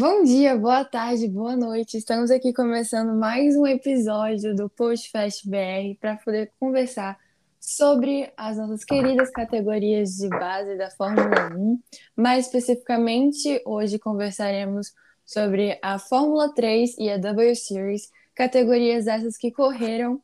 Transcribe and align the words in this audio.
Bom 0.00 0.22
dia, 0.22 0.56
boa 0.56 0.84
tarde, 0.84 1.26
boa 1.26 1.56
noite. 1.56 1.96
Estamos 1.96 2.30
aqui 2.30 2.52
começando 2.52 3.18
mais 3.18 3.56
um 3.56 3.66
episódio 3.66 4.54
do 4.54 4.70
Postfest 4.70 5.44
BR 5.44 5.98
para 6.00 6.14
poder 6.18 6.52
conversar 6.60 7.18
sobre 7.58 8.32
as 8.36 8.56
nossas 8.56 8.84
queridas 8.84 9.28
categorias 9.28 10.10
de 10.10 10.28
base 10.28 10.76
da 10.76 10.88
Fórmula 10.88 11.52
1. 11.52 11.82
Mais 12.14 12.46
especificamente, 12.46 13.60
hoje 13.66 13.98
conversaremos 13.98 14.94
sobre 15.26 15.76
a 15.82 15.98
Fórmula 15.98 16.54
3 16.54 16.96
e 16.96 17.10
a 17.10 17.18
W 17.18 17.56
Series, 17.56 18.08
categorias 18.36 19.08
essas 19.08 19.36
que 19.36 19.50
correram 19.50 20.22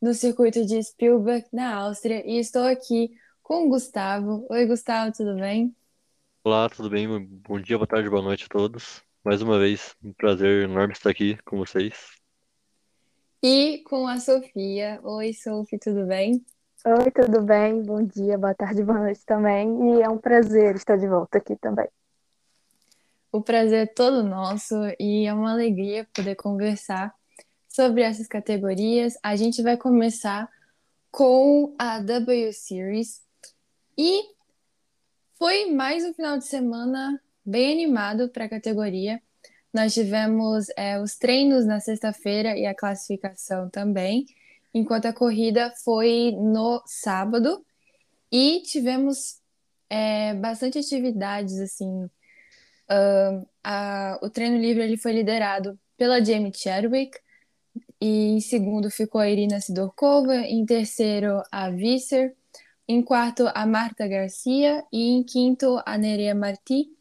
no 0.00 0.14
circuito 0.14 0.64
de 0.64 0.80
Spielberg, 0.80 1.44
na 1.52 1.74
Áustria. 1.74 2.22
E 2.24 2.38
estou 2.38 2.62
aqui 2.62 3.10
com 3.42 3.66
o 3.66 3.70
Gustavo. 3.70 4.46
Oi, 4.48 4.66
Gustavo, 4.66 5.10
tudo 5.10 5.34
bem? 5.34 5.74
Olá, 6.44 6.68
tudo 6.70 6.88
bem? 6.88 7.08
Bom 7.08 7.58
dia, 7.58 7.76
boa 7.76 7.88
tarde, 7.88 8.08
boa 8.08 8.22
noite 8.22 8.44
a 8.44 8.48
todos. 8.48 9.04
Mais 9.26 9.42
uma 9.42 9.58
vez, 9.58 9.96
um 10.04 10.12
prazer 10.12 10.62
enorme 10.62 10.92
estar 10.92 11.10
aqui 11.10 11.36
com 11.44 11.58
vocês. 11.58 12.12
E 13.42 13.78
com 13.78 14.06
a 14.06 14.20
Sofia. 14.20 15.00
Oi, 15.02 15.32
Sofia, 15.32 15.80
tudo 15.82 16.06
bem? 16.06 16.46
Oi, 16.84 17.10
tudo 17.10 17.42
bem? 17.42 17.82
Bom 17.82 18.04
dia, 18.04 18.38
boa 18.38 18.54
tarde, 18.54 18.84
boa 18.84 19.00
noite 19.00 19.26
também. 19.26 19.96
E 19.96 20.00
é 20.00 20.08
um 20.08 20.16
prazer 20.16 20.76
estar 20.76 20.96
de 20.96 21.08
volta 21.08 21.38
aqui 21.38 21.56
também. 21.56 21.88
O 23.32 23.42
prazer 23.42 23.82
é 23.82 23.86
todo 23.86 24.22
nosso 24.22 24.76
e 24.96 25.26
é 25.26 25.34
uma 25.34 25.50
alegria 25.50 26.06
poder 26.14 26.36
conversar 26.36 27.12
sobre 27.68 28.02
essas 28.02 28.28
categorias. 28.28 29.18
A 29.24 29.34
gente 29.34 29.60
vai 29.60 29.76
começar 29.76 30.48
com 31.10 31.74
a 31.76 31.98
W 31.98 32.52
Series 32.52 33.24
e 33.98 34.22
foi 35.36 35.72
mais 35.72 36.04
um 36.04 36.14
final 36.14 36.38
de 36.38 36.44
semana 36.44 37.20
bem 37.46 37.72
animado 37.72 38.28
para 38.28 38.44
a 38.44 38.48
categoria. 38.48 39.22
Nós 39.72 39.94
tivemos 39.94 40.66
é, 40.76 41.00
os 41.00 41.16
treinos 41.16 41.64
na 41.64 41.80
sexta-feira 41.80 42.56
e 42.56 42.66
a 42.66 42.74
classificação 42.74 43.70
também 43.70 44.26
enquanto 44.76 45.06
a 45.06 45.12
corrida 45.12 45.72
foi 45.82 46.32
no 46.32 46.82
sábado 46.84 47.64
e 48.30 48.60
tivemos 48.60 49.40
é, 49.88 50.34
bastante 50.34 50.78
atividades 50.78 51.58
assim. 51.58 52.04
Uh, 52.88 53.48
a, 53.64 54.18
o 54.22 54.28
treino 54.28 54.58
livre 54.58 54.84
ele 54.84 54.98
foi 54.98 55.12
liderado 55.12 55.78
pela 55.96 56.22
Jamie 56.22 56.52
Chadwick 56.54 57.18
e 58.00 58.36
em 58.36 58.40
segundo 58.40 58.90
ficou 58.90 59.20
a 59.20 59.30
Irina 59.30 59.60
Sidorkova, 59.60 60.36
em 60.36 60.64
terceiro 60.66 61.42
a 61.50 61.70
Visser, 61.70 62.34
em 62.86 63.02
quarto 63.02 63.50
a 63.54 63.66
Marta 63.66 64.06
Garcia 64.06 64.84
e 64.92 65.10
em 65.10 65.24
quinto 65.24 65.80
a 65.86 65.96
Nerea 65.96 66.34
Marti. 66.34 66.95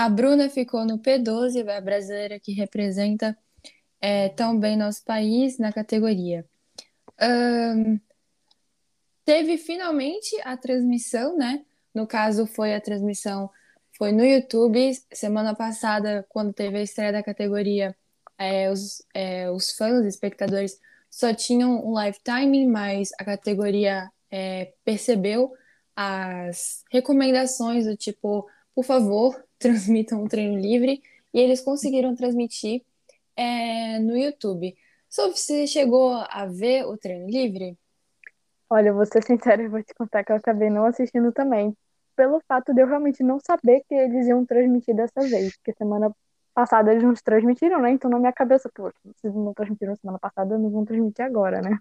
A 0.00 0.08
Bruna 0.08 0.48
ficou 0.48 0.84
no 0.84 1.00
P12, 1.00 1.68
a 1.68 1.80
brasileira 1.80 2.38
que 2.38 2.52
representa 2.52 3.36
é, 4.00 4.28
tão 4.28 4.56
bem 4.56 4.76
nosso 4.76 5.04
país 5.04 5.58
na 5.58 5.72
categoria. 5.72 6.46
Um, 7.20 7.98
teve 9.24 9.58
finalmente 9.58 10.40
a 10.44 10.56
transmissão, 10.56 11.36
né? 11.36 11.64
No 11.92 12.06
caso, 12.06 12.46
foi 12.46 12.76
a 12.76 12.80
transmissão, 12.80 13.50
foi 13.96 14.12
no 14.12 14.24
YouTube. 14.24 14.92
Semana 15.12 15.52
passada, 15.52 16.24
quando 16.28 16.52
teve 16.52 16.78
a 16.78 16.82
estreia 16.82 17.10
da 17.10 17.22
categoria, 17.24 17.92
é, 18.38 18.70
os, 18.70 19.04
é, 19.12 19.50
os 19.50 19.72
fãs, 19.72 20.02
os 20.02 20.06
espectadores, 20.06 20.78
só 21.10 21.34
tinham 21.34 21.84
um 21.84 21.90
live 21.94 22.20
timing, 22.22 22.68
mas 22.68 23.10
a 23.18 23.24
categoria 23.24 24.08
é, 24.30 24.72
percebeu 24.84 25.52
as 25.96 26.84
recomendações 26.88 27.84
do 27.84 27.96
tipo, 27.96 28.48
por 28.76 28.84
favor, 28.84 29.47
transmitam 29.58 30.22
o 30.22 30.28
treino 30.28 30.58
livre, 30.58 31.02
e 31.32 31.40
eles 31.40 31.60
conseguiram 31.60 32.14
transmitir 32.14 32.82
é, 33.36 33.98
no 33.98 34.16
YouTube. 34.16 34.76
Sophie, 35.08 35.38
você 35.38 35.66
chegou 35.66 36.12
a 36.14 36.46
ver 36.46 36.86
o 36.86 36.96
treino 36.96 37.28
livre? 37.28 37.76
Olha, 38.70 38.88
eu 38.88 38.94
vou 38.94 39.06
ser 39.06 39.22
sincera 39.24 39.62
e 39.62 39.68
vou 39.68 39.82
te 39.82 39.94
contar 39.94 40.24
que 40.24 40.32
eu 40.32 40.36
acabei 40.36 40.68
não 40.68 40.84
assistindo 40.84 41.32
também, 41.32 41.74
pelo 42.14 42.40
fato 42.46 42.74
de 42.74 42.82
eu 42.82 42.86
realmente 42.86 43.22
não 43.22 43.38
saber 43.40 43.82
que 43.88 43.94
eles 43.94 44.26
iam 44.26 44.44
transmitir 44.44 44.94
dessa 44.94 45.20
vez, 45.20 45.56
porque 45.56 45.72
semana 45.72 46.14
passada 46.52 46.90
eles 46.90 47.02
não 47.02 47.14
transmitiram, 47.14 47.80
né? 47.80 47.92
Então 47.92 48.10
na 48.10 48.18
minha 48.18 48.32
cabeça, 48.32 48.68
pô, 48.74 48.92
se 49.20 49.28
não 49.28 49.54
transmitiram 49.54 49.96
semana 49.96 50.18
passada, 50.18 50.58
não 50.58 50.70
vão 50.70 50.84
transmitir 50.84 51.24
agora, 51.24 51.62
né? 51.62 51.78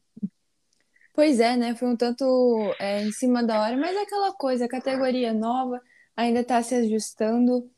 Pois 1.14 1.40
é, 1.40 1.58
né? 1.58 1.76
Foi 1.76 1.88
um 1.88 1.96
tanto 1.98 2.74
é, 2.80 3.02
em 3.02 3.12
cima 3.12 3.44
da 3.44 3.60
hora, 3.60 3.76
mas 3.76 3.96
é 3.96 4.04
aquela 4.04 4.32
coisa, 4.34 4.68
categoria 4.68 5.34
nova 5.34 5.82
ainda 6.18 6.42
está 6.42 6.62
se 6.62 6.76
ajustando. 6.76 7.72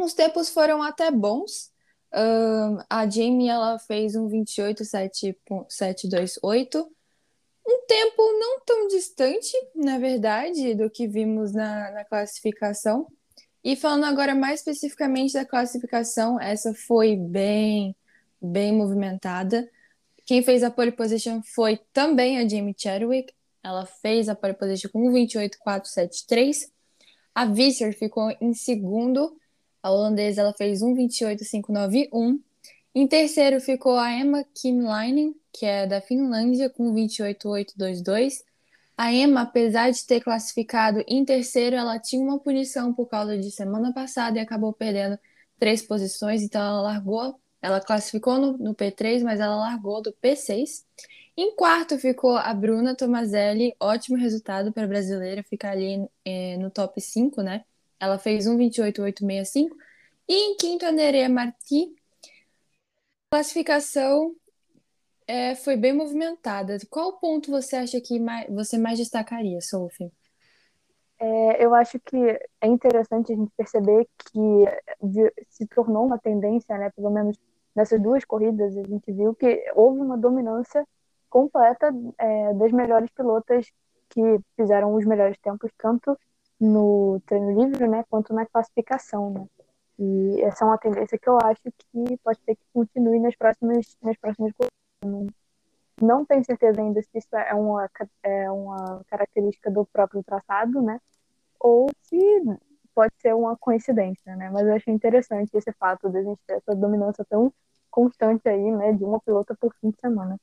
Os 0.00 0.14
tempos 0.14 0.48
foram 0.48 0.82
até 0.82 1.10
bons, 1.10 1.74
Uh, 2.14 2.78
a 2.88 3.10
Jamie 3.10 3.48
ela 3.48 3.76
fez 3.76 4.14
um 4.14 4.28
28,728, 4.28 6.88
um 7.66 7.86
tempo 7.88 8.22
não 8.38 8.60
tão 8.60 8.86
distante, 8.86 9.50
na 9.74 9.98
verdade, 9.98 10.76
do 10.76 10.88
que 10.88 11.08
vimos 11.08 11.52
na, 11.52 11.90
na 11.90 12.04
classificação. 12.04 13.08
E 13.64 13.74
falando 13.74 14.04
agora 14.04 14.32
mais 14.32 14.60
especificamente 14.60 15.32
da 15.32 15.44
classificação, 15.44 16.40
essa 16.40 16.72
foi 16.72 17.16
bem, 17.16 17.96
bem 18.40 18.72
movimentada. 18.72 19.68
Quem 20.24 20.40
fez 20.40 20.62
a 20.62 20.70
pole 20.70 20.92
position 20.92 21.42
foi 21.42 21.80
também 21.92 22.38
a 22.38 22.48
Jamie 22.48 22.76
Chadwick. 22.78 23.34
Ela 23.60 23.86
fez 23.86 24.28
a 24.28 24.36
pole 24.36 24.54
position 24.54 24.88
com 24.92 25.10
28,473. 25.10 26.72
A 27.34 27.46
Visser 27.46 27.96
ficou 27.96 28.30
em 28.40 28.54
segundo 28.54 29.36
a 29.84 29.90
holandesa 29.90 30.40
ela 30.40 30.54
fez 30.54 30.80
1,28,591. 30.80 32.40
Em 32.94 33.06
terceiro 33.06 33.60
ficou 33.60 33.98
a 33.98 34.10
Emma 34.10 34.42
Kimlainen, 34.54 35.36
que 35.52 35.66
é 35.66 35.86
da 35.86 36.00
Finlândia, 36.00 36.70
com 36.70 36.94
28,822. 36.94 38.42
A 38.96 39.12
Emma, 39.12 39.42
apesar 39.42 39.90
de 39.90 40.06
ter 40.06 40.22
classificado 40.22 41.04
em 41.06 41.22
terceiro, 41.22 41.76
ela 41.76 41.98
tinha 41.98 42.22
uma 42.22 42.38
punição 42.38 42.94
por 42.94 43.08
causa 43.10 43.36
de 43.36 43.50
semana 43.50 43.92
passada 43.92 44.38
e 44.38 44.40
acabou 44.40 44.72
perdendo 44.72 45.18
três 45.58 45.82
posições, 45.82 46.42
então 46.42 46.62
ela 46.62 46.80
largou, 46.80 47.38
ela 47.60 47.78
classificou 47.78 48.38
no, 48.38 48.56
no 48.56 48.74
P3, 48.74 49.22
mas 49.22 49.38
ela 49.38 49.56
largou 49.56 50.00
do 50.00 50.14
P6. 50.14 50.82
Em 51.36 51.56
quarto 51.56 51.98
ficou 51.98 52.36
a 52.36 52.54
Bruna 52.54 52.94
Tomazelli, 52.94 53.74
ótimo 53.80 54.16
resultado 54.16 54.72
para 54.72 54.84
a 54.84 54.86
brasileira, 54.86 55.42
ficar 55.42 55.72
ali 55.72 56.08
é, 56.24 56.56
no 56.58 56.70
top 56.70 57.00
5, 57.00 57.42
né? 57.42 57.64
Ela 57.98 58.18
fez 58.18 58.46
1,28,865. 58.46 59.70
E 60.28 60.34
em 60.34 60.56
quinto, 60.56 60.86
a 60.86 60.92
Nerea 60.92 61.28
Marti. 61.28 61.92
A 63.32 63.36
classificação 63.36 64.34
é, 65.26 65.56
foi 65.56 65.76
bem 65.76 65.92
movimentada. 65.92 66.78
Qual 66.88 67.18
ponto 67.18 67.50
você 67.50 67.76
acha 67.76 68.00
que 68.00 68.20
mais, 68.20 68.48
você 68.48 68.78
mais 68.78 68.98
destacaria, 68.98 69.60
Sophie? 69.60 70.12
É, 71.18 71.64
eu 71.64 71.74
acho 71.74 71.98
que 71.98 72.16
é 72.60 72.66
interessante 72.66 73.32
a 73.32 73.36
gente 73.36 73.50
perceber 73.56 74.06
que 74.18 74.64
se 75.48 75.66
tornou 75.66 76.06
uma 76.06 76.18
tendência, 76.18 76.76
né, 76.78 76.90
pelo 76.94 77.10
menos 77.10 77.36
nessas 77.74 78.00
duas 78.00 78.24
corridas, 78.24 78.76
a 78.76 78.82
gente 78.84 79.10
viu 79.12 79.34
que 79.34 79.64
houve 79.74 80.00
uma 80.00 80.16
dominância 80.16 80.86
completa 81.34 81.92
é, 82.16 82.54
das 82.54 82.70
melhores 82.70 83.10
pilotas 83.10 83.66
que 84.08 84.20
fizeram 84.56 84.94
os 84.94 85.04
melhores 85.04 85.36
tempos, 85.38 85.68
tanto 85.76 86.16
no 86.60 87.20
treino 87.26 87.60
livre, 87.60 87.88
né, 87.88 88.04
quanto 88.08 88.32
na 88.32 88.46
classificação, 88.46 89.30
né? 89.30 89.46
E 89.98 90.42
essa 90.42 90.64
é 90.64 90.68
uma 90.68 90.78
tendência 90.78 91.18
que 91.18 91.28
eu 91.28 91.36
acho 91.42 91.62
que 91.64 92.16
pode 92.18 92.38
ser 92.44 92.54
que 92.54 92.62
continue 92.72 93.18
nas 93.18 93.34
próximas 93.36 93.96
nas 94.00 94.16
próximas 94.16 94.52
corridas. 94.52 95.34
Não 96.00 96.24
tenho 96.24 96.44
certeza 96.44 96.80
ainda 96.80 97.02
se 97.02 97.18
isso 97.18 97.36
é 97.36 97.54
uma 97.54 97.90
é 98.22 98.50
uma 98.50 99.04
característica 99.08 99.70
do 99.72 99.84
próprio 99.86 100.22
traçado, 100.22 100.82
né? 100.82 101.00
Ou 101.60 101.88
se 102.02 102.18
pode 102.94 103.12
ser 103.20 103.34
uma 103.34 103.56
coincidência, 103.56 104.36
né? 104.36 104.50
Mas 104.50 104.66
eu 104.66 104.74
achei 104.74 104.94
interessante 104.94 105.50
esse 105.54 105.72
fato 105.72 106.08
de 106.10 106.18
a 106.18 106.22
gente 106.22 106.40
ter 106.46 106.54
essa 106.54 106.74
dominância 106.76 107.24
tão 107.28 107.52
constante 107.90 108.48
aí, 108.48 108.70
né, 108.72 108.92
de 108.92 109.04
uma 109.04 109.20
pilota 109.20 109.56
por 109.60 109.74
fim 109.80 109.90
de 109.90 110.00
semana. 110.00 110.38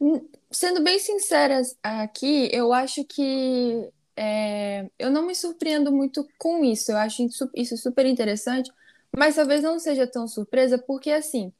Hum, 0.00 0.28
sendo 0.50 0.82
bem 0.82 0.98
sincera 0.98 1.62
aqui, 1.82 2.48
eu 2.52 2.72
acho 2.72 3.04
que 3.04 3.90
é, 4.16 4.88
eu 4.98 5.10
não 5.10 5.26
me 5.26 5.34
surpreendo 5.34 5.92
muito 5.92 6.26
com 6.38 6.64
isso. 6.64 6.92
Eu 6.92 6.96
acho 6.98 7.26
isso 7.54 7.76
super 7.76 8.06
interessante, 8.06 8.70
mas 9.16 9.36
talvez 9.36 9.62
não 9.62 9.78
seja 9.78 10.06
tão 10.06 10.28
surpresa, 10.28 10.78
porque 10.78 11.10
assim, 11.10 11.52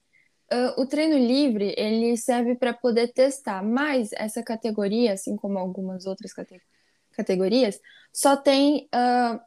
uh, 0.53 0.81
o 0.81 0.87
treino 0.87 1.17
livre 1.19 1.75
ele 1.79 2.17
serve 2.17 2.55
para 2.57 2.75
poder 2.75 3.13
testar, 3.13 3.63
mas 3.63 4.11
essa 4.13 4.43
categoria, 4.43 5.13
assim 5.15 5.37
como 5.37 5.59
algumas 5.59 6.07
outras 6.07 6.33
cate 6.33 6.61
categorias, 7.13 7.81
só 8.13 8.37
tem 8.37 8.89
uh, 8.95 9.41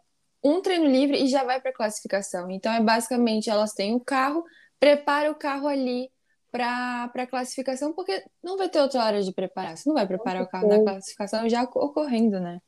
um 0.44 0.62
treino 0.62 0.86
livre 0.88 1.24
e 1.24 1.28
já 1.28 1.44
vai 1.44 1.62
para 1.62 1.74
classificação. 1.74 2.50
Então 2.50 2.74
é 2.74 2.82
basicamente 2.82 3.50
elas 3.50 3.74
têm 3.74 3.94
o 3.96 4.00
carro, 4.00 4.44
prepara 4.80 5.32
o 5.32 5.36
carro 5.36 5.68
ali 5.68 6.12
para 6.52 7.12
a 7.14 7.28
classificação, 7.28 7.94
porque 7.94 8.24
não 8.44 8.58
vai 8.58 8.70
ter 8.70 8.82
outra 8.82 9.04
hora 9.04 9.22
de 9.22 9.32
preparar. 9.32 9.78
Você 9.78 9.88
não 9.88 9.96
vai 9.96 10.08
preparar 10.08 10.44
o 10.44 10.48
carro 10.48 10.68
na 10.68 10.84
classificação 10.84 11.48
já 11.48 11.64
ocorrendo, 11.64 12.40
né? 12.40 12.60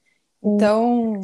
Então, 0.43 1.19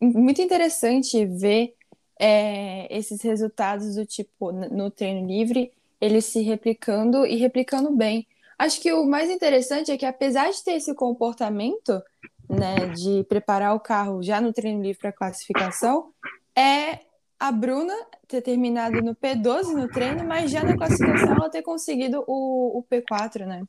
muito 0.00 0.40
interessante 0.40 1.24
ver 1.26 1.74
é, 2.18 2.86
esses 2.96 3.22
resultados 3.22 3.94
do 3.94 4.04
tipo 4.04 4.52
no 4.52 4.90
treino 4.90 5.26
livre, 5.26 5.72
eles 6.00 6.24
se 6.24 6.42
replicando 6.42 7.26
e 7.26 7.36
replicando 7.36 7.94
bem. 7.94 8.26
Acho 8.58 8.80
que 8.80 8.92
o 8.92 9.06
mais 9.06 9.30
interessante 9.30 9.90
é 9.90 9.96
que, 9.96 10.06
apesar 10.06 10.50
de 10.50 10.64
ter 10.64 10.72
esse 10.72 10.94
comportamento, 10.94 12.02
né, 12.48 12.86
de 12.94 13.24
preparar 13.24 13.74
o 13.74 13.80
carro 13.80 14.22
já 14.22 14.40
no 14.40 14.52
treino 14.52 14.82
livre 14.82 14.98
para 14.98 15.12
classificação, 15.12 16.12
é 16.56 17.00
a 17.38 17.52
Bruna 17.52 17.94
ter 18.26 18.42
terminado 18.42 19.00
no 19.00 19.14
P12 19.14 19.74
no 19.74 19.88
treino, 19.88 20.24
mas 20.24 20.50
já 20.50 20.62
na 20.64 20.76
classificação 20.76 21.34
ela 21.34 21.50
ter 21.50 21.62
conseguido 21.62 22.24
o, 22.26 22.78
o 22.78 22.84
P4, 22.90 23.46
né? 23.46 23.64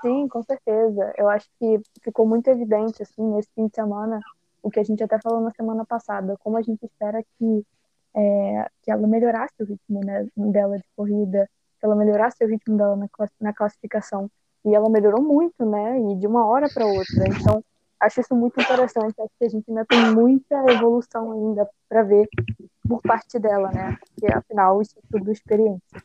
Sim, 0.00 0.28
com 0.28 0.42
certeza. 0.42 1.12
Eu 1.16 1.28
acho 1.28 1.48
que 1.58 1.80
ficou 2.02 2.26
muito 2.26 2.48
evidente, 2.48 3.02
assim, 3.02 3.22
nesse 3.34 3.48
fim 3.54 3.66
de 3.66 3.74
semana, 3.74 4.20
o 4.62 4.70
que 4.70 4.78
a 4.78 4.84
gente 4.84 5.02
até 5.02 5.18
falou 5.20 5.40
na 5.40 5.50
semana 5.50 5.84
passada, 5.84 6.36
como 6.38 6.56
a 6.56 6.62
gente 6.62 6.84
espera 6.84 7.22
que, 7.38 7.66
é, 8.14 8.66
que 8.82 8.90
ela 8.90 9.06
melhorasse 9.06 9.54
o 9.60 9.64
ritmo 9.64 10.00
né, 10.04 10.26
dela 10.36 10.76
de 10.76 10.84
corrida, 10.94 11.48
que 11.80 11.86
ela 11.86 11.96
melhorasse 11.96 12.44
o 12.44 12.48
ritmo 12.48 12.76
dela 12.76 12.96
na, 12.96 13.08
na 13.40 13.52
classificação. 13.52 14.30
E 14.64 14.74
ela 14.74 14.88
melhorou 14.90 15.22
muito, 15.22 15.64
né? 15.64 15.98
E 15.98 16.16
de 16.16 16.26
uma 16.26 16.46
hora 16.46 16.68
para 16.72 16.84
outra. 16.84 17.24
Então, 17.28 17.64
acho 18.00 18.20
isso 18.20 18.34
muito 18.34 18.60
interessante. 18.60 19.14
Acho 19.20 19.32
que 19.38 19.44
a 19.44 19.48
gente 19.48 19.64
ainda 19.68 19.84
tem 19.86 20.12
muita 20.12 20.56
evolução 20.72 21.32
ainda 21.32 21.68
para 21.88 22.02
ver 22.02 22.28
por 22.88 23.02
parte 23.02 23.38
dela, 23.38 23.70
né? 23.70 23.96
Porque 24.00 24.32
afinal 24.32 24.80
isso 24.80 24.98
é 24.98 25.02
tudo 25.10 25.30
experiência. 25.30 26.02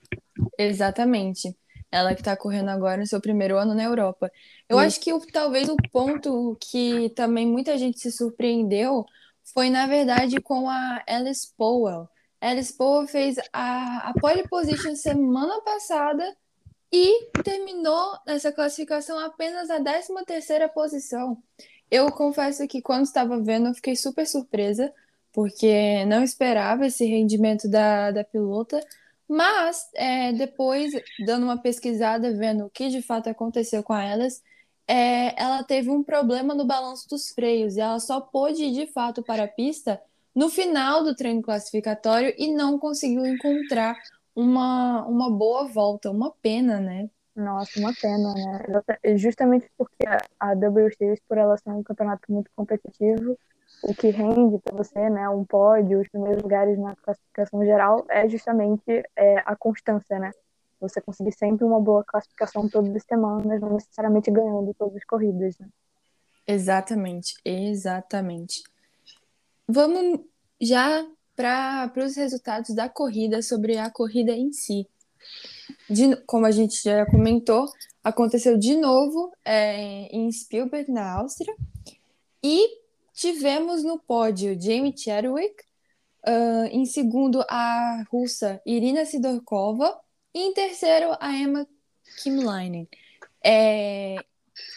Exatamente. 0.58 1.56
Ela 1.92 2.14
que 2.14 2.22
está 2.22 2.36
correndo 2.36 2.70
agora 2.70 2.98
no 2.98 3.08
seu 3.08 3.22
primeiro 3.22 3.58
ano 3.58 3.74
na 3.74 3.84
Europa. 3.84 4.32
Eu 4.68 4.80
Sim. 4.80 4.86
acho 4.86 5.00
que 5.00 5.14
o, 5.14 5.20
talvez 5.32 5.70
o 5.70 5.78
ponto 5.92 6.58
que 6.60 7.10
também 7.12 7.48
muita 7.48 7.78
gente 7.78 8.00
se 8.00 8.12
surpreendeu 8.12 9.06
foi, 9.54 9.70
na 9.70 9.86
verdade, 9.88 10.42
com 10.42 10.70
a 10.70 11.04
Alice 11.08 11.54
Powell. 11.56 12.08
Alice 12.42 12.76
Powell 12.76 13.08
fez 13.08 13.38
a, 13.54 14.10
a 14.10 14.14
pole 14.20 14.48
position 14.48 14.96
semana 14.96 15.62
passada 15.62 16.36
e 16.92 17.30
terminou 17.44 18.18
nessa 18.26 18.52
classificação 18.52 19.18
apenas 19.20 19.70
a 19.70 19.82
13 19.82 20.14
terceira 20.26 20.68
posição. 20.68 21.42
Eu 21.90 22.12
confesso 22.12 22.68
que 22.68 22.82
quando 22.82 23.04
estava 23.04 23.40
vendo, 23.40 23.68
eu 23.68 23.74
fiquei 23.74 23.96
super 23.96 24.26
surpresa, 24.28 24.94
porque 25.34 26.06
não 26.06 26.24
esperava 26.24 26.86
esse 26.86 27.06
rendimento 27.06 27.68
da, 27.68 28.12
da 28.12 28.24
pilota, 28.24 28.80
mas 29.28 29.90
é, 29.96 30.32
depois, 30.34 30.94
dando 31.26 31.44
uma 31.44 31.58
pesquisada, 31.58 32.34
vendo 32.34 32.66
o 32.66 32.70
que 32.70 32.90
de 32.90 33.02
fato 33.02 33.30
aconteceu 33.30 33.82
com 33.84 33.96
elas, 33.96 34.44
é, 34.88 35.42
ela 35.42 35.64
teve 35.64 35.90
um 35.90 36.04
problema 36.04 36.54
no 36.54 36.66
balanço 36.66 37.10
dos 37.10 37.32
freios 37.32 37.76
e 37.76 37.82
ela 37.82 38.00
só 38.00 38.22
pôde 38.22 38.64
ir 38.66 38.74
de 38.74 38.88
fato 38.92 39.24
para 39.24 39.46
a 39.46 39.48
pista 39.48 40.02
no 40.36 40.50
final 40.50 41.04
do 41.04 41.16
treino 41.16 41.42
classificatório 41.42 42.34
e 42.38 42.54
não 42.54 42.78
conseguiu 42.78 43.26
encontrar 43.26 43.96
uma, 44.36 45.06
uma 45.06 45.30
boa 45.32 45.66
volta. 45.66 46.12
Uma 46.12 46.32
pena, 46.42 46.80
né? 46.80 47.10
Nossa, 47.36 47.80
uma 47.80 47.94
pena, 47.94 48.34
né? 48.34 49.18
Justamente 49.18 49.70
porque 49.78 50.06
a 50.40 50.54
W 50.54 50.90
Series, 50.96 51.20
por 51.28 51.38
ela 51.38 51.58
ser 51.58 51.70
um 51.70 51.84
campeonato 51.84 52.32
muito 52.32 52.52
competitivo, 52.56 53.38
o 53.84 53.94
que 53.94 54.10
rende 54.10 54.58
para 54.60 54.76
você, 54.76 55.10
né, 55.10 55.28
um 55.30 55.44
pódio, 55.44 56.02
os 56.02 56.08
primeiros 56.08 56.42
lugares 56.42 56.78
na 56.80 56.96
classificação 56.96 57.64
geral, 57.66 58.06
é 58.10 58.28
justamente 58.28 59.04
é, 59.16 59.38
a 59.46 59.56
constância, 59.56 60.18
né? 60.20 60.32
Você 60.80 61.02
conseguir 61.02 61.32
sempre 61.34 61.64
uma 61.64 61.80
boa 61.80 62.04
classificação 62.04 62.68
todas 62.68 62.96
as 62.96 63.04
semanas, 63.04 63.62
não 63.62 63.74
necessariamente 63.74 64.32
ganhando 64.32 64.74
todas 64.74 64.98
as 64.98 65.04
corridas, 65.06 65.58
né? 65.60 65.68
Exatamente, 66.46 67.36
exatamente. 67.46 68.64
Vamos 69.68 70.20
já 70.60 71.06
para 71.36 71.92
os 71.98 72.16
resultados 72.16 72.76
da 72.76 72.90
corrida, 72.90 73.42
sobre 73.42 73.78
a 73.78 73.90
corrida 73.90 74.32
em 74.32 74.52
si 74.52 74.88
de, 75.90 76.16
como 76.26 76.46
a 76.46 76.52
gente 76.52 76.82
já 76.84 77.06
comentou, 77.06 77.66
aconteceu 78.04 78.58
de 78.58 78.76
novo 78.76 79.32
é, 79.44 80.06
em 80.16 80.32
Spielberg, 80.32 80.92
na 80.92 81.14
Áustria. 81.14 81.56
E 82.42 82.83
tivemos 83.14 83.84
no 83.84 84.00
pódio 84.00 84.60
Jamie 84.60 84.98
Chadwick, 84.98 85.64
uh, 86.28 86.66
em 86.72 86.86
segundo 86.86 87.42
a 87.48 88.04
russa 88.12 88.62
Irina 88.66 89.06
Sidorkova 89.06 90.00
e 90.34 90.40
em 90.40 90.54
terceiro 90.54 91.16
a 91.20 91.32
Emma 91.32 91.68
Kimleinen. 92.22 92.88
É, 93.44 94.16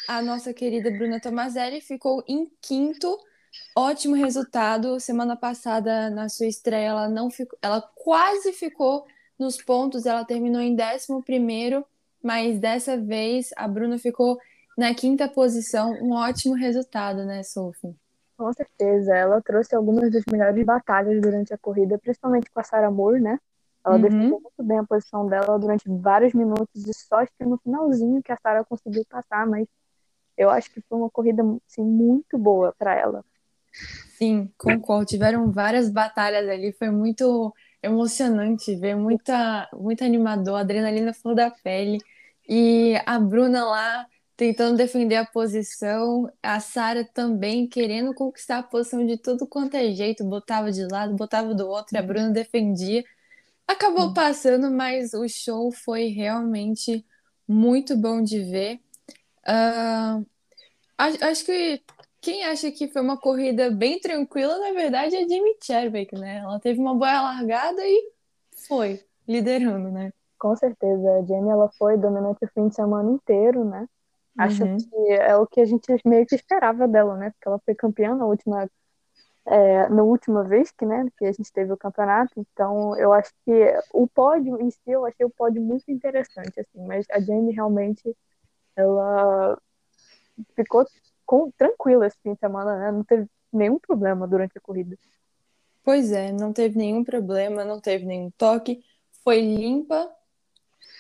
a 0.09 0.23
nossa 0.23 0.53
querida 0.53 0.91
Bruna 0.91 1.21
Tomazelli 1.21 1.81
ficou 1.81 2.23
em 2.29 2.51
quinto. 2.61 3.19
Ótimo 3.75 4.15
resultado. 4.15 4.99
Semana 5.01 5.37
passada, 5.37 6.11
na 6.11 6.29
sua 6.29 6.47
estreia, 6.47 6.89
ela 6.89 7.09
não 7.09 7.31
ficou, 7.31 7.59
ela 7.63 7.81
quase 7.81 8.53
ficou 8.53 9.07
nos 9.39 9.59
pontos, 9.59 10.07
ela 10.07 10.25
terminou 10.25 10.63
em 10.63 10.75
11, 10.75 11.85
mas 12.23 12.59
dessa 12.59 12.97
vez 12.97 13.51
a 13.57 13.69
Bruna 13.69 13.99
ficou 13.99 14.39
na 14.77 14.95
quinta 14.95 15.29
posição. 15.29 15.93
Um 16.03 16.13
ótimo 16.13 16.55
resultado, 16.55 17.25
né, 17.25 17.43
Sophie? 17.43 17.95
Com 18.37 18.53
certeza. 18.53 19.15
Ela 19.15 19.41
trouxe 19.41 19.75
algumas 19.75 20.11
das 20.11 20.25
melhores 20.31 20.65
batalhas 20.65 21.21
durante 21.21 21.55
a 21.55 21.59
corrida, 21.59 21.99
principalmente 21.99 22.51
com 22.51 22.61
a 22.61 22.65
Sarah 22.65 22.91
Moore, 22.91 23.21
né? 23.21 23.39
Ela 23.85 23.97
uhum. 23.97 24.03
defendeu 24.03 24.41
muito 24.41 24.63
bem 24.63 24.79
a 24.79 24.85
posição 24.85 25.27
dela 25.29 25.59
durante 25.59 25.89
vários 25.89 26.35
minutos 26.35 26.87
e 26.87 26.93
só 26.93 27.17
acho 27.17 27.33
que 27.39 27.45
no 27.45 27.57
finalzinho 27.59 28.23
que 28.23 28.33
a 28.33 28.37
Sarah 28.37 28.65
conseguiu 28.65 29.05
passar, 29.09 29.47
mas 29.47 29.67
eu 30.37 30.51
acho 30.51 30.71
que 30.71 30.83
foi 30.89 30.99
uma 30.99 31.09
corrida 31.09 31.43
assim, 31.67 31.83
muito 31.83 32.37
boa 32.37 32.75
para 32.77 32.95
ela. 32.95 33.25
Sim, 34.17 34.51
concordo. 34.59 35.07
Tiveram 35.07 35.51
várias 35.53 35.91
batalhas 35.91 36.49
ali, 36.49 36.73
foi 36.73 36.91
muito 36.91 37.55
emocionante 37.83 38.75
ver, 38.77 38.97
muita, 38.97 39.69
muito 39.73 40.03
animador, 40.03 40.57
adrenalina 40.57 41.15
flor 41.15 41.35
da 41.35 41.51
pele. 41.51 41.99
E 42.49 42.95
a 43.07 43.19
Bruna 43.19 43.65
lá 43.65 44.07
tentando 44.37 44.77
defender 44.77 45.17
a 45.17 45.25
posição, 45.25 46.31
a 46.43 46.61
Sara 46.61 47.05
também 47.05 47.67
querendo 47.67 48.15
conquistar 48.15 48.59
a 48.59 48.63
posição 48.63 49.05
de 49.07 49.17
tudo 49.17 49.47
quanto 49.47 49.75
é 49.77 49.91
jeito, 49.93 50.25
botava 50.25 50.71
de 50.71 50.87
lado, 50.87 51.17
botava 51.17 51.55
do 51.55 51.67
outro, 51.67 51.99
a 51.99 52.03
Bruna 52.03 52.31
defendia. 52.31 53.03
Acabou 53.67 54.13
passando, 54.15 54.71
mas 54.71 55.15
o 55.15 55.27
show 55.29 55.73
foi 55.73 56.09
realmente 56.09 57.05
muito 57.49 57.97
bom 57.97 58.23
de 58.23 58.43
ver. 58.43 58.81
Uh, 59.49 60.25
acho, 60.99 61.45
que 61.45 61.83
quem 62.21 62.45
acha 62.45 62.71
que 62.71 62.89
foi 62.89 63.01
uma 63.01 63.19
corrida 63.19 63.71
bem 63.71 63.99
tranquila, 63.99 64.59
na 64.59 64.73
verdade, 64.73 65.17
é 65.17 65.27
Jimmy 65.27 65.57
Chadwick, 65.63 66.15
né? 66.15 66.39
Ela 66.39 66.61
teve 66.61 66.79
uma 66.79 66.95
boa 66.95 67.23
largada 67.23 67.83
e 67.83 68.13
foi, 68.69 69.03
liderando, 69.27 69.91
né? 69.91 70.13
Com 70.39 70.55
certeza. 70.55 71.11
A 71.19 71.23
Jamie, 71.25 71.51
ela 71.51 71.71
foi 71.79 71.97
dominante 71.97 72.45
o 72.45 72.49
fim 72.49 72.69
de 72.69 72.75
semana 72.75 73.11
inteiro, 73.11 73.65
né? 73.65 73.89
Acho 74.39 74.65
uhum. 74.65 74.77
que 74.77 75.13
é 75.13 75.37
o 75.37 75.47
que 75.47 75.61
a 75.61 75.65
gente 75.65 75.87
meio 76.05 76.27
que 76.27 76.35
esperava 76.35 76.87
dela, 76.87 77.17
né? 77.17 77.31
Porque 77.31 77.49
ela 77.49 77.61
foi 77.65 77.75
campeã 77.75 78.15
na 78.15 78.27
última, 78.27 78.69
é, 79.47 79.89
na 79.89 80.03
última 80.03 80.45
vez 80.45 80.71
que, 80.71 80.85
né, 80.85 81.07
que 81.17 81.25
a 81.25 81.33
gente 81.33 81.51
teve 81.53 81.73
o 81.73 81.77
campeonato. 81.77 82.33
Então, 82.37 82.97
eu 82.99 83.13
acho 83.13 83.33
que 83.45 83.53
o 83.93 84.07
pódio 84.07 84.61
em 84.61 84.71
si, 84.71 84.79
eu 84.87 85.07
achei 85.07 85.25
o 85.25 85.31
pódio 85.31 85.63
muito 85.63 85.91
interessante, 85.91 86.61
assim. 86.61 86.87
Mas 86.87 87.07
a 87.11 87.19
Jamie 87.19 87.55
realmente, 87.55 88.15
ela 88.77 89.59
ficou 90.55 90.87
com, 91.25 91.51
tranquila 91.53 92.07
esse 92.07 92.19
fim 92.23 92.35
de 92.35 92.39
semana, 92.39 92.79
né? 92.79 92.93
Não 92.93 93.05
teve 93.05 93.27
nenhum 93.53 93.79
problema 93.79 94.27
durante 94.27 94.59
a 94.59 94.61
corrida. 94.61 94.97
Pois 95.83 96.13
é, 96.13 96.33
não 96.33 96.53
teve 96.53 96.77
nenhum 96.77 97.05
problema, 97.05 97.65
não 97.65 97.81
teve 97.81 98.05
nenhum 98.05 98.31
toque, 98.37 98.83
foi 99.23 99.41
limpa 99.41 100.11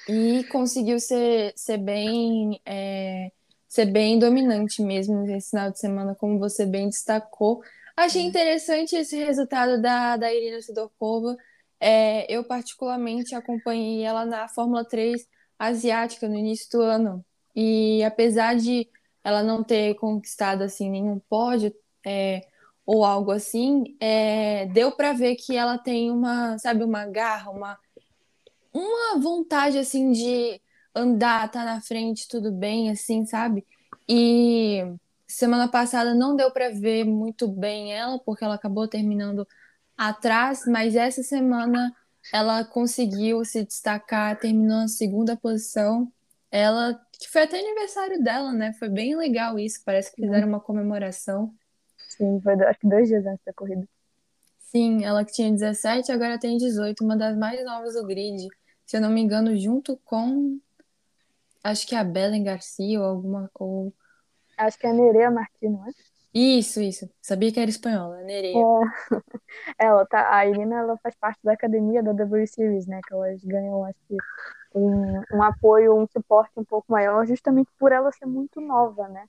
e 0.08 0.44
conseguiu 0.44 0.98
ser, 1.00 1.52
ser 1.56 1.78
bem 1.78 2.60
é, 2.64 3.30
ser 3.68 3.86
bem 3.86 4.18
dominante 4.18 4.82
mesmo 4.82 5.22
nesse 5.22 5.50
final 5.50 5.70
de 5.70 5.78
semana, 5.78 6.14
como 6.14 6.38
você 6.38 6.64
bem 6.64 6.88
destacou. 6.88 7.62
Achei 7.96 8.22
interessante 8.22 8.94
esse 8.96 9.16
resultado 9.16 9.80
da, 9.80 10.16
da 10.16 10.32
Irina 10.32 10.60
Sidorkova. 10.62 11.36
É, 11.80 12.30
eu, 12.32 12.44
particularmente, 12.44 13.34
acompanhei 13.34 14.02
ela 14.02 14.24
na 14.24 14.48
Fórmula 14.48 14.84
3 14.84 15.26
asiática 15.58 16.28
no 16.28 16.36
início 16.36 16.68
do 16.70 16.82
ano. 16.82 17.24
E 17.54 18.02
apesar 18.04 18.56
de 18.56 18.88
ela 19.24 19.42
não 19.42 19.64
ter 19.64 19.94
conquistado 19.96 20.62
assim 20.62 20.90
nenhum 20.90 21.18
pódio 21.18 21.74
é, 22.04 22.42
ou 22.84 23.04
algo 23.04 23.32
assim, 23.32 23.96
é, 24.00 24.66
deu 24.66 24.92
para 24.92 25.12
ver 25.12 25.36
que 25.36 25.56
ela 25.56 25.76
tem 25.78 26.10
uma, 26.10 26.58
sabe, 26.58 26.84
uma 26.84 27.06
garra, 27.06 27.50
uma, 27.50 27.78
uma 28.76 29.20
vontade 29.20 29.78
assim 29.78 30.12
de 30.12 30.60
andar, 30.94 31.50
tá 31.50 31.64
na 31.64 31.80
frente, 31.80 32.28
tudo 32.28 32.52
bem, 32.52 32.90
assim, 32.90 33.24
sabe? 33.24 33.66
E 34.08 34.82
semana 35.26 35.68
passada 35.68 36.14
não 36.14 36.36
deu 36.36 36.50
para 36.50 36.70
ver 36.70 37.04
muito 37.04 37.48
bem 37.48 37.92
ela, 37.92 38.18
porque 38.18 38.44
ela 38.44 38.54
acabou 38.54 38.86
terminando 38.88 39.46
atrás, 39.96 40.64
mas 40.66 40.94
essa 40.94 41.22
semana 41.22 41.94
ela 42.32 42.64
conseguiu 42.64 43.44
se 43.44 43.64
destacar, 43.64 44.38
terminou 44.38 44.78
na 44.78 44.88
segunda 44.88 45.36
posição. 45.36 46.10
Ela 46.50 47.00
que 47.18 47.28
foi 47.28 47.42
até 47.42 47.58
aniversário 47.58 48.22
dela, 48.22 48.52
né? 48.52 48.72
Foi 48.74 48.88
bem 48.88 49.16
legal 49.16 49.58
isso. 49.58 49.80
Parece 49.84 50.14
que 50.14 50.22
fizeram 50.22 50.48
uma 50.48 50.60
comemoração. 50.60 51.52
Sim, 52.08 52.40
foi 52.40 52.54
acho 52.64 52.78
que 52.80 52.88
dois 52.88 53.08
dias 53.08 53.24
antes 53.26 53.44
da 53.44 53.52
corrida. 53.52 53.86
Sim, 54.58 55.04
ela 55.04 55.24
que 55.24 55.32
tinha 55.32 55.50
17, 55.50 56.12
agora 56.12 56.38
tem 56.38 56.58
18, 56.58 57.02
uma 57.04 57.16
das 57.16 57.36
mais 57.36 57.64
novas 57.64 57.94
do 57.94 58.06
grid. 58.06 58.46
Se 58.86 58.96
eu 58.96 59.00
não 59.00 59.10
me 59.10 59.20
engano, 59.20 59.56
junto 59.56 59.96
com 59.98 60.60
acho 61.62 61.86
que 61.86 61.94
é 61.94 61.98
a 61.98 62.04
Belen 62.04 62.44
Garcia 62.44 63.00
ou 63.00 63.04
alguma 63.04 63.50
ou 63.54 63.92
Acho 64.56 64.78
que 64.78 64.86
é 64.86 64.90
a 64.90 64.92
Nerea 64.92 65.30
Martins, 65.30 65.72
não 65.72 65.86
é? 65.86 65.90
Isso, 66.32 66.80
isso. 66.80 67.08
Sabia 67.20 67.50
que 67.50 67.58
era 67.58 67.70
espanhola, 67.70 68.22
Nereia. 68.22 68.56
É. 68.56 68.60
Ela 69.78 70.06
tá, 70.06 70.34
a 70.36 70.46
Irina 70.46 70.80
ela 70.80 70.98
faz 70.98 71.14
parte 71.16 71.40
da 71.42 71.52
academia 71.52 72.02
da 72.02 72.12
W 72.12 72.46
Series, 72.46 72.86
né? 72.86 73.00
Que 73.06 73.14
elas 73.14 73.42
ganham, 73.42 73.84
acho 73.84 73.98
que, 74.06 74.16
um, 74.74 75.22
um 75.32 75.42
apoio, 75.42 75.96
um 75.96 76.06
suporte 76.06 76.52
um 76.56 76.64
pouco 76.64 76.92
maior, 76.92 77.26
justamente 77.26 77.70
por 77.78 77.90
ela 77.90 78.12
ser 78.12 78.26
muito 78.26 78.60
nova, 78.60 79.08
né? 79.08 79.26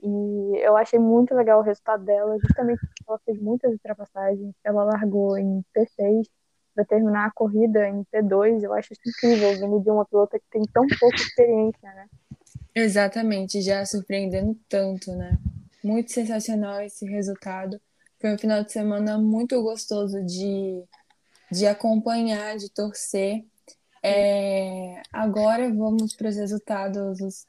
E 0.00 0.58
eu 0.58 0.76
achei 0.76 0.98
muito 0.98 1.34
legal 1.34 1.60
o 1.60 1.62
resultado 1.62 2.04
dela, 2.04 2.38
justamente 2.38 2.78
porque 2.80 3.04
ela 3.08 3.18
fez 3.24 3.40
muitas 3.40 3.72
ultrapassagens. 3.72 4.54
Ela 4.62 4.84
largou 4.84 5.36
em 5.36 5.64
P6 5.74 6.28
para 6.76 6.84
terminar 6.84 7.26
a 7.26 7.30
corrida 7.30 7.88
em 7.88 8.04
P2. 8.04 8.62
Eu 8.62 8.74
acho 8.74 8.92
isso 8.92 9.02
incrível, 9.08 9.52
vindo 9.52 9.80
de 9.80 9.90
uma 9.90 10.04
pilota 10.04 10.38
que 10.38 10.44
tem 10.50 10.62
tão 10.72 10.86
pouca 11.00 11.16
experiência, 11.16 11.94
né? 11.94 12.06
Exatamente, 12.74 13.62
já 13.62 13.84
surpreendendo 13.86 14.54
tanto, 14.68 15.10
né? 15.12 15.38
Muito 15.82 16.12
sensacional 16.12 16.82
esse 16.82 17.06
resultado. 17.06 17.80
Foi 18.20 18.34
um 18.34 18.38
final 18.38 18.62
de 18.62 18.70
semana 18.70 19.16
muito 19.18 19.60
gostoso 19.62 20.22
de, 20.22 20.84
de 21.50 21.66
acompanhar, 21.66 22.58
de 22.58 22.70
torcer. 22.70 23.42
É, 24.02 25.00
agora 25.10 25.72
vamos 25.72 26.14
para 26.14 26.28
os 26.28 26.36
resultados, 26.36 27.20
os, 27.20 27.46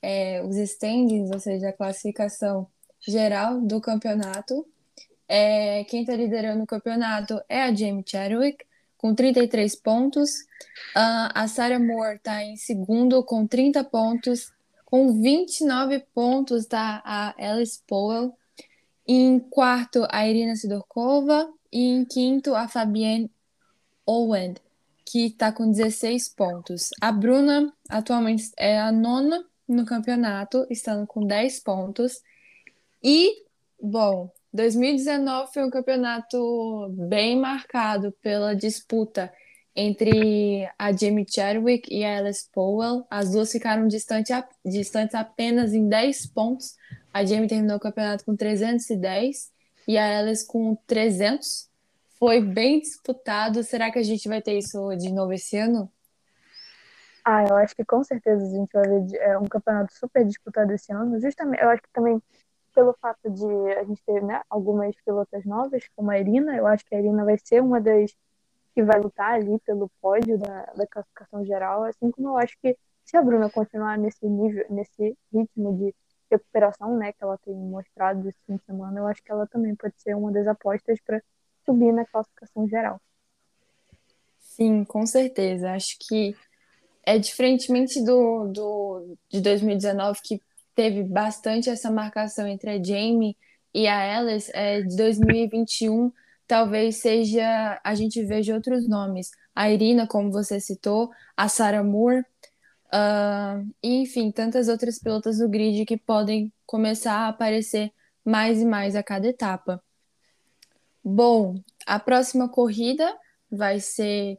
é, 0.00 0.42
os 0.44 0.56
standings, 0.56 1.30
ou 1.32 1.40
seja, 1.40 1.70
a 1.70 1.72
classificação 1.72 2.68
geral 3.00 3.60
do 3.60 3.80
campeonato. 3.80 4.64
É, 5.32 5.84
quem 5.84 6.00
está 6.00 6.16
liderando 6.16 6.64
o 6.64 6.66
campeonato 6.66 7.40
é 7.48 7.62
a 7.62 7.72
Jamie 7.72 8.02
Chadwick, 8.04 8.64
com 8.98 9.14
33 9.14 9.76
pontos. 9.76 10.40
Uh, 10.90 11.30
a 11.32 11.46
Sarah 11.46 11.78
Moore 11.78 12.16
está 12.16 12.42
em 12.42 12.56
segundo, 12.56 13.22
com 13.22 13.46
30 13.46 13.84
pontos. 13.84 14.52
Com 14.84 15.22
29 15.22 16.00
pontos 16.12 16.62
está 16.62 17.00
a 17.04 17.32
Alice 17.38 17.80
Powell. 17.86 18.36
Em 19.06 19.38
quarto, 19.38 20.04
a 20.10 20.26
Irina 20.26 20.56
Sidorkova. 20.56 21.48
E 21.72 21.80
em 21.80 22.04
quinto, 22.04 22.56
a 22.56 22.66
Fabienne 22.66 23.30
Owen, 24.04 24.54
que 25.06 25.26
está 25.26 25.52
com 25.52 25.70
16 25.70 26.28
pontos. 26.30 26.90
A 27.00 27.12
Bruna 27.12 27.72
atualmente 27.88 28.50
é 28.56 28.80
a 28.80 28.90
nona 28.90 29.44
no 29.68 29.84
campeonato, 29.84 30.66
estando 30.68 31.06
com 31.06 31.24
10 31.24 31.60
pontos. 31.60 32.20
E, 33.00 33.44
bom, 33.80 34.28
2019 34.52 35.52
foi 35.52 35.64
um 35.64 35.70
campeonato 35.70 36.88
bem 37.08 37.38
marcado 37.38 38.12
pela 38.20 38.54
disputa 38.54 39.32
entre 39.74 40.68
a 40.76 40.92
Jamie 40.92 41.26
Chadwick 41.28 41.92
e 41.92 42.04
a 42.04 42.18
Alice 42.18 42.48
Powell. 42.52 43.06
As 43.08 43.30
duas 43.30 43.52
ficaram 43.52 43.86
distante, 43.86 44.32
distantes 44.64 45.14
apenas 45.14 45.72
em 45.72 45.88
10 45.88 46.26
pontos. 46.26 46.76
A 47.14 47.24
Jamie 47.24 47.48
terminou 47.48 47.76
o 47.76 47.80
campeonato 47.80 48.24
com 48.24 48.34
310 48.34 49.52
e 49.86 49.96
a 49.96 50.18
Alice 50.18 50.46
com 50.46 50.76
300. 50.86 51.68
Foi 52.18 52.40
bem 52.40 52.80
disputado. 52.80 53.62
Será 53.62 53.90
que 53.90 53.98
a 53.98 54.02
gente 54.02 54.28
vai 54.28 54.42
ter 54.42 54.58
isso 54.58 54.94
de 54.96 55.12
novo 55.12 55.32
esse 55.32 55.56
ano? 55.56 55.90
Ah, 57.24 57.44
eu 57.48 57.54
acho 57.56 57.76
que 57.76 57.84
com 57.84 58.02
certeza 58.02 58.44
a 58.44 58.50
gente 58.50 58.72
vai 58.72 58.88
ver 58.88 59.16
é, 59.18 59.38
um 59.38 59.46
campeonato 59.46 59.94
super 59.94 60.24
disputado 60.24 60.72
esse 60.72 60.92
ano. 60.92 61.20
Justamente, 61.20 61.62
eu 61.62 61.68
acho 61.68 61.82
que 61.82 61.88
também 61.92 62.20
pelo 62.80 62.96
fato 62.98 63.30
de 63.30 63.72
a 63.74 63.84
gente 63.84 64.02
ter 64.04 64.22
né, 64.22 64.40
algumas 64.48 64.94
pilotas 65.04 65.44
novas, 65.44 65.86
como 65.94 66.10
a 66.10 66.18
Irina, 66.18 66.56
eu 66.56 66.66
acho 66.66 66.82
que 66.86 66.94
a 66.94 66.98
Irina 66.98 67.26
vai 67.26 67.36
ser 67.36 67.62
uma 67.62 67.78
das 67.78 68.10
que 68.74 68.82
vai 68.82 68.98
lutar 68.98 69.34
ali 69.34 69.58
pelo 69.66 69.90
pódio 70.00 70.38
da, 70.38 70.62
da 70.74 70.86
classificação 70.86 71.44
geral, 71.44 71.84
assim 71.84 72.10
como 72.10 72.28
eu 72.28 72.38
acho 72.38 72.56
que 72.62 72.74
se 73.04 73.16
a 73.18 73.22
Bruna 73.22 73.50
continuar 73.50 73.98
nesse 73.98 74.26
nível, 74.26 74.64
nesse 74.70 75.18
ritmo 75.30 75.76
de 75.76 75.94
recuperação, 76.30 76.96
né, 76.96 77.12
que 77.12 77.22
ela 77.22 77.36
tem 77.44 77.54
mostrado 77.54 78.26
esse 78.26 78.38
fim 78.46 78.56
de 78.56 78.64
semana, 78.64 79.00
eu 79.00 79.06
acho 79.06 79.22
que 79.22 79.30
ela 79.30 79.46
também 79.46 79.74
pode 79.74 80.00
ser 80.00 80.16
uma 80.16 80.32
das 80.32 80.46
apostas 80.46 80.98
para 81.04 81.20
subir 81.66 81.92
na 81.92 82.06
classificação 82.06 82.66
geral. 82.66 82.98
Sim, 84.38 84.84
com 84.84 85.04
certeza. 85.04 85.72
Acho 85.72 85.96
que 86.00 86.34
é 87.04 87.18
diferentemente 87.18 88.02
do, 88.02 88.46
do 88.46 89.16
de 89.28 89.40
2019 89.40 90.20
que 90.22 90.40
teve 90.74 91.02
bastante 91.02 91.70
essa 91.70 91.90
marcação 91.90 92.46
entre 92.46 92.70
a 92.70 92.82
Jamie 92.82 93.36
e 93.72 93.86
a 93.86 94.18
Alice, 94.18 94.50
é, 94.54 94.82
de 94.82 94.96
2021 94.96 96.12
talvez 96.50 96.96
seja 96.96 97.80
a 97.84 97.94
gente 97.94 98.24
veja 98.24 98.56
outros 98.56 98.88
nomes. 98.88 99.30
A 99.54 99.70
Irina, 99.70 100.04
como 100.04 100.32
você 100.32 100.58
citou, 100.58 101.08
a 101.36 101.48
Sarah 101.48 101.84
Moore, 101.84 102.24
uh, 102.86 103.64
enfim, 103.80 104.32
tantas 104.32 104.66
outras 104.66 104.98
pilotas 104.98 105.38
do 105.38 105.48
grid 105.48 105.84
que 105.84 105.96
podem 105.96 106.52
começar 106.66 107.12
a 107.12 107.28
aparecer 107.28 107.92
mais 108.24 108.60
e 108.60 108.64
mais 108.64 108.96
a 108.96 109.02
cada 109.02 109.28
etapa. 109.28 109.80
Bom, 111.04 111.62
a 111.86 112.00
próxima 112.00 112.48
corrida 112.48 113.16
vai 113.48 113.78
ser 113.78 114.36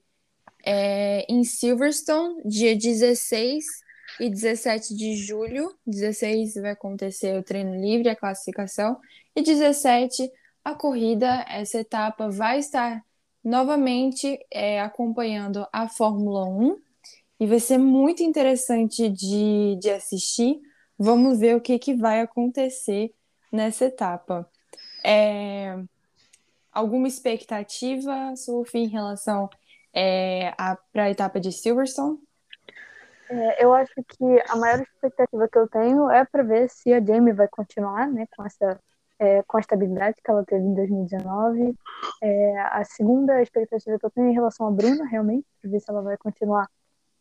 é, 0.66 1.26
em 1.30 1.46
Silverstone, 1.46 2.42
dia 2.44 2.76
16 2.76 3.64
e 4.20 4.30
17 4.30 4.96
de 4.96 5.16
julho. 5.16 5.74
16 5.86 6.56
vai 6.56 6.72
acontecer 6.72 7.38
o 7.38 7.44
treino 7.44 7.76
livre, 7.76 8.10
a 8.10 8.16
classificação, 8.16 9.00
e 9.36 9.42
17 9.42 10.30
a 10.64 10.76
corrida, 10.76 11.44
essa 11.50 11.80
etapa 11.80 12.30
vai 12.30 12.60
estar 12.60 13.04
novamente 13.44 14.40
é, 14.52 14.80
acompanhando 14.80 15.68
a 15.74 15.88
Fórmula 15.88 16.46
1 16.46 16.78
e 17.40 17.48
vai 17.48 17.60
ser 17.60 17.80
muito 17.80 18.22
interessante 18.22 19.10
de, 19.10 19.76
de 19.80 19.90
assistir. 19.90 20.60
Vamos 20.98 21.40
ver 21.40 21.56
o 21.56 21.62
que, 21.62 21.80
que 21.80 21.96
vai 21.96 22.22
acontecer 22.22 23.12
nessa 23.52 23.86
etapa. 23.86 24.48
É, 25.04 25.76
alguma 26.72 27.08
expectativa, 27.08 28.36
Sophie, 28.36 28.82
em 28.84 28.88
relação 28.88 29.50
é, 29.92 30.54
para 30.94 31.06
a 31.06 31.10
etapa 31.10 31.40
de 31.40 31.52
Silverstone? 31.52 32.20
É, 33.32 33.64
eu 33.64 33.74
acho 33.74 33.94
que 33.96 34.26
a 34.50 34.56
maior 34.58 34.82
expectativa 34.82 35.48
que 35.48 35.58
eu 35.58 35.68
tenho 35.70 36.10
é 36.12 36.26
para 36.26 36.44
ver 36.44 36.70
se 36.70 36.94
a 36.94 37.00
Jamie 37.00 37.32
vai 37.34 37.48
continuar 37.48 38.06
né, 38.08 38.28
com 38.36 38.46
essa 38.46 38.78
é, 39.18 39.44
com 39.44 39.58
a 39.58 39.60
estabilidade 39.60 40.18
que 40.22 40.32
ela 40.32 40.44
teve 40.44 40.66
em 40.66 40.74
2019. 40.74 41.76
É, 42.24 42.60
a 42.60 42.84
segunda 42.84 43.42
expectativa 43.42 43.98
que 43.98 44.06
eu 44.06 44.10
tenho 44.10 44.28
é 44.28 44.32
em 44.32 44.34
relação 44.34 44.68
à 44.68 44.72
Bruna, 44.72 45.06
realmente, 45.06 45.46
para 45.62 45.70
ver 45.70 45.80
se 45.80 45.90
ela 45.90 46.02
vai 46.02 46.18
continuar 46.18 46.68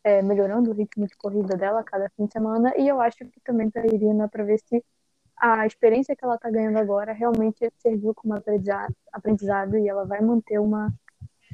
é, 0.02 0.22
melhorando 0.22 0.70
o 0.70 0.74
ritmo 0.74 1.06
de 1.06 1.14
corrida 1.16 1.56
dela 1.56 1.84
cada 1.84 2.08
fim 2.16 2.24
de 2.24 2.32
semana. 2.32 2.72
E 2.76 2.88
eu 2.88 3.00
acho 3.00 3.18
que 3.18 3.40
também 3.44 3.70
para 3.70 3.82
a 3.82 3.86
Irina, 3.86 4.28
para 4.28 4.44
ver 4.44 4.58
se 4.58 4.82
a 5.36 5.66
experiência 5.66 6.16
que 6.16 6.24
ela 6.24 6.36
está 6.36 6.50
ganhando 6.50 6.78
agora 6.78 7.12
realmente 7.12 7.70
serviu 7.78 8.14
como 8.14 8.34
aprendizado 9.12 9.76
e 9.76 9.88
ela 9.88 10.04
vai 10.06 10.20
manter 10.22 10.58
uma, 10.58 10.92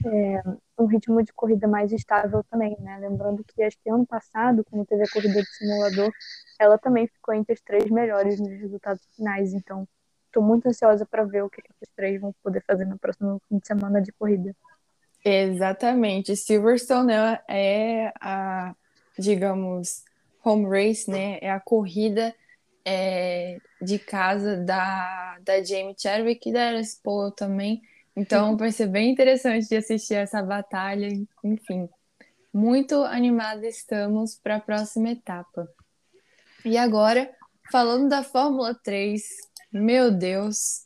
é, 0.04 0.42
um 0.78 0.86
ritmo 0.86 1.22
de 1.22 1.32
corrida 1.32 1.66
mais 1.66 1.92
estável 1.92 2.44
também, 2.50 2.76
né? 2.80 2.98
Lembrando 2.98 3.44
que 3.44 3.62
acho 3.62 3.78
que 3.82 3.90
ano 3.90 4.06
passado, 4.06 4.64
quando 4.64 4.84
teve 4.86 5.04
a 5.04 5.10
corrida 5.10 5.40
de 5.40 5.48
simulador, 5.56 6.12
ela 6.58 6.78
também 6.78 7.06
ficou 7.06 7.34
entre 7.34 7.54
os 7.54 7.60
três 7.60 7.90
melhores 7.90 8.38
nos 8.38 8.50
resultados 8.60 9.02
finais. 9.16 9.52
Então, 9.52 9.86
Estou 10.36 10.44
muito 10.44 10.68
ansiosa 10.68 11.06
para 11.06 11.24
ver 11.24 11.42
o 11.42 11.48
que, 11.48 11.62
esses 11.62 11.94
três 11.96 12.20
vão 12.20 12.30
poder 12.42 12.62
fazer 12.66 12.84
no 12.84 12.98
próximo 12.98 13.40
fim 13.48 13.56
de 13.56 13.66
semana 13.66 14.02
de 14.02 14.12
corrida. 14.12 14.54
Exatamente. 15.24 16.36
Silverstone 16.36 17.06
né, 17.06 17.38
é 17.48 18.12
a, 18.20 18.74
digamos, 19.18 20.04
home 20.44 20.66
race, 20.68 21.10
né? 21.10 21.38
É 21.40 21.50
a 21.50 21.58
corrida 21.58 22.34
é, 22.84 23.56
de 23.80 23.98
casa 23.98 24.58
da, 24.58 25.38
da 25.40 25.62
Jamie 25.64 25.96
Chadwick 25.98 26.50
e 26.50 26.52
da 26.52 26.70
Powell 27.02 27.30
também. 27.30 27.80
Então 28.16 28.56
vai 28.56 28.72
ser 28.72 28.86
bem 28.86 29.10
interessante 29.10 29.68
de 29.68 29.76
assistir 29.76 30.14
essa 30.14 30.42
batalha. 30.42 31.08
Enfim, 31.44 31.88
muito 32.52 33.02
animada 33.04 33.66
estamos 33.66 34.34
para 34.34 34.56
a 34.56 34.60
próxima 34.60 35.10
etapa. 35.10 35.68
E 36.64 36.78
agora, 36.78 37.30
falando 37.70 38.08
da 38.08 38.24
Fórmula 38.24 38.74
3, 38.74 39.22
meu 39.70 40.10
Deus, 40.10 40.84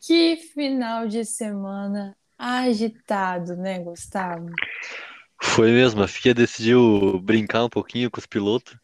que 0.00 0.36
final 0.36 1.08
de 1.08 1.24
semana 1.24 2.16
agitado, 2.38 3.56
né, 3.56 3.80
Gustavo? 3.80 4.46
Foi 5.42 5.72
mesmo, 5.72 6.02
a 6.02 6.08
FIA 6.08 6.32
decidiu 6.32 7.18
brincar 7.20 7.64
um 7.64 7.68
pouquinho 7.68 8.10
com 8.10 8.20
os 8.20 8.26
pilotos, 8.26 8.76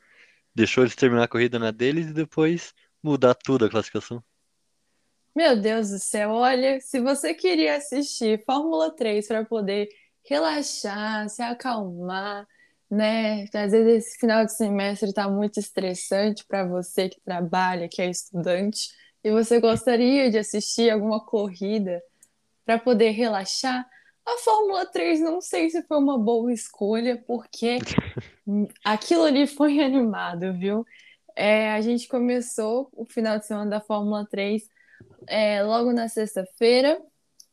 deixou 0.52 0.82
eles 0.82 0.96
terminar 0.96 1.24
a 1.24 1.28
corrida 1.28 1.58
na 1.58 1.70
deles 1.70 2.08
e 2.08 2.12
depois 2.12 2.74
mudar 3.02 3.34
tudo 3.34 3.64
a 3.64 3.70
classificação. 3.70 4.22
Meu 5.38 5.54
Deus 5.54 5.90
do 5.90 6.00
céu, 6.00 6.30
olha, 6.30 6.80
se 6.80 6.98
você 6.98 7.32
queria 7.32 7.76
assistir 7.76 8.42
Fórmula 8.44 8.90
3 8.90 9.24
para 9.24 9.44
poder 9.44 9.88
relaxar, 10.28 11.28
se 11.28 11.40
acalmar, 11.40 12.44
né? 12.90 13.44
Às 13.54 13.70
vezes 13.70 14.06
esse 14.08 14.18
final 14.18 14.44
de 14.44 14.52
semestre 14.52 15.10
está 15.10 15.30
muito 15.30 15.60
estressante 15.60 16.44
para 16.44 16.66
você 16.66 17.08
que 17.08 17.20
trabalha, 17.20 17.88
que 17.88 18.02
é 18.02 18.10
estudante 18.10 18.88
e 19.22 19.30
você 19.30 19.60
gostaria 19.60 20.28
de 20.28 20.38
assistir 20.38 20.90
alguma 20.90 21.24
corrida 21.24 22.02
para 22.66 22.76
poder 22.76 23.10
relaxar. 23.10 23.88
A 24.26 24.38
Fórmula 24.38 24.86
3 24.86 25.20
não 25.20 25.40
sei 25.40 25.70
se 25.70 25.84
foi 25.84 25.98
uma 25.98 26.18
boa 26.18 26.52
escolha, 26.52 27.16
porque 27.28 27.78
aquilo 28.84 29.22
ali 29.22 29.46
foi 29.46 29.78
animado, 29.86 30.52
viu? 30.58 30.84
É, 31.36 31.70
a 31.74 31.80
gente 31.80 32.08
começou 32.08 32.88
o 32.92 33.04
final 33.04 33.38
de 33.38 33.46
semana 33.46 33.70
da 33.70 33.80
Fórmula 33.80 34.26
3 34.26 34.76
é, 35.26 35.62
logo 35.62 35.92
na 35.92 36.08
sexta-feira, 36.08 37.00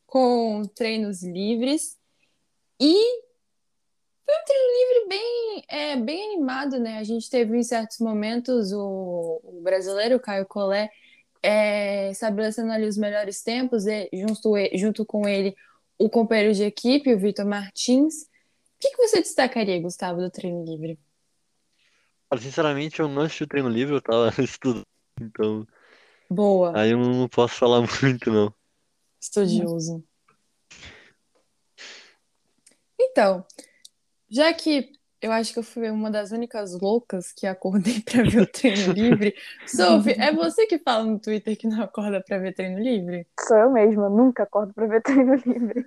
com 0.06 0.64
treinos 0.76 1.24
livres. 1.24 1.98
E 2.80 2.94
foi 4.26 4.36
um 4.36 4.46
treino 4.46 4.68
livre 4.80 5.08
bem, 5.10 5.64
é, 5.70 5.96
bem 5.98 6.34
animado, 6.34 6.80
né? 6.80 6.98
A 6.98 7.04
gente 7.04 7.30
teve 7.30 7.58
em 7.58 7.64
certos 7.64 8.00
momentos 8.00 8.72
o, 8.72 9.40
o 9.44 9.62
brasileiro 9.62 10.20
Caio 10.20 10.46
Collet 10.46 10.90
é, 11.44 12.10
estabelecendo 12.10 12.72
ali 12.72 12.88
os 12.88 12.98
melhores 12.98 13.44
tempos, 13.44 13.86
e, 13.86 14.10
junto, 14.14 14.54
junto 14.74 15.06
com 15.06 15.28
ele 15.28 15.56
o 15.98 16.10
companheiro 16.10 16.54
de 16.54 16.64
equipe, 16.64 17.14
o 17.14 17.20
Vitor 17.20 17.46
Martins. 17.46 18.24
O 18.24 18.28
que, 18.80 18.90
que 18.90 18.98
você 18.98 19.22
destacaria, 19.22 19.80
Gustavo, 19.80 20.20
do 20.20 20.30
treino 20.30 20.66
livre? 20.66 21.00
Sinceramente, 22.38 23.00
eu 23.00 23.08
não 23.08 23.22
assisti 23.22 23.44
o 23.44 23.48
treino 23.48 23.70
livre, 23.70 23.96
eu 23.96 24.02
tava 24.02 24.34
estudando, 24.42 24.86
então. 25.22 25.68
Boa. 26.30 26.78
Aí 26.78 26.92
eu 26.92 26.98
não 26.98 27.28
posso 27.28 27.56
falar 27.56 27.82
muito, 28.02 28.32
não. 28.32 28.54
Estudioso. 29.22 30.04
Então, 33.00 33.46
já 34.30 34.54
que 34.54 34.92
eu 35.22 35.32
acho 35.32 35.54
que 35.54 35.60
eu 35.60 35.64
fui 35.64 35.90
uma 35.90 36.12
das 36.12 36.32
únicas 36.32 36.80
loucas 36.80 37.32
que 37.32 37.48
acordei 37.48 38.02
para 38.06 38.24
ver 38.24 38.42
o 38.42 38.48
treino 38.48 38.94
livre. 38.94 39.34
Sophie, 39.66 40.14
é 40.14 40.32
você 40.32 40.68
que 40.68 40.78
fala 40.80 41.06
no 41.06 41.20
Twitter 41.20 41.58
que 41.58 41.68
não 41.68 41.82
acorda 41.82 42.22
para 42.22 42.38
ver 42.38 42.54
treino 42.54 42.80
livre? 42.80 43.28
Sou 43.40 43.58
eu 43.58 43.72
mesma, 43.72 44.10
nunca 44.10 44.44
acordo 44.44 44.74
para 44.74 44.88
ver 44.88 45.02
treino 45.04 45.36
livre. 45.36 45.86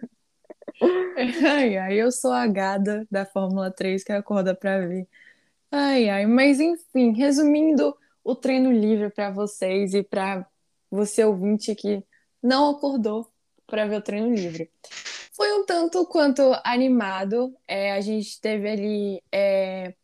Ai, 1.45 1.76
ai, 1.76 1.95
eu 1.95 2.11
sou 2.11 2.33
a 2.33 2.47
gada 2.47 3.07
da 3.11 3.25
Fórmula 3.25 3.71
3 3.71 4.02
que 4.02 4.12
acorda 4.12 4.54
para 4.54 4.87
ver. 4.87 5.07
Ai, 5.71 6.09
ai, 6.09 6.26
mas 6.26 6.61
enfim, 6.61 7.12
resumindo 7.12 7.97
o 8.29 8.37
treino 8.37 8.71
livre 8.71 9.09
para 9.09 9.31
vocês 9.31 9.95
e 9.95 10.03
para 10.03 10.47
você 10.91 11.25
ouvinte 11.25 11.75
que 11.75 12.05
não 12.43 12.69
acordou 12.69 13.33
para 13.67 13.87
ver 13.87 13.97
o 13.97 14.03
treino 14.03 14.35
livre. 14.35 14.71
Foi 15.33 15.51
um 15.55 15.65
tanto 15.65 16.05
quanto 16.05 16.43
animado. 16.63 17.57
É, 17.67 17.93
a 17.93 18.03
gente 18.03 18.39
teve 18.39 18.69
ali 18.69 19.23
é, 19.33 19.95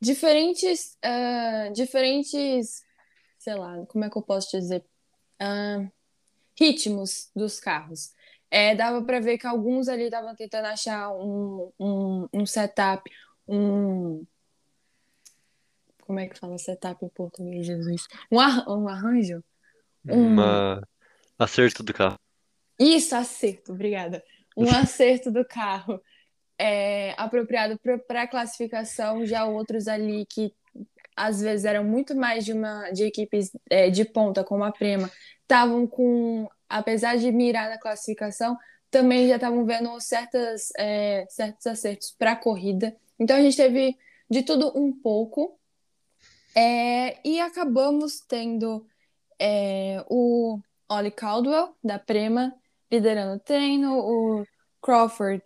diferentes, 0.00 0.96
uh, 1.04 1.72
diferentes, 1.72 2.84
sei 3.40 3.56
lá, 3.56 3.84
como 3.86 4.04
é 4.04 4.10
que 4.10 4.16
eu 4.16 4.22
posso 4.22 4.56
dizer, 4.56 4.84
uh, 5.42 5.90
ritmos 6.56 7.28
dos 7.34 7.58
carros. 7.58 8.14
É, 8.48 8.72
dava 8.76 9.02
para 9.02 9.18
ver 9.18 9.36
que 9.36 9.48
alguns 9.48 9.88
ali 9.88 10.04
estavam 10.04 10.32
tentando 10.36 10.66
achar 10.66 11.10
um, 11.10 11.72
um, 11.76 12.28
um 12.32 12.46
setup, 12.46 13.10
um, 13.48 14.24
como 16.06 16.20
é 16.20 16.26
que 16.26 16.38
fala 16.38 16.56
setup 16.56 17.04
em 17.04 17.08
português, 17.08 17.66
Jesus? 17.66 18.06
Um, 18.30 18.40
ar, 18.40 18.68
um 18.68 18.88
arranjo? 18.88 19.42
Um... 20.08 20.28
Uma... 20.28 20.82
Acerto 21.38 21.82
do 21.82 21.92
carro. 21.92 22.18
Isso, 22.78 23.14
acerto, 23.14 23.72
obrigada. 23.72 24.22
Um 24.56 24.68
acerto 24.70 25.30
do 25.30 25.44
carro 25.44 26.00
é, 26.58 27.14
apropriado 27.18 27.78
para 28.06 28.22
a 28.22 28.28
classificação, 28.28 29.26
já 29.26 29.44
outros 29.44 29.88
ali 29.88 30.24
que 30.26 30.52
às 31.14 31.40
vezes 31.40 31.64
eram 31.64 31.82
muito 31.82 32.14
mais 32.14 32.44
de 32.44 32.52
uma 32.52 32.90
de 32.90 33.04
equipes 33.04 33.50
é, 33.70 33.90
de 33.90 34.04
ponta, 34.04 34.44
como 34.44 34.64
a 34.64 34.70
Prema, 34.72 35.10
estavam 35.42 35.86
com, 35.86 36.48
apesar 36.68 37.16
de 37.16 37.32
mirar 37.32 37.70
na 37.70 37.78
classificação, 37.78 38.56
também 38.90 39.28
já 39.28 39.36
estavam 39.36 39.64
vendo 39.64 39.98
certas, 40.00 40.68
é, 40.78 41.26
certos 41.28 41.66
acertos 41.66 42.14
para 42.18 42.32
a 42.32 42.36
corrida. 42.36 42.94
Então 43.18 43.36
a 43.36 43.40
gente 43.40 43.56
teve 43.56 43.96
de 44.30 44.42
tudo 44.42 44.72
um 44.76 44.92
pouco. 44.92 45.55
É, 46.56 47.20
e 47.22 47.38
acabamos 47.38 48.20
tendo 48.20 48.86
é, 49.38 50.02
o 50.08 50.58
Ollie 50.88 51.10
Caldwell, 51.10 51.74
da 51.84 51.98
Prema, 51.98 52.54
liderando 52.90 53.36
o 53.36 53.40
treino, 53.40 53.98
o 53.98 54.46
Crawford, 54.80 55.42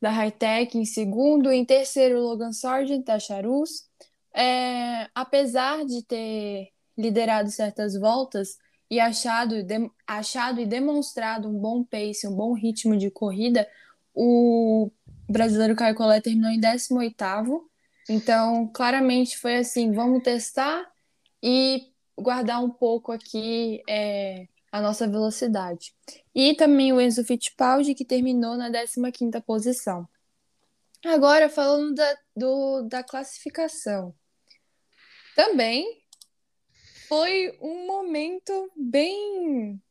da 0.00 0.10
Hightech, 0.10 0.78
em 0.78 0.86
segundo, 0.86 1.52
em 1.52 1.66
terceiro, 1.66 2.20
Logan 2.20 2.52
Sargent, 2.52 3.04
da 3.04 3.18
Charus. 3.18 3.88
É, 4.34 5.08
apesar 5.14 5.84
de 5.84 6.02
ter 6.02 6.70
liderado 6.96 7.50
certas 7.50 7.94
voltas 7.94 8.56
e 8.90 8.98
achado, 8.98 9.62
de, 9.62 9.90
achado 10.06 10.60
e 10.60 10.66
demonstrado 10.66 11.48
um 11.48 11.58
bom 11.58 11.84
pace, 11.84 12.26
um 12.26 12.34
bom 12.34 12.54
ritmo 12.54 12.96
de 12.96 13.10
corrida, 13.10 13.68
o 14.14 14.90
brasileiro 15.28 15.76
Caio 15.76 15.94
Collet 15.94 16.22
terminou 16.22 16.50
em 16.50 16.60
18º, 16.60 17.62
então, 18.08 18.68
claramente 18.68 19.38
foi 19.38 19.56
assim: 19.56 19.92
vamos 19.92 20.22
testar 20.22 20.90
e 21.42 21.90
guardar 22.16 22.62
um 22.62 22.70
pouco 22.70 23.12
aqui 23.12 23.82
é, 23.88 24.46
a 24.70 24.80
nossa 24.80 25.08
velocidade. 25.08 25.94
E 26.34 26.54
também 26.54 26.92
o 26.92 27.00
Enzo 27.00 27.24
Fittipaldi, 27.24 27.94
que 27.94 28.04
terminou 28.04 28.56
na 28.56 28.70
15ª 28.70 29.42
posição. 29.42 30.08
Agora, 31.04 31.48
falando 31.48 31.94
da, 31.94 32.18
do, 32.36 32.82
da 32.82 33.02
classificação. 33.02 34.14
Também 35.34 36.02
foi 37.08 37.58
um 37.60 37.86
momento 37.86 38.70
bem 38.76 39.82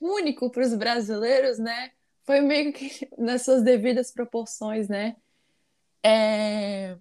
único 0.00 0.50
para 0.50 0.62
os 0.62 0.74
brasileiros, 0.74 1.58
né? 1.58 1.92
Foi 2.24 2.40
meio 2.40 2.72
que 2.72 3.08
nas 3.18 3.42
suas 3.42 3.62
devidas 3.62 4.10
proporções, 4.10 4.88
né? 4.88 5.16
É 6.02 6.96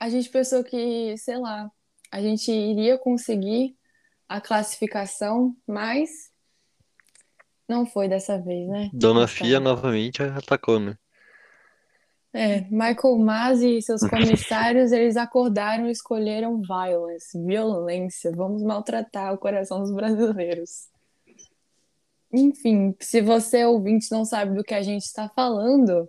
a 0.00 0.08
gente 0.08 0.28
pensou 0.28 0.62
que, 0.62 1.16
sei 1.18 1.38
lá, 1.38 1.70
a 2.10 2.22
gente 2.22 2.50
iria 2.50 2.96
conseguir 2.98 3.76
a 4.28 4.40
classificação, 4.40 5.56
mas 5.66 6.30
não 7.68 7.84
foi 7.84 8.08
dessa 8.08 8.38
vez, 8.40 8.68
né? 8.68 8.90
Dona 8.92 9.26
Fia 9.26 9.60
novamente 9.60 10.22
atacou, 10.22 10.78
né? 10.78 10.96
É, 12.32 12.60
Michael 12.70 13.18
Masi 13.18 13.78
e 13.78 13.82
seus 13.82 14.00
comissários, 14.08 14.92
eles 14.92 15.16
acordaram 15.16 15.88
e 15.88 15.90
escolheram 15.90 16.60
violence, 16.60 17.42
violência. 17.44 18.30
Vamos 18.32 18.62
maltratar 18.62 19.32
o 19.32 19.38
coração 19.38 19.80
dos 19.80 19.92
brasileiros. 19.92 20.88
Enfim, 22.32 22.94
se 23.00 23.22
você 23.22 23.64
ouvinte 23.64 24.12
não 24.12 24.24
sabe 24.24 24.54
do 24.54 24.62
que 24.62 24.74
a 24.74 24.82
gente 24.82 25.04
está 25.04 25.28
falando, 25.30 26.08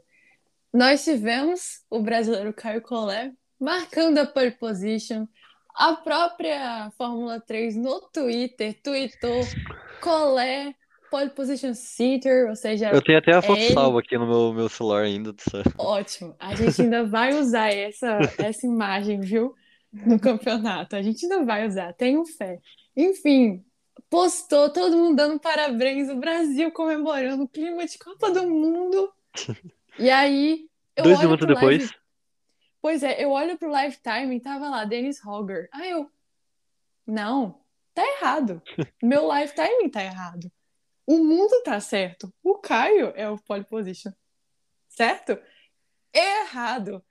nós 0.73 1.03
tivemos 1.03 1.81
o 1.89 2.01
brasileiro 2.01 2.53
Caio 2.53 2.81
Collet 2.81 3.33
marcando 3.59 4.17
a 4.19 4.25
pole 4.25 4.51
position. 4.51 5.27
A 5.75 5.93
própria 5.95 6.91
Fórmula 6.97 7.39
3 7.39 7.75
no 7.75 8.01
Twitter 8.01 8.79
tweetou 8.81 9.41
Colé 10.01 10.75
pole 11.09 11.29
position 11.31 11.73
seater, 11.73 12.47
ou 12.47 12.55
seja, 12.55 12.91
eu 12.91 13.01
tenho 13.01 13.17
até 13.17 13.33
a 13.33 13.41
foto 13.41 13.59
é 13.59 13.71
salva 13.71 13.99
aqui 13.99 14.17
no 14.17 14.27
meu, 14.27 14.53
meu 14.53 14.69
celular 14.69 15.03
ainda. 15.03 15.33
Ótimo. 15.77 16.35
A 16.39 16.55
gente 16.55 16.81
ainda 16.81 17.03
vai 17.05 17.33
usar 17.33 17.69
essa, 17.69 18.19
essa 18.37 18.65
imagem, 18.65 19.19
viu? 19.19 19.53
No 19.91 20.19
campeonato. 20.19 20.95
A 20.95 21.01
gente 21.01 21.25
ainda 21.25 21.43
vai 21.43 21.67
usar, 21.67 21.93
tenho 21.93 22.23
fé. 22.25 22.59
Enfim, 22.95 23.63
postou 24.09 24.69
todo 24.71 24.95
mundo 24.95 25.15
dando 25.15 25.39
parabéns, 25.39 26.09
o 26.09 26.15
Brasil 26.15 26.71
comemorando 26.71 27.43
o 27.43 27.47
clima 27.47 27.85
de 27.85 27.97
Copa 27.97 28.31
do 28.31 28.47
Mundo. 28.47 29.11
E 29.97 30.09
aí. 30.09 30.69
Dois 31.03 31.19
minutos 31.19 31.45
depois. 31.45 31.91
Pois 32.81 33.03
é, 33.03 33.23
eu 33.23 33.31
olho 33.31 33.57
pro 33.57 33.69
Lifetime 33.69 34.35
e 34.35 34.39
tava 34.39 34.69
lá, 34.69 34.85
Dennis 34.85 35.23
Hogger. 35.25 35.67
Aí 35.71 35.89
eu. 35.89 36.09
Não, 37.05 37.59
tá 37.93 38.03
errado. 38.03 38.61
Meu 39.03 39.31
Lifetime 39.33 39.89
tá 39.89 40.03
errado. 40.03 40.51
O 41.05 41.17
mundo 41.23 41.63
tá 41.63 41.79
certo. 41.79 42.33
O 42.43 42.59
Caio 42.59 43.11
é 43.15 43.29
o 43.29 43.37
pole 43.37 43.63
position. 43.63 44.11
Certo? 44.87 45.39
Errado. 46.13 47.03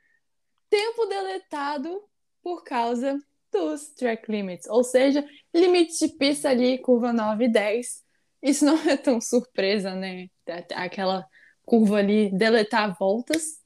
Tempo 0.70 1.07
deletado 1.07 2.09
por 2.42 2.62
causa 2.62 3.18
dos 3.50 3.88
track 3.94 4.31
limits, 4.31 4.68
ou 4.68 4.85
seja, 4.85 5.26
limite 5.54 5.98
de 5.98 6.14
pista 6.14 6.50
ali, 6.50 6.78
curva 6.78 7.12
9 7.12 7.46
e 7.46 7.48
10. 7.48 8.02
Isso 8.42 8.64
não 8.64 8.78
é 8.88 8.96
tão 8.96 9.20
surpresa, 9.20 9.94
né? 9.94 10.28
Aquela 10.74 11.26
curva 11.64 11.96
ali 11.96 12.31
deletar 12.31 12.96
voltas. 12.98 13.59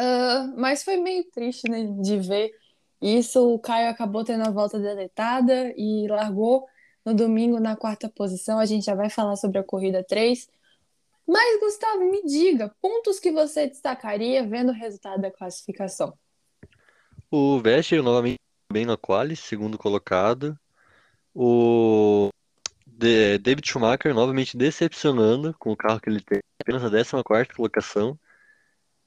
Uh, 0.00 0.54
mas 0.56 0.82
foi 0.82 0.96
meio 0.96 1.24
triste, 1.30 1.70
né, 1.70 1.84
de 2.00 2.18
ver 2.18 2.50
isso. 3.00 3.54
O 3.54 3.58
Caio 3.58 3.90
acabou 3.90 4.24
tendo 4.24 4.46
a 4.46 4.50
volta 4.50 4.78
deletada 4.78 5.72
e 5.76 6.06
largou 6.08 6.66
no 7.04 7.14
domingo 7.14 7.60
na 7.60 7.76
quarta 7.76 8.08
posição. 8.08 8.58
A 8.58 8.66
gente 8.66 8.86
já 8.86 8.94
vai 8.94 9.10
falar 9.10 9.36
sobre 9.36 9.58
a 9.58 9.64
corrida 9.64 10.02
3. 10.02 10.48
Mas, 11.26 11.60
Gustavo, 11.60 12.10
me 12.10 12.22
diga, 12.24 12.74
pontos 12.80 13.18
que 13.18 13.30
você 13.30 13.66
destacaria 13.66 14.46
vendo 14.46 14.70
o 14.70 14.74
resultado 14.74 15.22
da 15.22 15.30
classificação? 15.30 16.12
O 17.30 17.58
Vettel 17.60 18.02
novamente 18.02 18.38
bem 18.72 18.84
na 18.84 18.96
quali, 18.96 19.36
segundo 19.36 19.78
colocado. 19.78 20.58
O 21.34 22.28
David 22.86 23.66
Schumacher 23.66 24.14
novamente 24.14 24.56
decepcionando 24.56 25.54
com 25.58 25.72
o 25.72 25.76
carro 25.76 26.00
que 26.00 26.08
ele 26.08 26.20
tem, 26.20 26.40
apenas 26.60 26.84
a 26.84 26.90
14ª 26.90 27.54
colocação. 27.54 28.18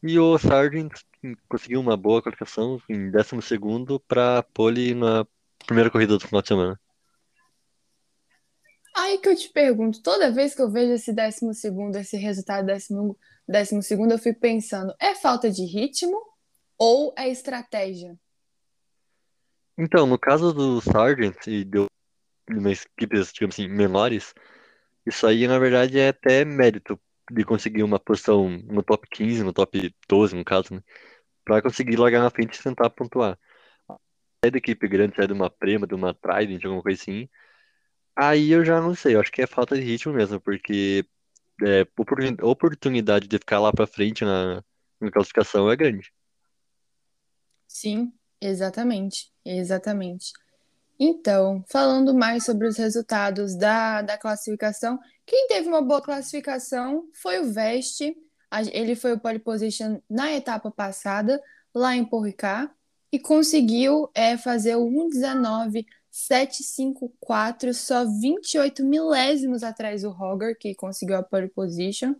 E 0.03 0.19
o 0.19 0.37
Sargent 0.37 0.93
conseguiu 1.49 1.79
uma 1.79 1.97
boa 1.97 2.21
colocação 2.21 2.79
em 2.87 3.11
12º 3.11 3.99
para 4.07 4.43
pole 4.43 4.93
na 4.93 5.25
primeira 5.65 5.89
corrida 5.89 6.17
do 6.17 6.25
final 6.25 6.41
de 6.41 6.47
semana. 6.47 6.79
Aí 8.95 9.19
que 9.19 9.29
eu 9.29 9.35
te 9.35 9.49
pergunto, 9.49 10.01
toda 10.01 10.31
vez 10.31 10.55
que 10.55 10.61
eu 10.61 10.71
vejo 10.71 10.93
esse 10.93 11.13
décimo 11.13 11.53
segundo, 11.53 11.97
esse 11.97 12.17
resultado 12.17 12.65
décimo, 12.65 13.17
décimo 13.47 13.83
segundo, 13.83 14.11
eu 14.11 14.17
fico 14.17 14.39
pensando, 14.39 14.93
é 14.99 15.13
falta 15.13 15.51
de 15.51 15.63
ritmo 15.65 16.19
ou 16.77 17.13
é 17.17 17.29
estratégia? 17.29 18.17
Então, 19.77 20.07
no 20.07 20.17
caso 20.17 20.51
do 20.51 20.81
Sargent 20.81 21.45
e 21.45 21.63
de 21.63 21.85
umas 22.49 22.85
equipes, 22.85 23.31
digamos 23.31 23.55
assim, 23.55 23.67
menores, 23.67 24.33
isso 25.05 25.27
aí 25.27 25.47
na 25.47 25.59
verdade 25.59 25.99
é 25.99 26.09
até 26.09 26.43
mérito 26.43 26.99
de 27.31 27.43
conseguir 27.45 27.83
uma 27.83 27.99
posição 27.99 28.49
no 28.49 28.83
top 28.83 29.07
15, 29.11 29.43
no 29.43 29.53
top 29.53 29.93
12, 30.09 30.35
no 30.35 30.45
caso, 30.45 30.73
né? 30.75 30.81
Conseguir 31.63 31.97
largar 31.97 32.21
na 32.23 32.29
frente 32.31 32.59
e 32.59 32.63
tentar 32.63 32.89
pontuar. 32.91 33.37
Se 34.43 34.47
é 34.47 34.51
da 34.51 34.57
equipe 34.57 34.87
grande, 34.87 35.15
se 35.15 35.21
é 35.21 35.27
de 35.27 35.33
uma 35.33 35.49
Prema, 35.49 35.87
de 35.87 35.95
uma 35.95 36.13
Trident, 36.13 36.63
alguma 36.65 36.83
coisa 36.83 37.01
assim, 37.01 37.27
aí 38.15 38.51
eu 38.51 38.65
já 38.65 38.81
não 38.81 38.95
sei, 38.95 39.15
eu 39.15 39.21
acho 39.21 39.31
que 39.31 39.41
é 39.41 39.47
falta 39.47 39.75
de 39.75 39.81
ritmo 39.83 40.13
mesmo, 40.13 40.41
porque 40.41 41.05
é, 41.65 41.81
oportuni- 41.97 42.37
oportunidade 42.43 43.27
de 43.27 43.37
ficar 43.39 43.59
lá 43.59 43.73
pra 43.73 43.87
frente 43.87 44.25
na, 44.25 44.63
na 45.01 45.11
classificação 45.11 45.71
é 45.71 45.75
grande. 45.77 46.11
Sim, 47.67 48.11
exatamente, 48.41 49.31
exatamente. 49.45 50.31
Então, 50.99 51.63
falando 51.67 52.13
mais 52.13 52.43
sobre 52.43 52.67
os 52.67 52.77
resultados 52.77 53.55
da, 53.55 54.01
da 54.01 54.17
classificação, 54.17 54.99
quem 55.25 55.47
teve 55.47 55.67
uma 55.67 55.81
boa 55.81 56.01
classificação 56.01 57.07
foi 57.13 57.39
o 57.39 57.51
Veste. 57.51 58.15
Ele 58.71 58.95
foi 58.95 59.13
o 59.13 59.19
pole 59.19 59.39
position 59.39 59.99
na 60.09 60.33
etapa 60.33 60.71
passada, 60.71 61.41
lá 61.73 61.95
em 61.95 62.07
Ricard, 62.23 62.71
e 63.11 63.19
conseguiu 63.19 64.09
é, 64.13 64.37
fazer 64.37 64.75
o 64.75 64.89
1:19.754, 64.89 67.73
só 67.73 68.05
28 68.05 68.83
milésimos 68.83 69.63
atrás 69.63 70.01
do 70.01 70.09
Roger, 70.09 70.57
que 70.57 70.73
conseguiu 70.73 71.17
a 71.17 71.23
pole 71.23 71.49
position. 71.49 72.15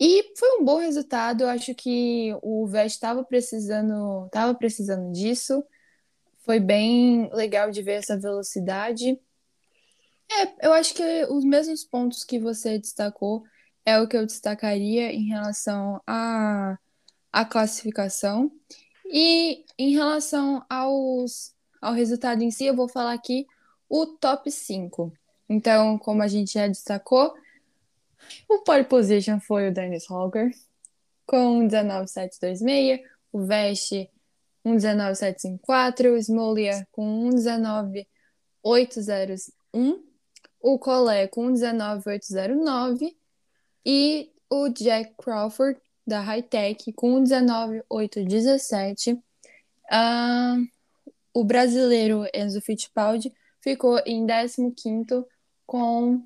E 0.00 0.32
foi 0.36 0.58
um 0.58 0.64
bom 0.64 0.78
resultado. 0.78 1.46
Acho 1.46 1.74
que 1.74 2.34
o 2.42 2.66
Vest 2.66 2.94
estava 2.94 3.22
precisando, 3.22 4.28
precisando 4.58 5.12
disso. 5.12 5.62
Foi 6.42 6.58
bem 6.58 7.30
legal 7.32 7.70
de 7.70 7.82
ver 7.82 7.92
essa 7.92 8.18
velocidade. 8.18 9.18
É, 10.30 10.66
eu 10.66 10.72
acho 10.72 10.94
que 10.94 11.24
os 11.30 11.44
mesmos 11.44 11.84
pontos 11.84 12.24
que 12.24 12.38
você 12.38 12.78
destacou 12.78 13.44
é 13.84 13.98
o 13.98 14.08
que 14.08 14.16
eu 14.16 14.26
destacaria 14.26 15.12
em 15.12 15.28
relação 15.28 16.00
à, 16.06 16.78
à 17.32 17.44
classificação. 17.44 18.50
E 19.06 19.64
em 19.78 19.92
relação 19.92 20.64
aos, 20.68 21.54
ao 21.80 21.92
resultado 21.92 22.42
em 22.42 22.50
si, 22.50 22.64
eu 22.64 22.74
vou 22.74 22.88
falar 22.88 23.12
aqui 23.12 23.46
o 23.88 24.06
top 24.06 24.50
5. 24.50 25.12
Então, 25.48 25.98
como 25.98 26.22
a 26.22 26.28
gente 26.28 26.54
já 26.54 26.66
destacou, 26.66 27.34
o 28.48 28.60
pole 28.60 28.84
position 28.84 29.38
foi 29.38 29.68
o 29.68 29.72
Dennis 29.72 30.10
Hogger, 30.10 30.50
com 31.26 31.68
1,19726, 31.68 33.00
o 33.32 33.44
Vest 33.44 33.92
1,19754, 34.64 36.12
o 36.12 36.16
Smolia 36.16 36.86
com 36.92 37.28
1,19801, 37.30 40.00
o 40.60 40.78
Collet 40.78 41.28
com 41.28 41.52
1,19809 41.52 43.16
e 43.84 44.30
o 44.48 44.68
Jack 44.68 45.12
Crawford 45.16 45.80
da 46.06 46.20
Hightech 46.20 46.92
com 46.92 47.20
1,19817. 47.22 49.20
Ah, 49.90 50.56
o 51.34 51.42
brasileiro 51.44 52.24
Enzo 52.34 52.60
Fittipaldi 52.60 53.32
ficou 53.60 53.98
em 54.06 54.26
15º 54.26 55.26
com 55.66 56.22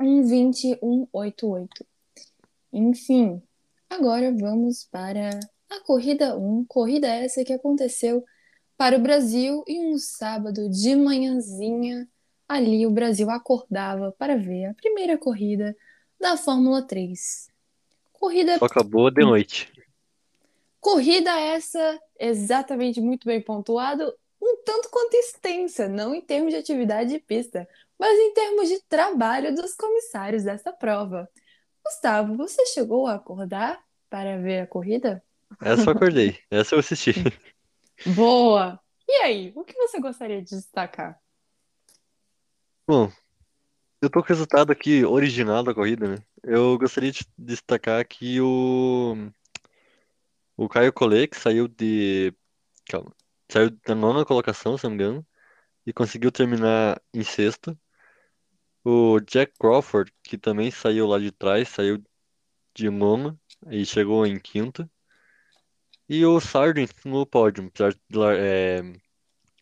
1,2188. 0.00 1.68
Enfim, 2.72 3.42
agora 3.88 4.32
vamos 4.32 4.84
para 4.84 5.30
a 5.70 5.80
corrida 5.80 6.36
1, 6.36 6.64
corrida 6.66 7.08
essa 7.08 7.44
que 7.44 7.52
aconteceu 7.52 8.24
para 8.76 8.96
o 8.96 9.00
Brasil 9.00 9.64
em 9.66 9.92
um 9.92 9.98
sábado 9.98 10.68
de 10.68 10.94
manhãzinha. 10.96 12.08
Ali 12.48 12.86
o 12.86 12.90
Brasil 12.90 13.28
acordava 13.30 14.12
para 14.12 14.36
ver 14.36 14.66
a 14.66 14.74
primeira 14.74 15.18
corrida 15.18 15.76
da 16.18 16.36
Fórmula 16.36 16.82
3. 16.82 17.50
Corrida 18.12 18.58
Só 18.58 18.64
acabou 18.64 19.10
de 19.10 19.22
noite. 19.22 19.70
Corrida 20.80 21.38
essa, 21.38 22.00
exatamente 22.18 23.00
muito 23.00 23.26
bem 23.26 23.42
pontuado, 23.42 24.14
um 24.40 24.62
tanto 24.64 24.88
quanto 24.90 25.14
extensa, 25.14 25.88
não 25.88 26.14
em 26.14 26.20
termos 26.20 26.52
de 26.52 26.58
atividade 26.58 27.10
de 27.10 27.18
pista, 27.18 27.68
mas 27.98 28.16
em 28.16 28.32
termos 28.32 28.68
de 28.68 28.80
trabalho 28.88 29.54
dos 29.54 29.74
comissários 29.74 30.44
dessa 30.44 30.72
prova. 30.72 31.28
Gustavo, 31.84 32.36
você 32.36 32.64
chegou 32.66 33.06
a 33.06 33.14
acordar 33.14 33.82
para 34.08 34.38
ver 34.38 34.60
a 34.60 34.66
corrida? 34.66 35.22
Essa 35.60 35.90
eu 35.90 35.90
acordei, 35.90 36.38
essa 36.50 36.74
eu 36.74 36.78
assisti. 36.78 37.12
Boa! 38.14 38.78
E 39.08 39.12
aí, 39.22 39.52
o 39.54 39.64
que 39.64 39.74
você 39.74 40.00
gostaria 40.00 40.42
de 40.42 40.50
destacar? 40.50 41.18
Bom, 42.86 43.10
eu 44.00 44.08
tô 44.08 44.20
com 44.20 44.26
o 44.26 44.28
resultado 44.28 44.70
aqui 44.70 45.04
original 45.04 45.62
da 45.62 45.74
corrida, 45.74 46.08
né? 46.08 46.24
Eu 46.42 46.78
gostaria 46.78 47.10
de 47.10 47.26
destacar 47.36 48.06
que 48.06 48.40
o, 48.40 49.30
o 50.56 50.68
Caio 50.68 50.92
Collet, 50.92 51.28
que 51.28 51.36
saiu 51.36 51.66
de. 51.66 52.32
Calma. 52.88 53.12
Saiu 53.50 53.70
da 53.70 53.94
nona 53.94 54.24
colocação, 54.24 54.78
se 54.78 54.84
não 54.84 54.90
me 54.90 54.96
engano, 54.96 55.26
e 55.86 55.92
conseguiu 55.92 56.30
terminar 56.30 57.00
em 57.12 57.22
sexto. 57.24 57.76
O 58.84 59.20
Jack 59.20 59.52
Crawford, 59.58 60.12
que 60.22 60.38
também 60.38 60.70
saiu 60.70 61.06
lá 61.06 61.18
de 61.18 61.32
trás, 61.32 61.68
saiu 61.68 62.02
de 62.74 62.88
nona 62.90 63.38
e 63.70 63.84
chegou 63.84 64.26
em 64.26 64.38
quinto. 64.38 64.88
E 66.08 66.24
o 66.24 66.40
Sargent 66.40 66.90
no 67.04 67.26
pódio, 67.26 67.66
apesar 67.66 67.92
de 67.92 68.18
é, 68.38 68.82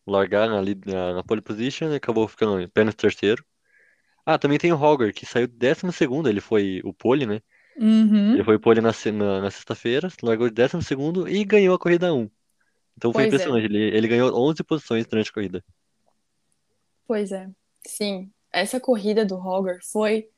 largar 0.06 0.50
ali 0.50 0.74
na, 0.86 1.14
na 1.14 1.24
pole 1.24 1.42
position, 1.42 1.92
acabou 1.94 2.28
ficando 2.28 2.62
apenas 2.62 2.94
terceiro. 2.94 3.44
Ah, 4.24 4.38
também 4.38 4.58
tem 4.58 4.72
o 4.72 4.76
Roger, 4.76 5.14
que 5.14 5.26
saiu 5.26 5.48
décimo 5.48 5.92
segundo, 5.92 6.28
ele 6.28 6.40
foi 6.40 6.80
o 6.84 6.92
pole, 6.92 7.26
né? 7.26 7.40
Uhum. 7.78 8.34
Ele 8.34 8.44
foi 8.44 8.58
pole 8.58 8.80
na, 8.80 8.90
na, 9.12 9.40
na 9.42 9.50
sexta-feira, 9.50 10.08
largou 10.22 10.48
de 10.48 10.54
décimo 10.54 10.82
segundo 10.82 11.28
e 11.28 11.44
ganhou 11.44 11.74
a 11.74 11.78
corrida 11.78 12.12
1. 12.14 12.30
Então 12.96 13.12
foi 13.12 13.22
Pois 13.22 13.26
é. 13.26 13.26
impressionante, 13.26 13.66
ele, 13.66 13.96
ele 13.96 14.08
ganhou 14.08 14.34
11 14.36 14.64
posições 14.64 15.06
durante 15.06 15.30
a 15.30 15.32
corrida. 15.32 15.64
Pois 17.06 17.32
é, 17.32 17.48
sim. 17.86 18.32
Essa 18.52 18.80
corrida 18.80 19.24
do 19.24 19.36
Roger 19.36 19.78
foi, 19.92 20.28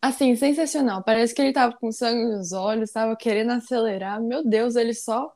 assim, 0.00 0.34
sensacional. 0.36 1.02
Parece 1.02 1.34
que 1.34 1.42
ele 1.42 1.52
tava 1.52 1.76
com 1.76 1.90
sangue 1.92 2.24
nos 2.24 2.52
olhos, 2.52 2.90
tava 2.90 3.16
querendo 3.16 3.52
acelerar. 3.52 4.22
Meu 4.22 4.44
Deus, 4.44 4.76
ele 4.76 4.94
só 4.94 5.32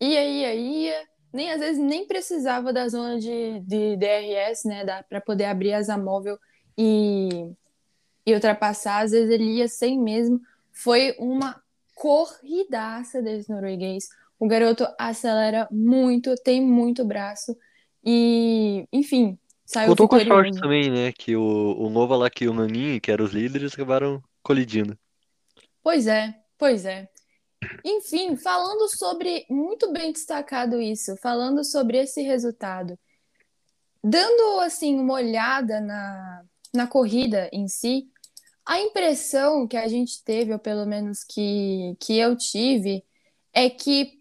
ia, 0.00 0.24
ia, 0.24 0.54
ia. 0.54 1.08
Nem, 1.32 1.50
às 1.50 1.60
vezes 1.60 1.82
nem 1.82 2.06
precisava 2.06 2.72
da 2.72 2.88
zona 2.88 3.18
de, 3.18 3.60
de 3.60 3.96
DRS, 3.96 4.64
né, 4.64 4.84
para 5.08 5.20
poder 5.20 5.46
abrir 5.46 5.72
asa 5.72 5.96
móvel 5.96 6.38
e, 6.76 7.52
e 8.26 8.34
ultrapassar. 8.34 9.04
Às 9.04 9.12
vezes 9.12 9.30
ele 9.30 9.44
ia 9.44 9.68
sem 9.68 9.98
mesmo. 9.98 10.40
Foi 10.72 11.14
uma 11.18 11.62
corridaça 11.94 13.22
desse 13.22 13.50
norueguês. 13.50 14.08
O 14.38 14.46
garoto 14.46 14.86
acelera 14.98 15.68
muito, 15.70 16.34
tem 16.42 16.60
muito 16.60 17.04
braço 17.04 17.56
e, 18.04 18.86
enfim, 18.92 19.38
saiu 19.72 19.88
Contou 19.88 20.08
com 20.08 20.16
a 20.16 20.24
sorte 20.24 20.60
também, 20.60 20.90
né? 20.90 21.12
Que 21.12 21.34
o, 21.34 21.76
o 21.78 21.88
Nova 21.88 22.16
lá 22.16 22.28
que 22.28 22.46
o 22.46 22.52
Nanin, 22.52 23.00
que 23.00 23.10
eram 23.10 23.24
os 23.24 23.32
líderes, 23.32 23.72
acabaram 23.72 24.22
colidindo. 24.42 24.98
Pois 25.82 26.06
é, 26.06 26.34
pois 26.58 26.84
é. 26.84 27.08
Enfim, 27.84 28.36
falando 28.36 28.88
sobre, 28.88 29.46
muito 29.48 29.92
bem 29.92 30.12
destacado 30.12 30.80
isso, 30.80 31.16
falando 31.16 31.64
sobre 31.64 31.98
esse 31.98 32.20
resultado, 32.22 32.98
dando 34.02 34.60
assim 34.60 34.98
uma 34.98 35.14
olhada 35.14 35.80
na, 35.80 36.44
na 36.74 36.86
corrida 36.86 37.48
em 37.52 37.68
si, 37.68 38.08
a 38.66 38.80
impressão 38.80 39.66
que 39.66 39.76
a 39.76 39.88
gente 39.88 40.22
teve, 40.24 40.52
ou 40.52 40.58
pelo 40.58 40.84
menos 40.86 41.24
que, 41.24 41.96
que 42.00 42.18
eu 42.18 42.36
tive, 42.36 43.04
é 43.52 43.70
que 43.70 44.20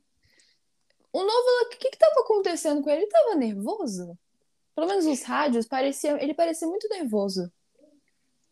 o 1.12 1.20
Novo, 1.20 1.66
o 1.66 1.70
que 1.70 1.90
estava 1.90 2.22
acontecendo 2.22 2.82
com 2.82 2.90
ele? 2.90 3.00
Ele 3.00 3.06
estava 3.06 3.36
nervoso? 3.36 4.18
Pelo 4.82 4.89
menos 4.89 5.06
os 5.06 5.22
rádios, 5.22 5.67
parecia, 5.67 6.17
ele 6.24 6.34
parecia 6.34 6.67
muito 6.67 6.89
nervoso. 6.89 7.52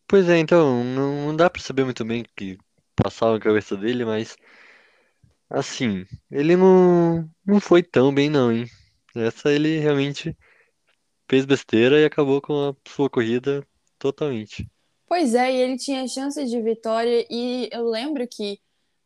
Pois 0.08 0.30
é, 0.30 0.38
então, 0.38 0.84
não, 0.84 1.26
não 1.26 1.36
dá 1.36 1.50
pra 1.50 1.60
saber 1.60 1.84
muito 1.84 2.06
bem 2.06 2.22
o 2.22 2.26
que 2.36 2.56
passava 2.96 3.34
na 3.34 3.40
cabeça 3.40 3.76
dele, 3.76 4.06
mas 4.06 4.38
assim, 5.50 6.06
ele 6.30 6.56
não, 6.56 7.28
não 7.44 7.60
foi 7.60 7.82
tão 7.82 8.14
bem 8.14 8.30
não, 8.30 8.52
hein? 8.52 8.68
Essa 9.16 9.52
ele 9.52 9.80
realmente 9.80 10.38
fez 11.28 11.46
besteira 11.46 12.00
e 12.00 12.06
acabou 12.06 12.40
com 12.40 12.70
a 12.70 12.76
sua 12.88 13.10
corrida 13.10 13.66
totalmente. 13.98 14.70
Pois 15.08 15.34
é, 15.34 15.52
e 15.52 15.56
ele 15.56 15.78
tinha 15.78 16.08
chance 16.08 16.46
de 16.46 16.62
vitória, 16.62 17.26
e 17.28 17.70
eu 17.72 17.90
lembro 17.90 18.28
que 18.28 18.60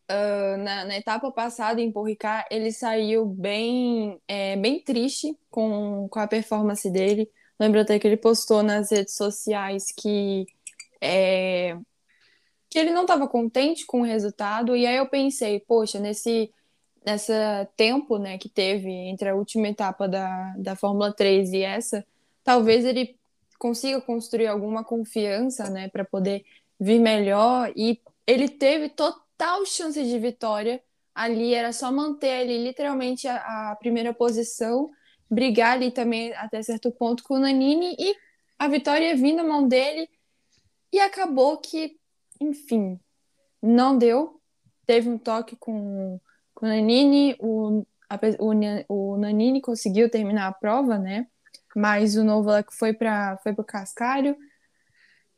uh, 0.10 0.58
na, 0.58 0.86
na, 0.86 0.98
etapa 0.98 1.32
passada 1.32 1.82
em 1.82 1.92
Paul 1.92 2.08
ele 2.50 2.72
saiu 2.72 3.26
bem, 3.26 4.20
é, 4.28 4.56
bem 4.56 4.80
triste 4.82 5.38
com, 5.50 6.08
com 6.10 6.20
a 6.20 6.28
performance 6.28 6.90
dele. 6.90 7.30
Lembro 7.60 7.80
até 7.82 8.00
que 8.00 8.08
ele 8.08 8.18
postou 8.18 8.64
nas 8.64 8.92
redes 8.92 9.16
sociais 9.16 9.92
que, 9.92 10.46
é, 11.02 11.78
que 12.70 12.80
ele 12.80 12.92
não 12.92 13.04
estava 13.04 13.28
contente 13.28 13.86
com 13.86 14.02
o 14.02 14.06
resultado, 14.06 14.76
e 14.76 14.86
aí 14.86 14.98
eu 14.98 15.08
pensei, 15.08 15.60
poxa, 15.60 16.00
nesse 16.00 16.52
nessa 17.06 17.68
tempo 17.76 18.18
né, 18.18 18.38
que 18.38 18.50
teve 18.50 18.90
entre 18.90 19.30
a 19.30 19.36
última 19.36 19.68
etapa 19.68 20.08
da, 20.08 20.54
da 20.58 20.76
Fórmula 20.76 21.12
3 21.12 21.52
e 21.52 21.62
essa, 21.62 22.06
talvez 22.44 22.86
ele 22.86 23.18
consiga 23.60 24.02
construir 24.02 24.48
alguma 24.48 24.84
confiança 24.84 25.70
né, 25.70 25.90
para 25.90 26.06
poder 26.06 26.46
vir 26.80 27.00
melhor. 27.00 27.72
E 27.76 28.00
ele 28.26 28.50
teve 28.50 28.90
total 28.90 29.23
chance 29.66 30.02
de 30.04 30.20
vitória 30.20 30.82
ali, 31.14 31.54
era 31.54 31.72
só 31.72 31.92
manter 31.92 32.42
ali 32.42 32.64
literalmente 32.64 33.28
a, 33.28 33.72
a 33.72 33.76
primeira 33.76 34.14
posição, 34.14 34.90
brigar 35.30 35.74
ali 35.74 35.92
também 35.92 36.34
até 36.36 36.62
certo 36.62 36.92
ponto 36.92 37.24
com 37.24 37.36
o 37.36 37.40
Nanini 37.40 37.96
e 37.98 38.16
a 38.58 38.68
vitória 38.68 39.16
vindo 39.16 39.38
na 39.38 39.44
mão 39.44 39.68
dele. 39.68 40.10
E 40.92 41.00
acabou 41.00 41.58
que, 41.58 41.98
enfim, 42.40 43.00
não 43.62 43.98
deu. 43.98 44.40
Teve 44.86 45.10
um 45.10 45.18
toque 45.18 45.56
com 45.56 46.20
o 46.62 46.66
Nanini, 46.66 47.36
o, 47.40 47.86
a, 48.10 48.20
o, 48.40 49.14
o 49.14 49.18
Nanini 49.18 49.62
conseguiu 49.62 50.10
terminar 50.10 50.48
a 50.48 50.54
prova, 50.54 50.98
né? 50.98 51.28
Mas 51.76 52.16
o 52.16 52.24
Novalek 52.24 52.74
foi 52.74 52.94
para 52.94 53.38
foi 53.38 53.54
o 53.54 53.64
Cascário 53.64 54.38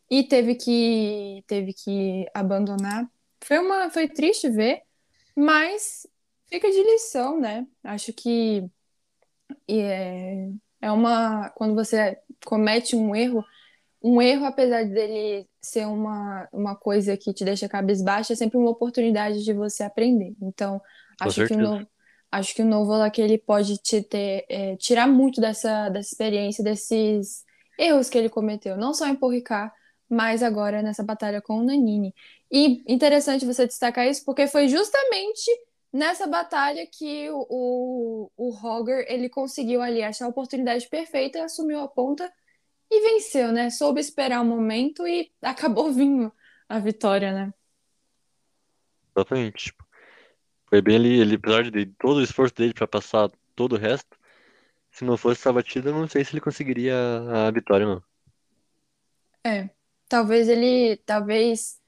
e 0.09 0.23
teve 0.23 0.55
que 0.55 1.43
teve 1.47 1.73
que 1.73 2.25
abandonar. 2.33 3.09
Foi 3.45 3.59
uma 3.59 3.91
foi 3.91 4.07
triste 4.07 4.49
ver, 4.49 4.81
mas 5.35 6.07
fica 6.49 6.69
de 6.69 6.81
lição, 6.81 7.39
né? 7.39 7.67
Acho 7.83 8.11
que 8.11 8.67
é, 9.69 10.49
é 10.81 10.91
uma 10.91 11.49
quando 11.51 11.75
você 11.75 12.17
comete 12.43 12.95
um 12.95 13.15
erro, 13.15 13.45
um 14.01 14.19
erro 14.19 14.45
apesar 14.45 14.85
dele 14.85 15.47
ser 15.61 15.85
uma, 15.85 16.47
uma 16.51 16.75
coisa 16.75 17.15
que 17.15 17.33
te 17.33 17.45
deixa 17.45 17.69
cabisbaixa, 17.69 18.33
é 18.33 18.35
sempre 18.35 18.57
uma 18.57 18.71
oportunidade 18.71 19.43
de 19.43 19.53
você 19.53 19.83
aprender. 19.83 20.35
Então, 20.41 20.81
acho 21.21 21.45
que, 21.45 21.53
o 21.53 21.57
novo, 21.57 21.87
acho 22.31 22.55
que 22.55 22.61
o 22.63 22.65
novo 22.65 22.91
lá 22.97 23.11
que 23.11 23.21
ele 23.21 23.37
pode 23.37 23.77
te 23.77 24.01
ter, 24.01 24.45
é, 24.49 24.75
tirar 24.77 25.07
muito 25.07 25.39
dessa, 25.39 25.89
dessa 25.89 26.09
experiência, 26.09 26.63
desses 26.63 27.45
erros 27.77 28.09
que 28.09 28.17
ele 28.17 28.29
cometeu, 28.29 28.75
não 28.75 28.91
só 28.91 29.07
em 29.07 29.15
Porricar, 29.15 29.71
mas 30.09 30.43
agora 30.43 30.81
nessa 30.81 31.03
batalha 31.03 31.41
com 31.41 31.57
o 31.59 31.63
Nanini. 31.63 32.13
E 32.51 32.83
interessante 32.91 33.45
você 33.45 33.65
destacar 33.65 34.07
isso, 34.07 34.23
porque 34.23 34.47
foi 34.47 34.67
justamente 34.67 35.49
nessa 35.91 36.27
batalha 36.27 36.85
que 36.87 37.29
o, 37.29 37.45
o, 37.49 38.31
o 38.37 38.49
Hogger 38.49 39.05
ele 39.07 39.29
conseguiu 39.29 39.81
ali 39.81 40.03
achar 40.03 40.25
a 40.25 40.29
oportunidade 40.29 40.87
perfeita, 40.89 41.43
assumiu 41.43 41.79
a 41.79 41.87
ponta 41.87 42.31
e 42.91 43.01
venceu, 43.01 43.51
né? 43.51 43.69
Soube 43.69 43.99
esperar 43.99 44.41
o 44.41 44.45
momento 44.45 45.07
e 45.07 45.31
acabou 45.41 45.91
vindo 45.91 46.31
a 46.69 46.79
vitória, 46.79 47.31
né? 47.31 47.53
Exatamente. 49.15 49.65
Tipo, 49.65 49.85
foi 50.67 50.81
bem 50.81 50.95
ali, 50.97 51.19
ele, 51.19 51.35
apesar 51.35 51.69
de 51.69 51.85
todo 51.85 52.17
o 52.17 52.23
esforço 52.23 52.53
dele 52.55 52.73
para 52.73 52.87
passar 52.87 53.31
todo 53.55 53.73
o 53.73 53.79
resto, 53.79 54.17
se 54.91 55.05
não 55.05 55.17
fosse 55.17 55.41
essa 55.41 55.53
batida, 55.53 55.89
eu 55.89 55.93
não 55.93 56.07
sei 56.07 56.23
se 56.23 56.33
ele 56.33 56.41
conseguiria 56.41 56.95
a 57.47 57.51
vitória, 57.51 57.85
não. 57.85 58.03
É, 59.43 59.69
talvez 60.09 60.49
ele, 60.49 60.97
talvez, 61.05 61.79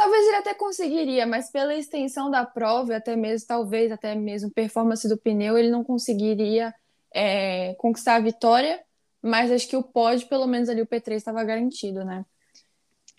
talvez 0.00 0.26
ele 0.26 0.36
até 0.36 0.54
conseguiria, 0.54 1.26
mas 1.26 1.50
pela 1.50 1.74
extensão 1.74 2.30
da 2.30 2.46
prova, 2.46 2.96
até 2.96 3.14
mesmo, 3.14 3.46
talvez 3.46 3.92
até 3.92 4.14
mesmo 4.14 4.50
performance 4.50 5.06
do 5.06 5.18
pneu, 5.18 5.58
ele 5.58 5.70
não 5.70 5.84
conseguiria 5.84 6.74
é, 7.14 7.74
conquistar 7.74 8.14
a 8.14 8.20
vitória, 8.20 8.82
mas 9.20 9.52
acho 9.52 9.68
que 9.68 9.76
o 9.76 9.82
pódio, 9.82 10.26
pelo 10.26 10.46
menos 10.46 10.70
ali 10.70 10.80
o 10.80 10.86
P3 10.86 11.16
estava 11.16 11.44
garantido, 11.44 12.02
né? 12.02 12.24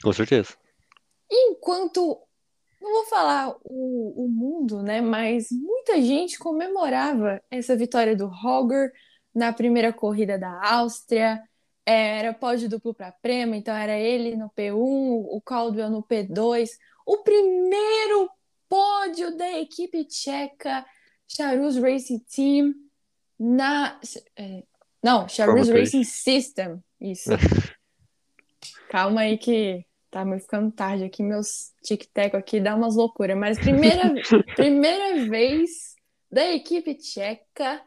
Com 0.02 0.12
certeza. 0.12 0.56
Enquanto 1.32 2.20
não 2.82 2.92
vou 2.92 3.06
falar 3.06 3.56
o, 3.64 4.26
o 4.26 4.28
mundo, 4.28 4.82
né? 4.82 5.02
Mas 5.02 5.50
muita 5.52 6.02
gente 6.02 6.40
comemorava 6.40 7.40
essa 7.52 7.76
vitória 7.76 8.16
do 8.16 8.26
Roger 8.26 8.92
na 9.36 9.54
primeira 9.54 9.94
corrida 9.94 10.36
da 10.36 10.60
Áustria. 10.68 11.40
É, 11.86 12.20
era 12.20 12.34
pódio 12.34 12.70
duplo 12.70 12.94
para 12.94 13.12
Prema, 13.12 13.56
então 13.56 13.76
era 13.76 13.98
ele 13.98 14.36
no 14.36 14.50
P1, 14.50 14.76
o 14.76 15.42
Caldwell 15.44 15.90
no 15.90 16.04
P2. 16.04 16.70
O 17.06 17.18
primeiro 17.20 18.30
pódio 18.70 19.36
da 19.36 19.60
equipe 19.60 20.06
tcheca, 20.06 20.86
Charus 21.28 21.78
Racing 21.78 22.20
Team, 22.20 22.74
na. 23.40 24.00
É, 24.36 24.64
não, 25.04 25.28
Charus 25.28 25.70
Racing 25.70 26.04
System. 26.04 26.84
Isso. 27.00 27.32
Calma 28.90 29.22
aí 29.22 29.38
que 29.38 29.86
Tá 30.12 30.26
me 30.26 30.38
ficando 30.42 30.70
tarde 30.70 31.06
aqui, 31.06 31.24
meus 31.24 31.72
tic-tac 31.82 32.36
aqui 32.36 32.60
dá 32.60 32.76
umas 32.76 32.98
loucuras. 32.98 33.38
Mas 33.38 33.58
primeira, 33.58 34.14
primeira 34.58 35.26
vez 35.26 35.96
da 36.30 36.52
equipe 36.52 36.94
tcheca, 36.96 37.82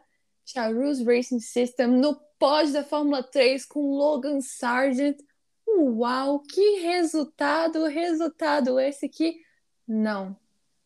Charus 0.46 1.04
Racing 1.04 1.40
System, 1.40 1.88
no 1.88 2.18
pódio 2.44 2.74
da 2.74 2.84
Fórmula 2.84 3.22
3 3.22 3.64
com 3.64 3.96
Logan 3.96 4.38
Sargent. 4.42 5.18
Uau, 5.66 6.40
que 6.40 6.80
resultado! 6.80 7.86
Resultado 7.86 8.78
esse 8.78 9.08
que 9.08 9.40
não, 9.88 10.36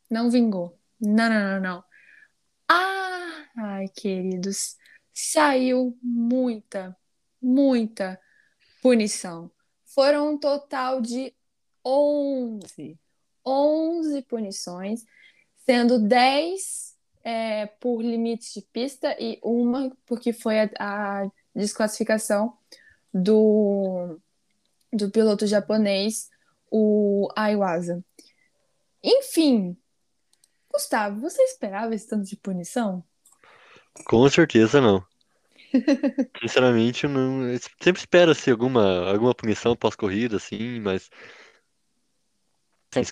não 0.09 0.31
vingou. 0.31 0.79
Não, 1.01 1.29
não, 1.29 1.55
não, 1.55 1.61
não. 1.61 1.85
Ah, 2.68 3.44
ai, 3.57 3.88
queridos, 3.88 4.77
saiu 5.12 5.99
muita, 6.01 6.97
muita 7.42 8.21
punição. 8.81 9.51
Foram 9.85 10.35
um 10.35 10.38
total 10.38 11.01
de 11.01 11.35
11. 11.85 12.97
11 13.44 14.23
punições, 14.23 15.05
sendo 15.66 15.99
10 15.99 16.97
é, 17.25 17.66
por 17.66 18.01
limites 18.01 18.55
de 18.55 18.62
pista 18.62 19.16
e 19.18 19.40
uma 19.42 19.90
porque 20.07 20.33
foi 20.33 20.61
a, 20.61 20.71
a 20.79 21.29
desclassificação 21.59 22.57
do, 23.12 24.18
do 24.92 25.11
piloto 25.11 25.47
japonês, 25.47 26.29
o 26.71 27.29
Aiwaza. 27.37 28.05
Enfim, 29.03 29.77
Gustavo, 30.73 31.21
você 31.21 31.42
esperava 31.42 31.94
esse 31.94 32.09
tanto 32.09 32.25
de 32.25 32.37
punição? 32.37 33.05
Com 34.05 34.29
certeza 34.29 34.81
não. 34.81 35.05
Sinceramente, 36.40 37.07
não. 37.07 37.42
Sempre 37.83 38.01
espera-se 38.01 38.51
alguma, 38.51 39.11
alguma 39.11 39.35
punição 39.35 39.77
pós-corrida, 39.77 40.37
assim, 40.37 40.81
mas. 40.81 41.11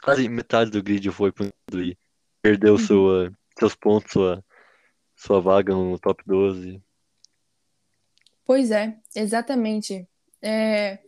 Quase 0.02 0.28
metade 0.28 0.70
do 0.70 0.82
grid 0.82 1.10
foi 1.10 1.30
punido 1.30 1.54
e 1.74 1.98
perdeu 2.40 2.74
uhum. 2.74 2.78
sua, 2.78 3.32
seus 3.58 3.74
pontos, 3.74 4.10
sua, 4.10 4.44
sua 5.14 5.40
vaga 5.40 5.74
no 5.74 5.98
top 5.98 6.22
12. 6.26 6.82
Pois 8.46 8.70
é, 8.70 8.96
exatamente. 9.14 10.08
É, 10.40 11.00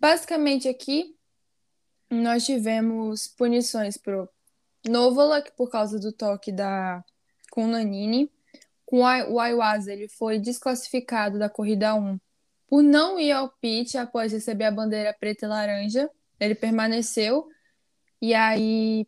basicamente 0.00 0.68
aqui 0.68 1.16
nós 2.10 2.44
tivemos 2.44 3.28
punições 3.28 3.96
pro 3.96 4.28
Novalak 4.86 5.52
por 5.56 5.70
causa 5.70 5.98
do 5.98 6.12
toque 6.12 6.52
da 6.52 7.02
com 7.50 7.66
Nanini, 7.66 8.30
com 8.84 8.98
o 9.00 9.40
Aiwaza, 9.40 9.92
ele 9.92 10.08
foi 10.08 10.38
desclassificado 10.38 11.38
da 11.38 11.48
corrida 11.48 11.94
1 11.94 12.18
por 12.68 12.82
não 12.82 13.18
ir 13.18 13.32
ao 13.32 13.48
pit 13.48 13.96
após 13.96 14.32
receber 14.32 14.64
a 14.64 14.70
bandeira 14.70 15.14
preta 15.18 15.46
e 15.46 15.48
laranja. 15.48 16.10
Ele 16.38 16.54
permaneceu 16.54 17.48
e 18.20 18.34
aí, 18.34 19.06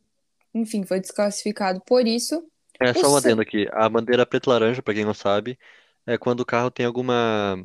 enfim, 0.54 0.84
foi 0.84 1.00
desclassificado 1.00 1.80
por 1.80 2.06
isso. 2.06 2.42
É 2.80 2.94
só 2.94 3.12
um 3.12 3.16
adendo 3.16 3.42
aqui. 3.42 3.68
A 3.72 3.88
bandeira 3.88 4.24
preta 4.24 4.48
e 4.48 4.52
laranja, 4.52 4.82
para 4.82 4.94
quem 4.94 5.04
não 5.04 5.14
sabe, 5.14 5.58
é 6.08 6.16
quando 6.16 6.40
o 6.40 6.46
carro 6.46 6.70
tem 6.70 6.86
alguma 6.86 7.62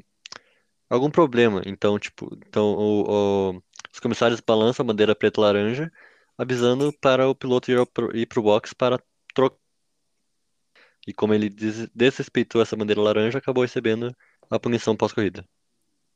algum 0.90 1.10
problema. 1.10 1.62
Então, 1.66 1.98
tipo, 1.98 2.30
então 2.46 2.76
o, 2.76 3.52
o, 3.56 3.64
os 3.92 4.00
comissários 4.00 4.42
balançam 4.42 4.84
a 4.84 4.88
bandeira 4.88 5.16
preta 5.16 5.40
e 5.40 5.44
laranja, 5.44 5.92
avisando 6.38 6.94
para 7.00 7.28
o 7.28 7.34
piloto 7.34 7.72
ir, 7.72 7.78
ir 8.14 8.26
para 8.28 8.40
o 8.40 8.44
box 8.44 8.74
para 8.74 9.02
trocar 9.34 9.58
e 11.06 11.14
como 11.14 11.34
ele 11.34 11.50
desrespeitou 11.50 12.62
essa 12.62 12.78
bandeira 12.78 13.02
laranja, 13.02 13.38
acabou 13.38 13.64
recebendo 13.64 14.16
a 14.50 14.58
punição 14.58 14.96
pós-corrida. 14.96 15.46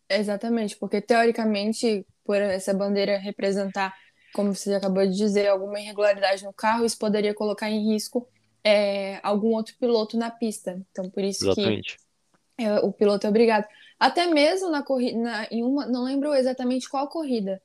Exatamente, 0.09 0.77
porque 0.77 1.01
teoricamente, 1.01 2.05
por 2.23 2.37
essa 2.37 2.73
bandeira 2.73 3.17
representar, 3.17 3.93
como 4.33 4.55
você 4.55 4.73
acabou 4.73 5.05
de 5.05 5.13
dizer, 5.13 5.47
alguma 5.47 5.77
irregularidade 5.79 6.45
no 6.45 6.53
carro, 6.53 6.85
isso 6.85 6.97
poderia 6.97 7.33
colocar 7.33 7.69
em 7.69 7.91
risco 7.91 8.29
é, 8.63 9.19
algum 9.21 9.49
outro 9.49 9.75
piloto 9.77 10.17
na 10.17 10.31
pista. 10.31 10.81
Então, 10.91 11.09
por 11.09 11.21
isso 11.21 11.45
Exatamente. 11.45 11.97
que 11.97 12.06
é, 12.57 12.79
o 12.79 12.91
piloto 12.91 13.27
é 13.27 13.29
obrigado. 13.29 13.67
Até 13.99 14.27
mesmo 14.27 14.69
na 14.69 14.83
corrida, 14.83 15.47
em 15.51 15.63
uma, 15.63 15.85
não 15.85 16.03
lembro 16.03 16.33
exatamente 16.33 16.89
qual 16.89 17.07
corrida, 17.07 17.61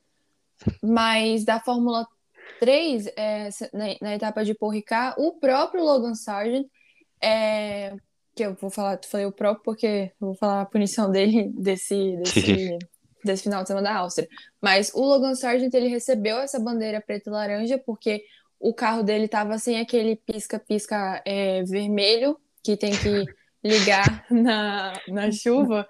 mas 0.83 1.45
da 1.45 1.61
Fórmula 1.61 2.07
3, 2.61 3.07
é, 3.17 3.49
na, 3.73 3.85
na, 4.01 4.15
etapa 4.15 4.45
de 4.45 4.55
Paul 4.55 4.73
Ricard, 4.73 5.17
o 5.19 5.33
próprio 5.33 5.85
Logan 5.85 6.15
Sargent, 6.15 6.67
é, 7.21 7.95
que 8.35 8.45
eu 8.45 8.55
vou 8.55 8.71
falar, 8.71 8.99
falei 9.05 9.27
o 9.27 9.33
próprio 9.33 9.65
porque 9.65 10.13
eu 10.21 10.29
vou 10.29 10.35
falar 10.35 10.63
a 10.63 10.67
punição 10.67 11.11
dele 11.11 11.51
desse, 11.57 12.17
desse, 12.17 12.79
desse 13.25 13.43
final 13.43 13.63
de 13.63 13.69
semana 13.69 13.91
da 13.91 13.97
Áustria. 13.97 14.29
Mas 14.61 14.93
o 14.95 15.01
Logan 15.01 15.35
Sargent, 15.35 15.73
ele 15.75 15.89
recebeu 15.89 16.39
essa 16.39 16.59
bandeira 16.59 17.01
preta 17.01 17.31
e 17.31 17.33
laranja 17.33 17.79
porque 17.79 18.25
o 18.59 18.73
carro 18.73 19.03
dele 19.03 19.25
estava 19.25 19.59
sem 19.59 19.81
aquele 19.81 20.17
pisca-pisca 20.17 21.21
é, 21.27 21.63
vermelho, 21.65 22.39
que 22.63 22.77
tem 22.77 22.93
que 22.93 23.27
ligar 23.63 24.27
na, 24.31 24.93
na 25.09 25.31
chuva. 25.31 25.87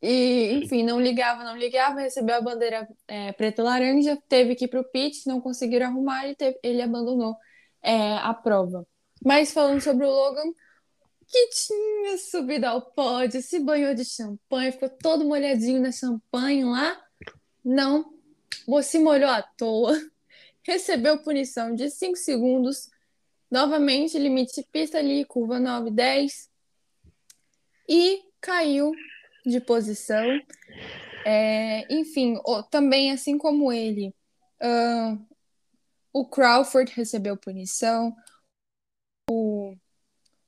E, 0.00 0.60
enfim, 0.64 0.82
não 0.82 1.00
ligava, 1.00 1.44
não 1.44 1.56
ligava, 1.56 2.00
recebeu 2.00 2.34
a 2.36 2.40
bandeira 2.40 2.88
é, 3.06 3.32
preta 3.32 3.62
e 3.62 3.64
laranja, 3.64 4.18
teve 4.28 4.56
que 4.56 4.64
ir 4.64 4.68
para 4.68 4.80
o 4.80 4.90
pit, 4.90 5.26
não 5.28 5.40
conseguiram 5.40 5.86
arrumar, 5.86 6.24
ele, 6.24 6.34
teve, 6.34 6.58
ele 6.62 6.82
abandonou 6.82 7.36
é, 7.80 8.14
a 8.16 8.34
prova. 8.34 8.84
Mas 9.24 9.52
falando 9.52 9.80
sobre 9.80 10.04
o 10.04 10.10
Logan, 10.10 10.52
que 11.28 11.48
tinha 11.50 12.18
subido 12.18 12.66
ao 12.66 12.82
pódio, 12.82 13.40
se 13.40 13.60
banhou 13.60 13.94
de 13.94 14.04
champanhe, 14.04 14.72
ficou 14.72 14.88
todo 14.88 15.24
molhadinho 15.24 15.80
na 15.80 15.92
champanhe 15.92 16.64
lá, 16.64 17.00
não, 17.64 18.12
se 18.82 18.98
molhou 18.98 19.30
à 19.30 19.40
toa, 19.40 19.96
recebeu 20.66 21.22
punição 21.22 21.74
de 21.74 21.88
5 21.90 22.16
segundos, 22.16 22.90
novamente 23.50 24.18
limite 24.18 24.60
de 24.60 24.66
pista 24.70 24.98
ali, 24.98 25.24
curva 25.24 25.60
9, 25.60 25.92
10, 25.92 26.51
e 27.88 28.22
caiu 28.40 28.92
de 29.44 29.60
posição. 29.60 30.24
É, 31.24 31.86
enfim, 31.92 32.36
também 32.70 33.12
assim 33.12 33.38
como 33.38 33.72
ele, 33.72 34.14
uh, 34.60 35.26
o 36.12 36.26
Crawford 36.26 36.92
recebeu 36.92 37.36
punição, 37.36 38.14
o, 39.30 39.76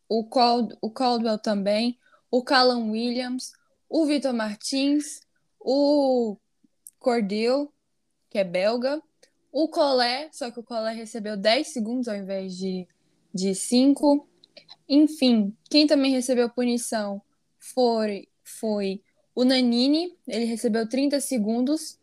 o, 0.09 0.25
Cald, 0.25 0.77
o 0.81 0.90
Caldwell 0.90 1.38
também, 1.38 1.99
o 2.31 2.42
Callum 2.42 2.90
Williams, 2.90 3.53
o 3.88 4.05
Vitor 4.05 4.33
Martins, 4.33 5.20
o 5.61 6.37
Cordil, 6.99 7.73
que 8.29 8.38
é 8.38 8.44
belga, 8.44 9.01
o 9.53 9.68
Collet, 9.68 10.37
só 10.37 10.51
que 10.51 10.59
o 10.59 10.64
Collet 10.64 10.97
recebeu 10.97 11.37
10 11.37 11.68
segundos 11.68 12.09
ao 12.09 12.16
invés 12.16 12.57
de, 12.57 12.88
de 13.33 13.55
5. 13.55 14.29
Enfim, 14.88 15.57
quem 15.71 15.87
também 15.87 16.12
recebeu 16.12 16.49
punição 16.51 17.21
foi 17.59 18.29
foi 18.43 19.03
o 19.35 19.45
Nanini, 19.45 20.17
ele 20.29 20.45
recebeu 20.45 20.88
30 20.88 21.21
segundos. 21.21 21.99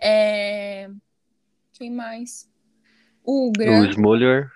É... 0.00 0.88
Quem 1.72 1.90
mais? 1.90 2.48
O 3.24 3.50
Gran. 3.50 3.80
O 3.80 3.90
Smoller. 3.90 4.50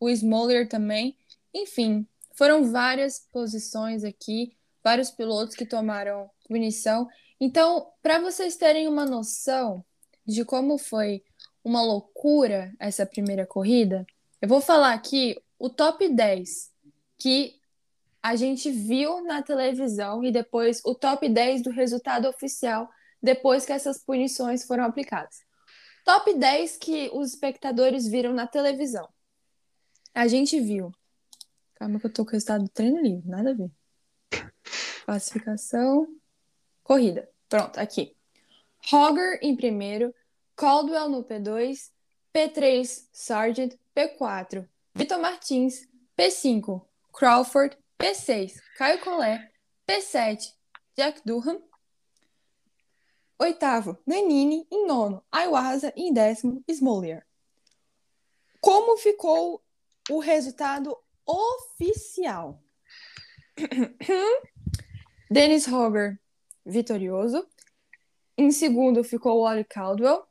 O 0.00 0.08
Smoller 0.08 0.68
também. 0.68 1.16
Enfim, 1.52 2.06
foram 2.34 2.70
várias 2.70 3.18
posições 3.32 4.04
aqui, 4.04 4.56
vários 4.82 5.10
pilotos 5.10 5.54
que 5.54 5.66
tomaram 5.66 6.30
punição. 6.48 7.08
Então, 7.40 7.88
para 8.02 8.18
vocês 8.20 8.56
terem 8.56 8.88
uma 8.88 9.04
noção 9.04 9.84
de 10.24 10.44
como 10.44 10.78
foi 10.78 11.22
uma 11.62 11.82
loucura 11.82 12.72
essa 12.78 13.04
primeira 13.04 13.44
corrida, 13.44 14.06
eu 14.40 14.48
vou 14.48 14.60
falar 14.60 14.92
aqui 14.94 15.36
o 15.58 15.70
top 15.70 16.08
10 16.08 16.70
que 17.18 17.58
a 18.22 18.34
gente 18.36 18.70
viu 18.70 19.22
na 19.22 19.42
televisão 19.42 20.24
e 20.24 20.32
depois 20.32 20.80
o 20.84 20.94
top 20.94 21.28
10 21.28 21.62
do 21.62 21.70
resultado 21.70 22.28
oficial 22.28 22.90
depois 23.22 23.64
que 23.64 23.72
essas 23.72 23.98
punições 23.98 24.64
foram 24.64 24.84
aplicadas. 24.84 25.44
Top 26.04 26.32
10 26.32 26.76
que 26.76 27.10
os 27.12 27.30
espectadores 27.30 28.06
viram 28.06 28.32
na 28.32 28.46
televisão. 28.46 29.08
A 30.14 30.26
gente 30.26 30.60
viu. 30.60 30.92
Calma 31.74 32.00
que 32.00 32.06
eu 32.06 32.12
tô 32.12 32.24
com 32.24 32.30
o 32.30 32.32
resultado 32.32 32.64
do 32.64 32.70
treino 32.70 33.00
livre, 33.00 33.28
nada 33.28 33.50
a 33.50 33.54
ver. 33.54 33.70
Classificação. 35.04 36.06
Corrida. 36.82 37.28
Pronto, 37.48 37.78
aqui. 37.78 38.16
Hogger 38.92 39.38
em 39.42 39.56
primeiro, 39.56 40.14
Caldwell 40.54 41.08
no 41.08 41.24
P2, 41.24 41.90
P3 42.32 43.08
Sargent, 43.12 43.74
P4 43.94 44.66
Vitor 44.96 45.18
Martins, 45.18 45.86
P5 46.18 46.80
Crawford, 47.12 47.76
P6, 47.98 48.54
Caio 48.78 48.98
Collet. 49.00 49.38
P7, 49.86 50.54
Jack 50.96 51.20
Durham. 51.22 51.62
Oitavo, 53.38 53.98
Nanini. 54.06 54.66
Em 54.72 54.86
nono, 54.86 55.22
Aiwaza. 55.30 55.92
Em 55.94 56.14
décimo, 56.14 56.64
Smollier. 56.66 57.26
Como 58.58 58.96
ficou 58.96 59.62
o 60.08 60.18
resultado 60.18 60.96
oficial? 61.26 62.58
Dennis 65.30 65.68
Hogger, 65.68 66.18
vitorioso. 66.64 67.46
Em 68.38 68.50
segundo 68.50 69.04
ficou 69.04 69.40
o 69.40 69.46
Oli 69.46 69.62
Caldwell. 69.64 70.26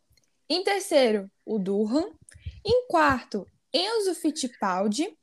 Em 0.50 0.64
terceiro, 0.64 1.30
o 1.46 1.60
Durham. 1.60 2.18
Em 2.66 2.88
quarto, 2.88 3.48
Enzo 3.76 4.16
Fittipaldi. 4.16 5.18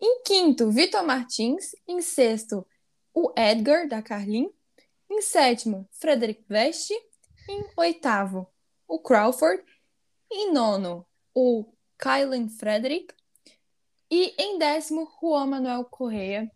Em 0.00 0.22
quinto, 0.22 0.70
Vitor 0.70 1.02
Martins. 1.02 1.74
Em 1.88 2.00
sexto, 2.00 2.66
o 3.12 3.32
Edgar, 3.36 3.88
da 3.88 4.00
Carlin. 4.02 4.48
Em 5.10 5.20
sétimo, 5.20 5.88
Frederic 5.92 6.44
Veste. 6.48 6.94
Em 7.48 7.64
oitavo, 7.76 8.48
o 8.86 8.98
Crawford. 9.00 9.62
Em 10.30 10.52
nono, 10.52 11.06
o 11.34 11.66
Kylan 11.98 12.48
Frederick. 12.48 13.12
E 14.10 14.34
em 14.38 14.58
décimo, 14.58 15.10
Juan 15.20 15.46
Manuel 15.46 15.84
Correia. 15.84 16.50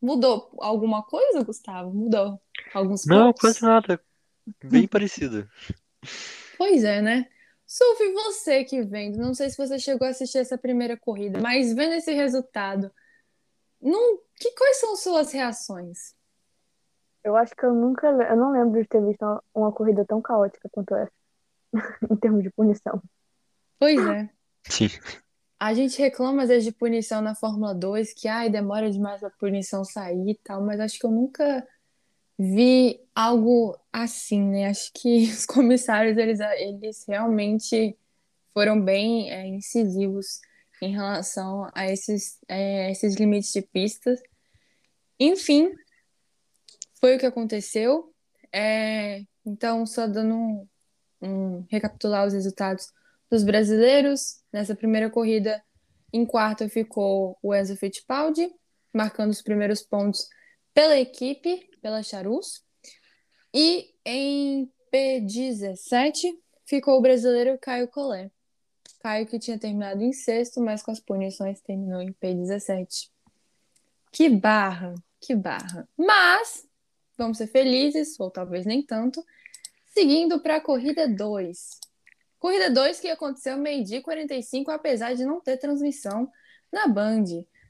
Mudou 0.00 0.50
alguma 0.60 1.02
coisa, 1.02 1.42
Gustavo? 1.42 1.92
Mudou 1.92 2.40
alguns 2.72 3.04
Não, 3.06 3.26
pontos? 3.32 3.40
quase 3.40 3.62
nada. 3.62 4.00
Bem 4.62 4.86
parecido. 4.88 5.48
Pois 6.56 6.84
é, 6.84 7.02
né? 7.02 7.28
Sophie, 7.68 8.14
você 8.14 8.64
que 8.64 8.80
vendo, 8.80 9.18
não 9.18 9.34
sei 9.34 9.50
se 9.50 9.58
você 9.58 9.78
chegou 9.78 10.06
a 10.06 10.10
assistir 10.10 10.38
essa 10.38 10.56
primeira 10.56 10.96
corrida, 10.96 11.38
mas 11.38 11.74
vendo 11.74 11.92
esse 11.92 12.10
resultado, 12.14 12.90
não, 13.78 14.18
que, 14.36 14.52
quais 14.52 14.80
são 14.80 14.96
suas 14.96 15.30
reações? 15.32 16.14
Eu 17.22 17.36
acho 17.36 17.54
que 17.54 17.66
eu 17.66 17.74
nunca, 17.74 18.06
eu 18.06 18.36
não 18.36 18.52
lembro 18.52 18.80
de 18.80 18.88
ter 18.88 19.04
visto 19.04 19.20
uma, 19.20 19.44
uma 19.54 19.72
corrida 19.72 20.02
tão 20.06 20.22
caótica 20.22 20.66
quanto 20.72 20.94
essa, 20.94 21.12
em 22.10 22.16
termos 22.16 22.42
de 22.42 22.50
punição. 22.50 23.02
Pois 23.78 24.00
é. 24.00 24.30
Sim. 24.64 24.88
A 25.60 25.74
gente 25.74 26.00
reclama 26.00 26.44
às 26.44 26.48
vezes 26.48 26.64
de 26.64 26.72
punição 26.72 27.20
na 27.20 27.34
Fórmula 27.34 27.74
2, 27.74 28.14
que 28.14 28.28
ai, 28.28 28.48
demora 28.48 28.90
demais 28.90 29.22
a 29.22 29.28
punição 29.28 29.84
sair 29.84 30.30
e 30.30 30.40
tal, 30.42 30.64
mas 30.64 30.80
acho 30.80 30.98
que 30.98 31.04
eu 31.04 31.10
nunca 31.10 31.68
vi 32.38 33.00
algo 33.14 33.76
assim, 33.92 34.40
né? 34.42 34.66
Acho 34.66 34.92
que 34.94 35.24
os 35.32 35.44
comissários, 35.44 36.16
eles, 36.16 36.38
eles 36.40 37.04
realmente 37.06 37.96
foram 38.54 38.80
bem 38.80 39.30
é, 39.30 39.46
incisivos 39.46 40.40
em 40.80 40.92
relação 40.92 41.68
a 41.74 41.90
esses, 41.90 42.38
é, 42.48 42.90
esses 42.90 43.16
limites 43.16 43.52
de 43.52 43.62
pistas. 43.62 44.20
Enfim, 45.18 45.72
foi 47.00 47.16
o 47.16 47.18
que 47.18 47.26
aconteceu. 47.26 48.14
É, 48.52 49.22
então, 49.44 49.84
só 49.84 50.06
dando 50.06 50.34
um, 50.34 50.68
um, 51.20 51.66
recapitular 51.68 52.26
os 52.26 52.32
resultados 52.32 52.92
dos 53.30 53.42
brasileiros. 53.42 54.40
Nessa 54.52 54.74
primeira 54.74 55.10
corrida, 55.10 55.62
em 56.12 56.24
quarto 56.24 56.68
ficou 56.68 57.36
o 57.42 57.54
Enzo 57.54 57.76
Fittipaldi, 57.76 58.48
marcando 58.92 59.30
os 59.30 59.42
primeiros 59.42 59.82
pontos 59.82 60.28
pela 60.78 60.96
equipe, 60.96 61.68
pela 61.82 62.04
Charus. 62.04 62.62
E 63.52 63.96
em 64.04 64.72
P17 64.94 66.32
ficou 66.64 66.96
o 66.96 67.00
brasileiro 67.00 67.58
Caio 67.58 67.88
Collet. 67.88 68.30
Caio 69.00 69.26
que 69.26 69.40
tinha 69.40 69.58
terminado 69.58 70.04
em 70.04 70.12
sexto, 70.12 70.60
mas 70.60 70.80
com 70.80 70.92
as 70.92 71.00
punições 71.00 71.60
terminou 71.62 72.00
em 72.00 72.12
P17. 72.12 73.10
Que 74.12 74.28
barra, 74.28 74.94
que 75.20 75.34
barra. 75.34 75.88
Mas 75.96 76.64
vamos 77.16 77.38
ser 77.38 77.48
felizes, 77.48 78.14
ou 78.20 78.30
talvez 78.30 78.64
nem 78.64 78.80
tanto, 78.80 79.20
seguindo 79.86 80.40
para 80.40 80.58
a 80.58 80.60
corrida 80.60 81.08
2. 81.08 81.80
Corrida 82.38 82.70
2 82.70 83.00
que 83.00 83.08
aconteceu 83.08 83.56
meio-dia 83.56 84.00
45, 84.00 84.70
apesar 84.70 85.12
de 85.14 85.24
não 85.24 85.40
ter 85.40 85.56
transmissão 85.56 86.30
na 86.70 86.86
Band. 86.86 87.24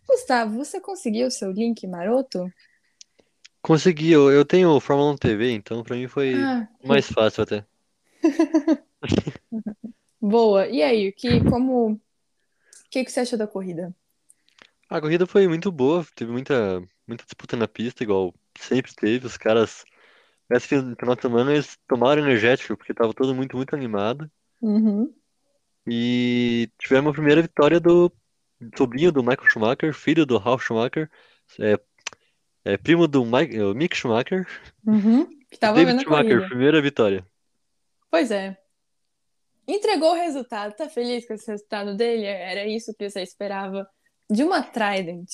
Gustavo, 0.06 0.62
você 0.62 0.78
conseguiu 0.78 1.28
o 1.28 1.30
seu 1.30 1.50
link 1.50 1.86
maroto? 1.86 2.52
Consegui, 3.62 4.12
eu, 4.12 4.30
eu 4.30 4.44
tenho 4.44 4.78
Fórmula 4.80 5.12
1 5.12 5.16
TV, 5.16 5.50
então 5.52 5.82
pra 5.82 5.96
mim 5.96 6.09
foi 6.09 6.34
Ah, 6.34 6.68
mais 6.84 7.06
fácil 7.11 7.42
até. 7.42 7.64
boa. 10.20 10.66
E 10.68 10.82
aí, 10.82 11.12
que 11.12 11.40
como 11.48 11.92
o 11.92 12.00
que 12.90 13.04
que 13.04 13.11
você 13.11 13.20
achou 13.20 13.38
da 13.38 13.46
corrida? 13.46 13.94
A 14.88 15.00
corrida 15.00 15.26
foi 15.26 15.46
muito 15.46 15.70
boa, 15.70 16.06
teve 16.14 16.32
muita, 16.32 16.80
muita 17.06 17.24
disputa 17.24 17.56
na 17.56 17.68
pista, 17.68 18.02
igual 18.02 18.34
sempre 18.59 18.94
teve. 18.94 19.26
Os 19.26 19.36
caras, 19.36 19.84
esse 20.50 20.68
final 20.68 21.14
de 21.14 21.22
semana, 21.22 21.52
eles 21.52 21.76
tomaram 21.86 22.22
energético, 22.22 22.76
porque 22.76 22.94
tava 22.94 23.12
todo 23.12 23.34
muito, 23.34 23.56
muito 23.56 23.74
animado. 23.74 24.30
Uhum. 24.62 25.12
E 25.86 26.70
tivemos 26.78 27.11
a 27.11 27.14
primeira 27.14 27.42
vitória 27.42 27.78
do 27.78 28.11
sobrinho 28.76 29.12
do 29.12 29.22
Michael 29.22 29.48
Schumacher, 29.50 29.92
filho 29.94 30.26
do 30.26 30.38
Ralf 30.38 30.62
Schumacher, 30.64 31.11
é, 31.59 31.78
é 32.69 32.77
primo 32.77 33.09
do 33.09 33.25
Mike, 33.25 33.59
o 33.61 33.75
Mick 33.75 33.97
Schumacher. 33.97 34.47
Uhum. 34.87 35.27
Que 35.51 35.59
tava 35.59 35.77
David 35.77 36.03
Schumacher, 36.03 36.29
corrida. 36.29 36.49
primeira 36.49 36.83
vitória. 36.83 37.27
Pois 38.11 38.31
é. 38.31 38.59
Entregou 39.66 40.12
o 40.12 40.16
resultado. 40.16 40.75
Tá 40.77 40.89
feliz 40.89 41.27
com 41.27 41.35
esse 41.35 41.51
resultado 41.51 41.97
dele? 41.97 42.25
Era 42.25 42.66
isso 42.66 42.95
que 42.95 43.09
você 43.09 43.23
esperava 43.23 43.89
de 44.31 44.43
uma 44.45 44.62
Trident. 44.62 45.31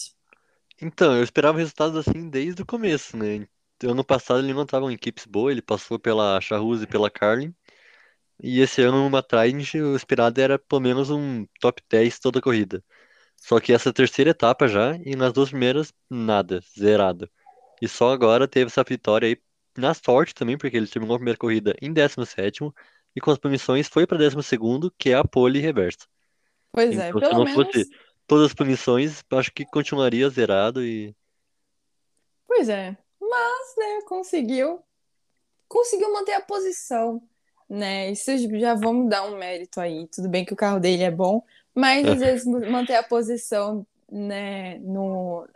Então, 0.81 1.17
eu 1.17 1.25
esperava 1.25 1.59
resultados 1.59 1.97
assim 1.97 2.29
desde 2.29 2.63
o 2.63 2.67
começo, 2.67 3.17
né? 3.17 3.47
Ano 3.83 4.05
passado 4.05 4.41
ele 4.41 4.55
não 4.55 4.63
estava 4.63 4.91
em 4.91 4.95
equipes 4.95 5.27
boas, 5.27 5.53
ele 5.53 5.63
passou 5.63 5.99
pela 5.99 6.41
Charruse 6.41 6.85
e 6.85 6.87
pela 6.87 7.11
Carlin. 7.11 7.55
E 8.43 8.61
esse 8.61 8.83
ano, 8.83 8.99
numa 8.99 9.23
Trident, 9.23 9.75
o 9.75 9.97
esperado 9.97 10.41
era 10.41 10.59
pelo 10.59 10.81
menos 10.81 11.11
um 11.11 11.47
top 11.61 11.83
10 11.89 12.19
toda 12.19 12.39
a 12.39 12.43
corrida. 12.43 12.83
Só 13.47 13.61
que 13.61 13.75
essa 13.75 13.93
terceira 13.93 14.31
etapa 14.31 14.67
já, 14.67 14.97
e 15.05 15.15
nas 15.15 15.31
duas 15.31 15.51
primeiras, 15.51 15.93
nada, 16.09 16.61
zerado. 16.79 17.31
E 17.81 17.87
só 17.87 18.11
agora 18.11 18.49
teve 18.49 18.69
essa 18.69 18.83
vitória 18.83 19.29
aí, 19.29 19.37
na 19.77 19.93
sorte 19.93 20.35
também, 20.35 20.57
porque 20.57 20.75
ele 20.75 20.87
terminou 20.87 21.15
a 21.17 21.19
primeira 21.19 21.37
corrida 21.37 21.75
em 21.83 21.93
17º, 21.93 22.75
e 23.15 23.21
com 23.21 23.31
as 23.31 23.37
punições 23.37 23.87
foi 23.87 24.07
para 24.07 24.17
12º, 24.17 24.91
que 24.99 25.11
é 25.11 25.15
a 25.15 25.23
pole 25.23 25.61
reversa. 25.61 26.07
Pois 26.73 26.99
é, 26.99 27.11
Então, 27.11 27.21
se 27.21 27.29
pelo 27.29 27.39
não 27.39 27.45
menos. 27.45 27.67
fosse 27.67 27.87
todas 28.27 28.47
as 28.47 28.55
punições, 28.55 29.23
acho 29.31 29.53
que 29.53 29.67
continuaria 29.67 30.27
zerado 30.31 30.83
e 30.83 31.15
Pois 32.47 32.71
é. 32.71 32.97
Mas, 33.21 33.75
né, 33.77 34.01
conseguiu. 34.09 34.83
Conseguiu 35.69 36.11
manter 36.15 36.33
a 36.33 36.41
posição, 36.41 37.23
né? 37.69 38.11
Isso 38.11 38.31
já 38.59 38.75
vamos 38.75 39.11
dar 39.11 39.25
um 39.25 39.37
mérito 39.37 39.81
aí. 39.83 40.09
Tudo 40.09 40.31
bem 40.31 40.47
que 40.47 40.55
o 40.55 40.57
carro 40.57 40.81
dele 40.81 41.03
é 41.03 41.11
bom, 41.11 41.43
mas 41.75 42.07
às 42.07 42.19
vezes 42.21 42.47
manter 42.47 42.95
a 42.95 43.03
posição, 43.03 43.87
né, 44.11 44.79
no, 44.79 45.47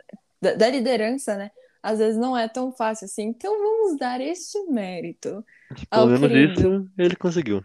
da, 0.41 0.53
da 0.53 0.69
liderança, 0.69 1.35
né? 1.35 1.51
Às 1.81 1.99
vezes 1.99 2.19
não 2.19 2.37
é 2.37 2.47
tão 2.47 2.71
fácil 2.71 3.05
assim. 3.05 3.23
Então 3.23 3.57
vamos 3.57 3.97
dar 3.97 4.19
este 4.19 4.59
mérito 4.63 5.45
ao 5.89 6.07
pelo 6.07 6.19
menos 6.19 6.59
isso 6.59 6.89
ele 6.97 7.15
conseguiu. 7.15 7.63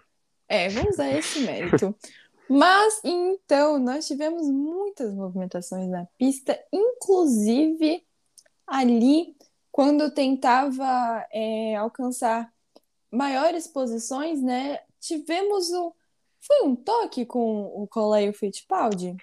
É, 0.48 0.68
vamos 0.68 0.96
dar 0.96 1.10
esse 1.10 1.40
mérito. 1.40 1.94
Mas 2.48 3.00
então, 3.02 3.78
nós 3.78 4.06
tivemos 4.06 4.48
muitas 4.48 5.12
movimentações 5.14 5.88
na 5.88 6.06
pista, 6.18 6.58
inclusive 6.72 8.04
ali 8.66 9.34
quando 9.72 10.10
tentava 10.10 11.26
é, 11.32 11.74
alcançar 11.74 12.52
maiores 13.10 13.66
posições, 13.66 14.42
né? 14.42 14.78
Tivemos 15.00 15.70
um. 15.70 15.90
Foi 16.46 16.68
um 16.68 16.76
toque 16.76 17.24
com 17.24 17.64
o 17.64 17.86
Coleio 17.86 18.32
Fittipaldi? 18.32 19.16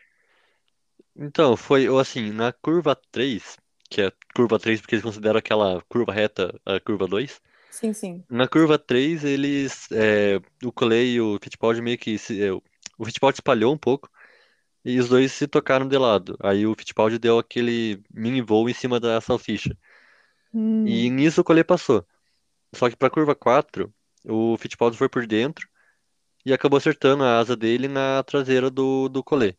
Então, 1.16 1.56
foi 1.56 1.88
assim, 2.00 2.32
na 2.32 2.52
curva 2.52 2.96
3, 3.12 3.58
que 3.90 4.02
é 4.02 4.12
curva 4.36 4.58
3 4.58 4.82
porque 4.82 4.96
eles 4.96 5.04
consideram 5.04 5.38
aquela 5.40 5.82
curva 5.84 6.12
reta 6.12 6.60
a 6.66 6.80
curva 6.80 7.08
2. 7.08 7.42
Sim, 7.70 7.94
sim. 7.94 8.24
Na 8.30 8.48
curva 8.48 8.80
3, 8.80 9.24
eles. 9.24 9.88
é, 9.92 10.40
o 10.66 10.72
Colei 10.72 11.14
e 11.14 11.22
o 11.22 11.38
Fittipaldi 11.42 11.82
meio 11.82 11.98
que. 11.98 12.18
Se, 12.18 12.42
é, 12.44 12.52
o 12.54 13.06
Fittipaldi 13.06 13.38
espalhou 13.38 13.74
um 13.74 13.78
pouco 13.78 14.10
e 14.86 15.00
os 15.00 15.10
dois 15.10 15.32
se 15.32 15.48
tocaram 15.48 15.88
de 15.88 15.98
lado. 15.98 16.38
Aí 16.42 16.66
o 16.66 16.76
Fittipaldi 16.76 17.20
deu 17.20 17.40
aquele 17.40 18.02
mini 18.14 18.42
voo 18.42 18.70
em 18.70 18.74
cima 18.74 19.00
da 19.00 19.20
salsicha. 19.22 19.78
Hum, 20.54 20.86
E 20.88 21.10
nisso 21.10 21.42
o 21.42 21.44
Colei 21.44 21.64
passou. 21.64 22.06
Só 22.76 22.90
que 22.90 22.96
pra 22.96 23.10
curva 23.10 23.36
4, 23.36 23.94
o 24.26 24.58
Fittipaldi 24.58 24.98
foi 24.98 25.10
por 25.10 25.28
dentro 25.28 25.68
e 26.46 26.54
acabou 26.54 26.78
acertando 26.78 27.24
a 27.24 27.40
asa 27.40 27.56
dele 27.56 27.88
na 27.88 28.24
traseira 28.24 28.70
do, 28.70 29.08
do 29.10 29.24
Collet. 29.24 29.58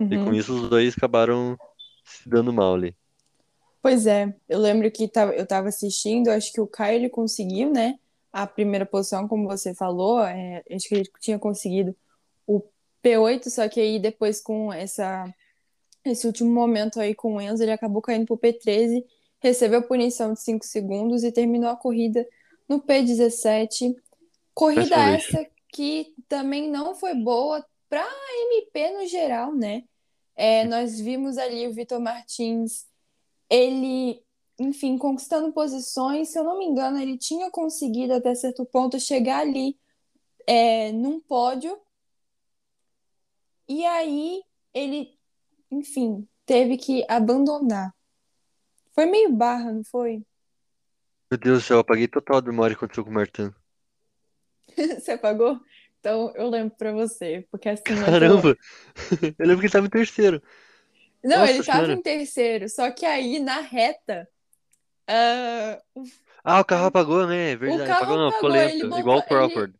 E 0.00 0.16
com 0.16 0.24
uhum. 0.24 0.34
isso 0.34 0.54
os 0.54 0.68
dois 0.68 0.94
acabaram 0.96 1.56
se 2.04 2.28
dando 2.28 2.52
mal 2.52 2.74
ali. 2.74 2.94
Pois 3.80 4.06
é, 4.06 4.34
eu 4.48 4.58
lembro 4.58 4.90
que 4.90 5.10
eu 5.14 5.42
estava 5.42 5.68
assistindo, 5.68 6.28
acho 6.28 6.52
que 6.52 6.60
o 6.60 6.66
Caio 6.66 6.96
ele 6.96 7.08
conseguiu, 7.08 7.70
né? 7.70 7.98
A 8.32 8.46
primeira 8.46 8.86
posição, 8.86 9.28
como 9.28 9.48
você 9.48 9.74
falou, 9.74 10.20
é, 10.20 10.62
acho 10.70 10.88
que 10.88 10.94
ele 10.94 11.10
tinha 11.20 11.38
conseguido 11.38 11.94
o 12.46 12.62
P8, 13.02 13.48
só 13.50 13.68
que 13.68 13.80
aí 13.80 13.98
depois 13.98 14.40
com 14.40 14.72
essa, 14.72 15.32
esse 16.04 16.26
último 16.26 16.50
momento 16.50 17.00
aí 17.00 17.14
com 17.14 17.34
o 17.34 17.40
Enzo, 17.40 17.62
ele 17.62 17.72
acabou 17.72 18.00
caindo 18.00 18.26
pro 18.26 18.38
P13, 18.38 19.04
recebeu 19.40 19.82
punição 19.82 20.32
de 20.32 20.40
5 20.40 20.64
segundos 20.64 21.24
e 21.24 21.32
terminou 21.32 21.68
a 21.68 21.76
corrida 21.76 22.26
no 22.68 22.80
P17. 22.80 23.94
Corrida 24.54 24.96
essa 24.96 25.44
que 25.72 26.14
também 26.28 26.70
não 26.70 26.94
foi 26.94 27.14
boa 27.14 27.66
para 27.88 28.04
a 28.04 28.46
MP 28.46 28.90
no 28.90 29.06
geral, 29.06 29.54
né? 29.54 29.84
É, 30.36 30.64
nós 30.64 31.00
vimos 31.00 31.38
ali 31.38 31.66
o 31.66 31.72
Vitor 31.72 32.00
Martins, 32.00 32.86
ele, 33.50 34.22
enfim, 34.58 34.96
conquistando 34.98 35.52
posições. 35.52 36.28
Se 36.28 36.38
eu 36.38 36.44
não 36.44 36.58
me 36.58 36.66
engano, 36.66 36.98
ele 36.98 37.18
tinha 37.18 37.50
conseguido 37.50 38.14
até 38.14 38.34
certo 38.34 38.64
ponto 38.64 39.00
chegar 39.00 39.40
ali 39.40 39.78
é, 40.46 40.92
num 40.92 41.20
pódio. 41.20 41.78
E 43.68 43.84
aí 43.86 44.42
ele, 44.74 45.18
enfim, 45.70 46.26
teve 46.44 46.76
que 46.76 47.04
abandonar. 47.08 47.94
Foi 48.94 49.06
meio 49.06 49.32
barra, 49.32 49.72
não 49.72 49.84
foi? 49.84 50.22
Meu 51.30 51.38
Deus 51.38 51.62
do 51.62 51.66
céu, 51.66 51.76
eu 51.76 51.80
apaguei 51.80 52.08
total 52.08 52.38
a 52.38 52.42
memória 52.42 52.76
quando 52.76 52.96
o 52.98 53.10
Martin. 53.10 53.52
Você 55.00 55.12
apagou? 55.12 55.60
Então 56.00 56.32
eu 56.34 56.48
lembro 56.48 56.74
pra 56.76 56.92
você, 56.92 57.46
porque 57.50 57.68
assim 57.68 57.82
eu 57.86 57.96
Caramba! 58.04 58.56
Eu 59.38 59.46
lembro 59.46 59.60
que 59.60 59.66
ele 59.66 59.72
tava 59.72 59.86
em 59.86 59.90
terceiro. 59.90 60.42
Não, 61.22 61.38
Nossa 61.38 61.52
ele 61.52 61.62
tava 61.64 61.92
em 61.92 62.02
terceiro, 62.02 62.68
só 62.68 62.90
que 62.90 63.06
aí 63.06 63.38
na 63.38 63.60
reta, 63.60 64.28
ah, 65.06 65.80
Ah, 66.44 66.60
o 66.60 66.64
carro 66.64 66.86
apagou, 66.86 67.26
né? 67.26 67.54
Verdade. 67.54 67.84
carro 67.88 68.02
Apagou 68.02 68.18
não, 68.18 68.32
ficou 68.32 68.48
apagou, 68.48 68.64
ele 68.64 68.72
lento. 68.72 68.86
botou- 68.88 68.98
Igual 68.98 69.16
o 69.18 69.20
ele- 69.20 69.28
Crawford. 69.28 69.74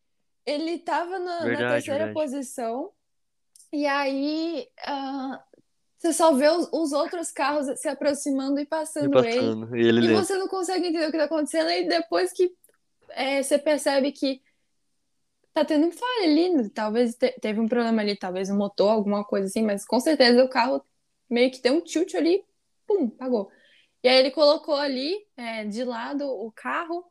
ele 0.47 0.79
tava 0.79 1.19
na, 1.19 1.41
na 1.41 1.45
Verdade, 1.47 1.75
terceira 1.75 2.07
verdade. 2.07 2.15
posição, 2.15 2.93
e 3.73 3.87
aí 3.87 4.69
ah, 4.87 5.43
você 5.99 6.13
só 6.13 6.33
vê 6.35 6.49
os, 6.49 6.69
os 6.73 6.93
outros 6.93 7.33
carros 7.33 7.67
se 7.81 7.89
aproximando 7.89 8.61
e 8.61 8.63
E 8.63 8.67
passando 8.67 9.25
ele. 9.25 9.41
passando. 9.41 9.77
E 9.77 9.81
ele 9.89 10.07
E 10.07 10.13
você 10.15 10.37
não 10.39 10.47
consegue 10.49 10.87
entender 10.89 11.09
o 11.09 11.11
que 11.13 11.19
tá 11.19 11.25
acontecendo, 11.25 11.71
e 11.71 11.89
depois 11.89 12.33
que 12.33 12.53
é, 13.11 13.43
você 13.43 13.59
percebe 13.59 14.13
que 14.13 14.41
tá 15.53 15.65
tendo 15.65 15.87
um 15.87 15.93
falha 15.93 16.25
ali, 16.25 16.49
né? 16.51 16.71
talvez 16.75 17.15
te- 17.15 17.33
teve 17.41 17.61
um 17.61 17.69
problema 17.69 18.03
ali, 18.03 18.17
talvez 18.17 18.51
um 18.51 18.57
motor, 18.57 18.91
alguma 18.91 19.25
coisa 19.25 19.47
assim, 19.47 19.63
mas 19.63 19.85
com 19.85 20.01
certeza 20.01 20.45
o 20.45 20.49
carro 20.49 20.85
meio 21.29 21.51
que 21.51 21.61
deu 21.61 21.75
um 21.75 21.81
tilt 21.81 22.15
ali, 22.15 22.45
pum, 22.87 23.07
apagou. 23.15 23.51
E 24.03 24.09
aí 24.09 24.19
ele 24.19 24.31
colocou 24.31 24.75
ali 24.75 25.15
é, 25.37 25.65
de 25.65 25.85
lado 25.85 26.25
o 26.27 26.51
carro, 26.53 27.05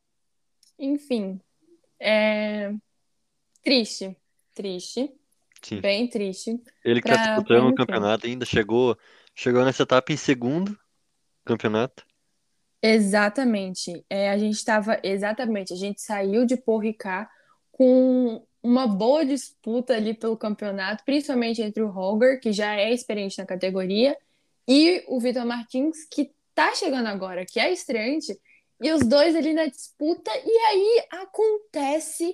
enfim, 0.78 1.40
é, 2.00 2.74
triste, 3.64 4.16
triste, 4.54 5.14
Sim. 5.62 5.80
bem 5.82 6.10
triste. 6.10 6.62
Ele 6.84 7.02
que 7.02 7.10
tá 7.10 7.18
disputando 7.18 7.70
o 7.70 7.76
campeonato 7.76 8.28
ainda, 8.28 8.46
chegou, 8.46 8.98
chegou 9.36 9.64
nessa 9.64 9.84
etapa 9.84 10.12
em 10.12 10.18
segundo 10.18 10.78
campeonato. 11.46 12.06
Exatamente. 12.82 14.04
É, 14.10 14.32
a 14.32 14.38
gente 14.38 14.56
estava 14.56 15.00
exatamente, 15.04 15.72
a 15.72 15.76
gente 15.78 16.02
saiu 16.02 16.46
de 16.46 16.58
Paul 16.58 16.80
Ricard 16.80 17.30
com 17.72 18.46
uma 18.62 18.88
boa 18.88 19.26
disputa 19.26 19.96
ali 19.96 20.14
pelo 20.14 20.38
campeonato, 20.38 21.04
principalmente 21.04 21.62
entre 21.62 21.82
o 21.82 21.90
Holger, 21.90 22.40
que 22.40 22.54
já 22.54 22.76
é 22.76 22.94
experiente 22.94 23.38
na 23.38 23.46
categoria, 23.46 24.18
e 24.68 25.04
o 25.08 25.20
Vitor 25.20 25.46
Martins, 25.46 26.06
que 26.06 26.32
tá 26.54 26.74
chegando 26.76 27.08
agora, 27.08 27.46
que 27.46 27.60
é 27.60 27.72
estreante, 27.72 28.40
e 28.80 28.92
os 28.92 29.06
dois 29.06 29.36
ali 29.36 29.54
na 29.54 29.66
disputa, 29.66 30.32
e 30.46 30.58
aí 30.70 31.06
acontece 31.12 32.34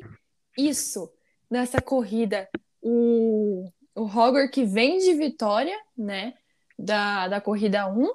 isso 0.57 1.11
nessa 1.49 1.81
corrida. 1.81 2.49
O, 2.81 3.69
o 3.95 4.49
que 4.49 4.65
vem 4.65 4.97
de 4.97 5.13
vitória, 5.13 5.77
né, 5.97 6.33
da, 6.77 7.27
da 7.27 7.41
corrida 7.41 7.87
1, 7.87 8.11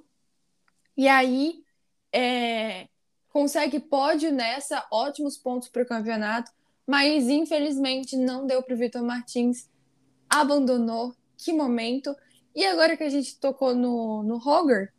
e 0.96 1.08
aí 1.08 1.64
é, 2.12 2.88
consegue 3.30 3.80
pódio 3.80 4.30
nessa, 4.30 4.86
ótimos 4.90 5.38
pontos 5.38 5.68
para 5.68 5.82
o 5.82 5.86
campeonato, 5.86 6.50
mas 6.86 7.28
infelizmente 7.28 8.16
não 8.16 8.46
deu 8.46 8.62
para 8.62 8.74
o 8.74 8.78
Vitor 8.78 9.02
Martins, 9.02 9.68
abandonou, 10.28 11.14
que 11.36 11.52
momento. 11.52 12.14
E 12.54 12.64
agora 12.66 12.96
que 12.96 13.04
a 13.04 13.08
gente 13.08 13.38
tocou 13.38 13.74
no, 13.74 14.22
no 14.22 14.38
Roger, 14.38 14.92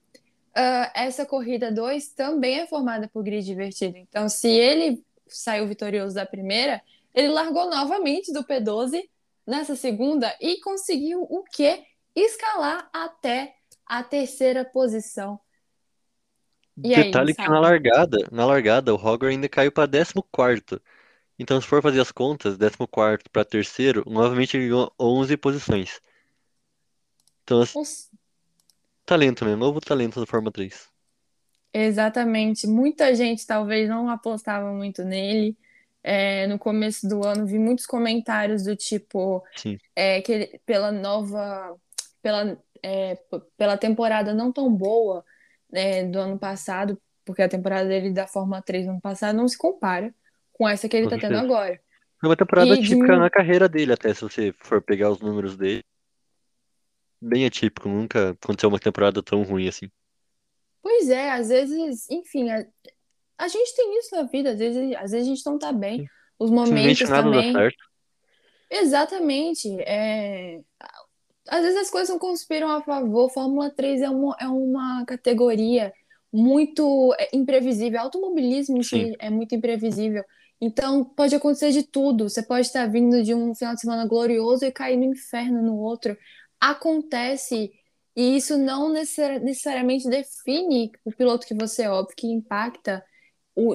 ah, 0.55 0.91
essa 0.95 1.25
corrida 1.25 1.71
2 1.71 2.09
também 2.09 2.59
é 2.59 2.67
formada 2.67 3.07
por 3.07 3.23
grid 3.23 3.45
divertido. 3.45 3.97
Então, 3.97 4.29
se 4.29 4.49
ele 4.49 5.03
saiu 5.27 5.67
vitorioso 5.67 6.15
da 6.15 6.25
primeira, 6.25 6.81
ele 7.13 7.29
largou 7.29 7.69
novamente 7.69 8.31
do 8.31 8.43
P12 8.43 9.01
nessa 9.45 9.75
segunda 9.75 10.35
e 10.39 10.59
conseguiu 10.61 11.21
o 11.23 11.43
quê? 11.43 11.83
Escalar 12.15 12.89
até 12.93 13.55
a 13.85 14.03
terceira 14.03 14.63
posição. 14.63 15.39
E 16.83 16.93
aí, 16.93 17.05
Detalhe 17.05 17.35
que 17.35 17.47
na 17.47 17.59
largada, 17.59 18.17
na 18.31 18.45
largada, 18.45 18.93
o 18.93 18.97
Roger 18.97 19.29
ainda 19.29 19.47
caiu 19.47 19.71
pra 19.71 19.87
14º. 19.87 20.81
Então, 21.37 21.59
se 21.59 21.67
for 21.67 21.81
fazer 21.81 21.99
as 21.99 22.11
contas, 22.11 22.57
14º 22.57 23.29
pra 23.31 23.43
terceiro, 23.43 24.03
novamente 24.07 24.55
ele 24.55 24.67
ganhou 24.67 24.93
11 24.99 25.35
posições. 25.35 25.99
Então, 27.43 27.61
assim, 27.61 27.79
talento, 29.05 29.45
né? 29.45 29.55
Novo 29.55 29.81
talento 29.81 30.19
da 30.19 30.25
Fórmula 30.25 30.51
3. 30.51 30.89
Exatamente. 31.73 32.67
Muita 32.67 33.13
gente 33.15 33.45
talvez 33.47 33.89
não 33.89 34.09
apostava 34.09 34.71
muito 34.71 35.03
nele. 35.03 35.57
É, 36.03 36.45
no 36.47 36.59
começo 36.59 37.07
do 37.07 37.25
ano 37.25 37.45
vi 37.45 37.57
muitos 37.57 37.85
comentários 37.85 38.63
do 38.63 38.75
tipo 38.75 39.41
é, 39.95 40.21
que 40.21 40.31
ele- 40.31 40.61
pela 40.65 40.91
nova, 40.91 41.75
pela, 42.21 42.57
é, 42.83 43.17
pela 43.57 43.77
temporada 43.77 44.33
não 44.33 44.51
tão 44.51 44.73
boa 44.73 45.23
né, 45.71 46.03
do 46.05 46.19
ano 46.19 46.37
passado, 46.37 47.01
porque 47.25 47.41
a 47.41 47.49
temporada 47.49 47.87
dele 47.87 48.11
da 48.11 48.27
Fórmula 48.27 48.61
3 48.61 48.85
no 48.85 48.93
ano 48.93 49.01
passado 49.01 49.35
não 49.35 49.47
se 49.47 49.57
compara 49.57 50.13
com 50.53 50.69
essa 50.69 50.87
que 50.87 50.95
ele 50.95 51.05
com 51.05 51.09
tá 51.11 51.17
tendo 51.19 51.37
agora. 51.37 51.79
Foi 52.19 52.29
uma 52.29 52.37
temporada 52.37 52.73
E 52.73 52.81
de 52.81 52.87
típica 52.87 53.13
mim, 53.13 53.19
na 53.19 53.29
carreira 53.29 53.67
dele, 53.67 53.91
até 53.91 54.13
se 54.13 54.21
você 54.21 54.53
for 54.57 54.81
pegar 54.81 55.11
os 55.11 55.19
números 55.19 55.57
dele. 55.57 55.83
Bem 57.21 57.45
atípico, 57.45 57.89
nunca 57.89 58.31
aconteceu 58.31 58.69
uma 58.69 58.79
temporada 58.79 59.21
tão 59.21 59.43
ruim 59.43 59.67
assim. 59.67 59.89
pois 60.81 61.09
é, 61.09 61.31
às 61.31 61.49
vezes, 61.49 62.09
enfim, 62.09 62.49
a, 62.49 62.65
a 63.37 63.47
gente 63.47 63.75
tem 63.75 63.97
isso 63.97 64.15
na 64.15 64.23
vida, 64.23 64.51
às 64.51 64.59
vezes, 64.59 64.95
às 64.95 65.11
vezes 65.11 65.27
a 65.27 65.29
gente 65.29 65.45
não 65.45 65.57
tá 65.57 65.71
bem. 65.71 66.07
Os 66.39 66.49
momentos 66.49 67.09
nada 67.09 67.29
dá 67.29 67.35
também. 67.37 67.53
certo. 67.53 67.83
Exatamente. 68.69 69.69
É... 69.81 70.61
Às 71.47 71.61
vezes 71.61 71.77
as 71.77 71.89
coisas 71.89 72.09
não 72.09 72.19
conspiram 72.19 72.69
a 72.69 72.81
favor. 72.81 73.29
Fórmula 73.29 73.69
3 73.69 74.01
é 74.01 74.09
uma, 74.09 74.35
é 74.39 74.47
uma 74.47 75.05
categoria 75.05 75.93
muito 76.31 77.13
é, 77.19 77.29
imprevisível. 77.35 78.01
Automobilismo 78.01 78.83
Sim, 78.83 79.13
é 79.19 79.29
muito 79.29 79.53
imprevisível. 79.53 80.23
Então 80.61 81.03
pode 81.03 81.35
acontecer 81.35 81.71
de 81.71 81.83
tudo. 81.83 82.29
Você 82.29 82.41
pode 82.41 82.67
estar 82.67 82.87
vindo 82.87 83.21
de 83.23 83.33
um 83.33 83.53
final 83.53 83.73
de 83.75 83.81
semana 83.81 84.07
glorioso 84.07 84.65
e 84.65 84.71
cair 84.71 84.97
no 84.97 85.03
inferno 85.03 85.61
no 85.61 85.77
outro. 85.77 86.17
Acontece. 86.59 87.71
E 88.15 88.37
isso 88.37 88.57
não 88.57 88.89
necessari- 88.89 89.39
necessariamente 89.39 90.07
define 90.07 90.91
o 91.03 91.11
piloto 91.11 91.47
que 91.47 91.53
você 91.53 91.83
é, 91.83 91.89
óbvio 91.89 92.15
que 92.15 92.27
impacta. 92.27 93.03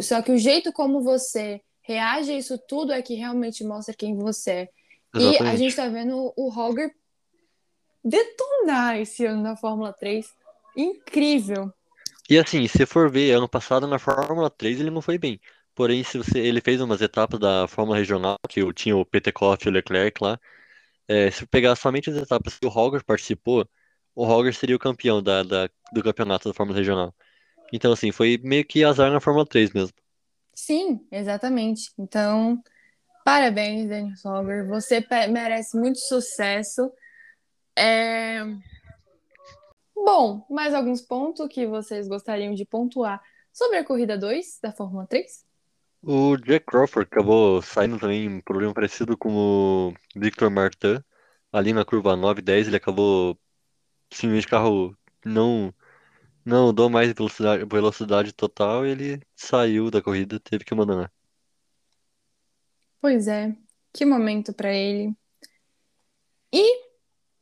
Só 0.03 0.23
que 0.23 0.33
o 0.33 0.39
jeito 0.39 0.73
como 0.73 1.03
você 1.03 1.61
reage 1.83 2.33
a 2.33 2.39
isso 2.39 2.59
tudo 2.59 2.93
é 2.93 3.03
que 3.03 3.15
realmente 3.15 3.65
mostra 3.65 3.95
quem 3.95 4.17
você 4.17 4.51
é. 4.51 4.69
E 5.15 5.39
a 5.39 5.57
gente 5.57 5.73
exatamente. 5.73 5.77
tá 5.77 5.89
vendo 5.89 6.33
o 6.37 6.49
Roger 6.51 6.95
detonar 8.05 8.99
esse 8.99 9.25
ano 9.25 9.43
na 9.43 9.57
Fórmula 9.57 9.93
3. 9.93 10.27
Incrível. 10.77 11.73
E 12.29 12.39
assim, 12.39 12.69
se 12.69 12.85
for 12.85 13.11
ver, 13.11 13.33
ano 13.33 13.49
passado 13.49 13.87
na 13.87 13.99
Fórmula 13.99 14.51
3 14.51 14.81
ele 14.81 14.91
não 14.91 15.01
foi 15.01 15.19
bem. 15.19 15.41
Porém, 15.79 16.03
se 16.03 16.19
você, 16.19 16.41
ele 16.41 16.61
fez 16.61 16.81
umas 16.81 17.01
etapas 17.01 17.39
da 17.39 17.69
Fórmula 17.69 17.97
Regional, 17.99 18.37
que 18.49 18.61
eu 18.61 18.73
tinha 18.73 18.97
o 18.97 19.07
Petekoff 19.07 19.65
e 19.65 19.69
o 19.69 19.73
Leclerc 19.73 20.21
lá. 20.21 20.37
É, 21.07 21.31
se 21.31 21.47
pegar 21.47 21.77
somente 21.77 22.11
as 22.11 22.17
etapas 22.17 22.59
que 22.59 22.67
o 22.67 22.69
Roger 22.69 23.05
participou, 23.05 23.65
o 24.13 24.25
Roger 24.25 24.53
seria 24.53 24.75
o 24.75 24.79
campeão 24.81 25.23
da, 25.23 25.45
da- 25.45 25.71
do 25.93 26.03
campeonato 26.03 26.49
da 26.49 26.55
Fórmula 26.55 26.77
Regional. 26.77 27.15
Então, 27.73 27.93
assim, 27.93 28.11
foi 28.11 28.41
meio 28.43 28.65
que 28.65 28.83
azar 28.83 29.13
na 29.13 29.21
Fórmula 29.21 29.47
3 29.47 29.73
mesmo. 29.73 29.93
Sim, 30.53 31.07
exatamente. 31.13 31.93
Então, 31.97 32.61
parabéns, 33.25 33.89
Dennis 33.89 34.21
Roger. 34.25 34.67
Você 34.67 35.07
merece 35.31 35.79
muito 35.79 36.01
sucesso. 36.01 36.93
É... 37.79 38.41
Bom, 39.95 40.45
mais 40.51 40.75
alguns 40.75 41.03
pontos 41.03 41.47
que 41.47 41.69
vocês 41.69 42.09
gostariam 42.09 42.53
de 42.53 42.65
pontuar 42.65 43.23
sobre 43.53 43.77
a 43.79 43.85
corrida 43.85 44.19
2 44.19 44.59
da 44.61 44.73
Fórmula 44.73 45.07
3? 45.07 45.47
O 46.11 46.37
Jack 46.39 46.65
Crawford 46.67 47.07
acabou 47.11 47.61
saindo 47.61 47.99
também 47.99 48.29
um 48.29 48.41
problema 48.41 48.73
parecido 48.73 49.17
com 49.17 49.91
o 49.91 49.95
Victor 50.17 50.51
Martin. 50.51 51.05
Ali 51.53 51.73
na 51.75 51.85
curva 51.85 52.17
9 52.17 52.41
e 52.41 52.43
10, 52.45 52.67
ele 52.69 52.77
acabou 52.77 53.39
simplesmente 54.13 54.47
o 54.47 54.51
carro 54.51 54.99
não, 55.25 55.75
não 56.45 56.75
deu 56.75 56.91
mais 56.91 57.13
velocidade, 57.13 57.65
velocidade 57.67 58.33
total 58.35 58.87
e 58.87 58.91
ele 58.91 59.23
saiu 59.37 59.91
da 59.91 60.03
corrida, 60.03 60.41
teve 60.41 60.65
que 60.65 60.75
abandonar. 60.75 61.13
Pois 63.01 63.27
é, 63.29 63.57
que 63.93 64.05
momento 64.05 64.53
para 64.53 64.73
ele. 64.73 65.15
E 66.53 66.89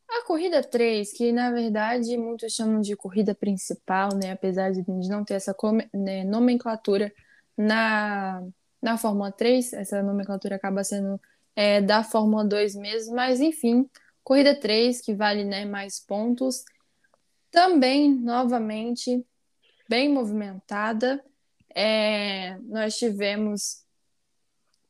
A 0.09 0.25
corrida 0.27 0.63
3, 0.63 1.13
que 1.13 1.33
na 1.33 1.51
verdade 1.53 2.17
muitos 2.17 2.53
chamam 2.55 2.81
de 2.81 2.97
corrida 2.97 3.35
principal, 3.35 4.11
né? 4.15 4.33
Apesar 4.33 4.73
de 4.73 4.85
não 5.09 5.25
ter 5.25 5.35
essa 5.35 5.55
né, 5.95 6.25
nomenclatura 6.25 7.13
na, 7.57 8.43
na 8.83 8.99
Fórmula 8.99 9.33
3, 9.33 9.73
essa 9.73 10.03
nomenclatura 10.03 10.57
acaba 10.57 10.85
sendo 10.85 11.21
é, 11.55 11.81
da 11.81 12.03
Fórmula 12.05 12.45
2 12.45 12.75
mesmo, 12.75 13.15
mas 13.15 13.41
enfim, 13.41 13.89
corrida 14.23 14.59
3, 14.59 15.01
que 15.01 15.15
vale 15.15 15.45
né, 15.45 15.65
mais 15.65 16.01
pontos. 16.01 16.65
Também, 17.51 18.15
novamente, 18.15 19.25
bem 19.89 20.09
movimentada. 20.09 21.25
É, 21.75 22.59
nós 22.61 22.97
tivemos 22.97 23.85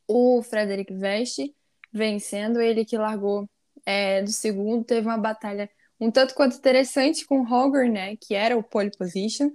o 0.08 0.42
Frederic 0.42 0.92
Veste 0.94 1.54
vencendo, 1.92 2.60
ele 2.60 2.84
que 2.84 2.96
largou 2.96 3.48
é, 3.84 4.22
do 4.22 4.30
segundo, 4.30 4.84
teve 4.84 5.06
uma 5.06 5.18
batalha 5.18 5.70
um 5.98 6.10
tanto 6.10 6.34
quanto 6.34 6.56
interessante 6.56 7.24
com 7.24 7.40
o 7.40 7.88
né, 7.88 8.16
que 8.16 8.34
era 8.34 8.56
o 8.56 8.62
pole 8.62 8.90
position. 8.90 9.50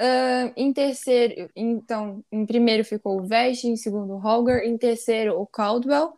Ah, 0.00 0.52
em 0.56 0.72
terceiro, 0.72 1.50
então, 1.56 2.24
em 2.30 2.46
primeiro 2.46 2.84
ficou 2.84 3.18
o 3.18 3.26
Veste, 3.26 3.66
em 3.66 3.76
segundo 3.76 4.14
o 4.14 4.18
Holger, 4.18 4.62
em 4.64 4.78
terceiro 4.78 5.40
o 5.40 5.44
Caldwell, 5.44 6.14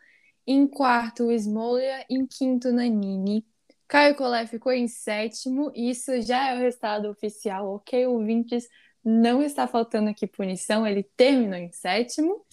em 0.47 0.67
quarto 0.67 1.29
o 1.29 1.33
Smolia, 1.33 2.05
em 2.11 2.27
quinto 2.27 2.69
o 2.69 2.73
Nanini. 2.73 3.43
Caio 3.89 4.15
Collet 4.15 4.47
ficou 4.49 4.71
em 4.71 4.87
sétimo, 4.87 5.73
isso 5.75 6.21
já 6.21 6.51
é 6.51 6.57
o 6.57 6.59
resultado 6.59 7.09
oficial, 7.09 7.75
ok, 7.75 8.07
ouvintes? 8.07 8.69
Não 9.03 9.43
está 9.43 9.67
faltando 9.67 10.11
aqui 10.11 10.27
punição, 10.27 10.87
ele 10.87 11.03
terminou 11.17 11.57
em 11.57 11.73
sétimo. 11.73 12.45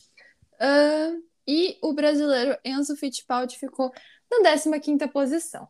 Ah, 0.58 1.14
e 1.46 1.78
o 1.82 1.92
brasileiro 1.92 2.58
Enzo 2.64 2.96
Fittipaldi 2.96 3.58
ficou 3.58 3.92
na 4.32 4.42
15ª 4.42 5.10
posição. 5.10 5.68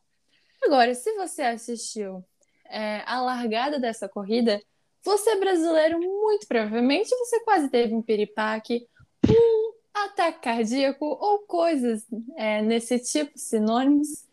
Agora, 0.63 0.93
se 0.93 1.11
você 1.15 1.41
assistiu 1.41 2.23
é, 2.65 3.01
a 3.07 3.19
largada 3.21 3.79
dessa 3.79 4.07
corrida, 4.07 4.61
você 5.07 5.29
é 5.29 5.39
brasileiro, 5.39 6.01
muito 6.01 6.45
provavelmente 6.47 7.09
você 7.09 7.39
quase 7.39 7.69
teve 7.69 7.95
um 7.95 8.01
piripaque, 8.01 8.85
um 9.25 9.73
ataque 9.93 10.41
cardíaco 10.41 11.05
ou 11.05 11.39
coisas 11.39 12.05
é, 12.35 12.61
nesse 12.61 12.99
tipo, 12.99 13.31
sinônimos, 13.39 14.25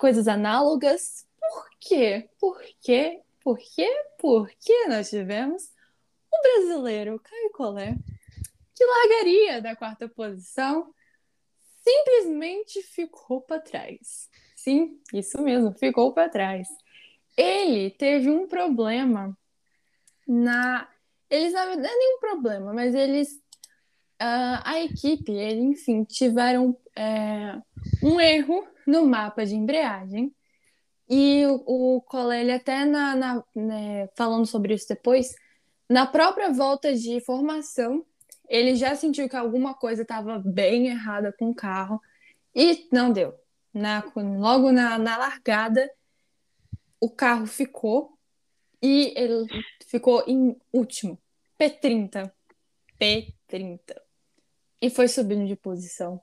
coisas 0.00 0.26
análogas. 0.26 1.24
Por 1.38 1.70
quê? 1.78 2.28
Por 2.40 2.60
quê? 2.80 3.20
Por 3.44 3.58
quê? 3.58 3.88
Por 4.18 4.50
que 4.58 4.86
nós 4.88 5.08
tivemos 5.08 5.70
o 6.32 6.42
brasileiro 6.42 7.20
Caio 7.20 7.52
Collet, 7.52 7.96
que 8.74 8.84
largaria 8.84 9.62
da 9.62 9.76
quarta 9.76 10.08
posição, 10.08 10.92
simplesmente 11.84 12.82
ficou 12.82 13.40
para 13.40 13.60
trás. 13.60 14.28
Sim, 14.56 15.00
isso 15.14 15.40
mesmo, 15.40 15.72
ficou 15.78 16.12
para 16.12 16.28
trás. 16.28 16.66
Ele 17.36 17.88
teve 17.90 18.28
um 18.28 18.48
problema 18.48 19.38
na. 20.26 20.88
Eles, 21.30 21.52
não 21.52 21.60
é 21.60 21.76
nenhum 21.76 22.18
problema, 22.20 22.72
mas 22.72 22.94
eles. 22.94 23.40
ah, 24.18 24.62
a 24.64 24.80
equipe, 24.80 25.32
ele, 25.32 25.60
enfim, 25.60 26.04
tiveram 26.04 26.76
é, 26.96 27.58
um 28.02 28.20
erro 28.20 28.66
no 28.86 29.06
mapa 29.06 29.44
de 29.44 29.54
embreagem. 29.54 30.34
E 31.08 31.46
o, 31.46 32.00
o 32.04 32.32
ele 32.32 32.52
até 32.52 32.84
na, 32.84 33.14
na- 33.14 33.44
né, 33.54 34.08
falando 34.16 34.46
sobre 34.46 34.74
isso 34.74 34.88
depois, 34.88 35.34
na 35.88 36.06
própria 36.06 36.52
volta 36.52 36.94
de 36.94 37.20
formação, 37.20 38.04
ele 38.48 38.74
já 38.74 38.94
sentiu 38.96 39.28
que 39.28 39.36
alguma 39.36 39.74
coisa 39.74 40.02
estava 40.02 40.38
bem 40.44 40.88
errada 40.88 41.32
com 41.38 41.50
o 41.50 41.54
carro 41.54 42.00
e 42.54 42.88
não 42.92 43.12
deu. 43.12 43.34
Na, 43.72 44.02
logo 44.16 44.72
na, 44.72 44.98
na 44.98 45.16
largada, 45.16 45.88
o 47.00 47.10
carro 47.10 47.46
ficou 47.46 48.15
e 48.82 49.12
ele 49.16 49.46
ficou 49.86 50.24
em 50.26 50.56
último, 50.72 51.18
P30. 51.58 52.30
P30. 53.00 53.80
E 54.80 54.90
foi 54.90 55.08
subindo 55.08 55.46
de 55.46 55.56
posição. 55.56 56.20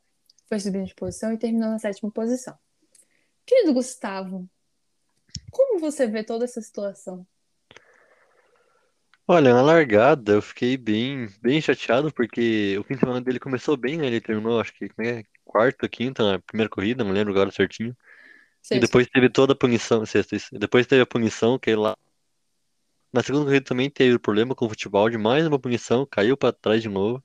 Foi 0.47 0.59
subindo 0.59 0.85
de 0.85 0.95
posição 0.95 1.33
e 1.33 1.37
terminou 1.37 1.69
na 1.69 1.79
sétima 1.79 2.11
posição. 2.11 2.57
Querido 3.45 3.73
Gustavo, 3.73 4.47
como 5.51 5.79
você 5.79 6.07
vê 6.07 6.23
toda 6.23 6.45
essa 6.45 6.61
situação? 6.61 7.25
Olha, 9.27 9.53
na 9.53 9.61
largada 9.61 10.33
eu 10.33 10.41
fiquei 10.41 10.75
bem, 10.75 11.27
bem 11.41 11.61
chateado 11.61 12.11
porque 12.11 12.77
o 12.77 12.83
fim 12.83 12.95
de 12.95 12.99
semana 12.99 13.21
dele 13.21 13.39
começou 13.39 13.77
bem, 13.77 13.97
né? 13.97 14.07
Ele 14.07 14.19
terminou, 14.19 14.59
acho 14.59 14.73
que, 14.73 14.89
como 14.89 15.07
é, 15.07 15.23
quarta, 15.45 15.87
quinta 15.87 16.23
na 16.23 16.39
primeira 16.39 16.69
corrida, 16.69 17.03
não 17.03 17.11
lembro 17.11 17.31
agora 17.31 17.51
certinho. 17.51 17.95
E 18.71 18.79
depois 18.79 19.07
teve 19.07 19.29
toda 19.29 19.53
a 19.53 19.55
punição, 19.55 20.05
sexta, 20.05 20.37
depois 20.53 20.87
teve 20.87 21.01
a 21.01 21.05
punição, 21.05 21.59
que 21.59 21.69
ele 21.69 21.81
lá 21.81 21.97
Na 23.13 23.23
segunda 23.23 23.45
corrida 23.45 23.63
também 23.65 23.89
teve 23.89 24.19
problema 24.19 24.53
com 24.55 24.65
o 24.65 24.69
futebol 24.69 25.09
de 25.09 25.17
mais 25.17 25.47
uma 25.47 25.57
punição, 25.59 26.05
caiu 26.05 26.35
para 26.35 26.51
trás 26.51 26.81
de 26.81 26.89
novo. 26.89 27.23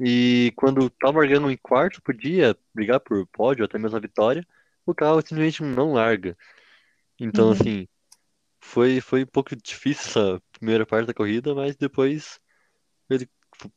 E 0.00 0.52
quando 0.56 0.88
tava 0.90 1.18
largando 1.18 1.50
em 1.50 1.56
quarto, 1.56 2.00
podia 2.02 2.56
brigar 2.74 3.00
por 3.00 3.26
pódio, 3.28 3.64
até 3.64 3.78
mesmo 3.78 3.96
a 3.96 4.00
vitória, 4.00 4.46
o 4.86 4.94
carro 4.94 5.20
simplesmente 5.20 5.62
não 5.62 5.92
larga. 5.94 6.36
Então, 7.20 7.46
Uhum. 7.46 7.52
assim, 7.52 7.88
foi, 8.60 9.00
foi 9.00 9.24
um 9.24 9.26
pouco 9.26 9.56
difícil 9.56 10.06
essa 10.10 10.42
primeira 10.52 10.86
parte 10.86 11.06
da 11.08 11.14
corrida, 11.14 11.54
mas 11.54 11.76
depois 11.76 12.40
ele 13.10 13.28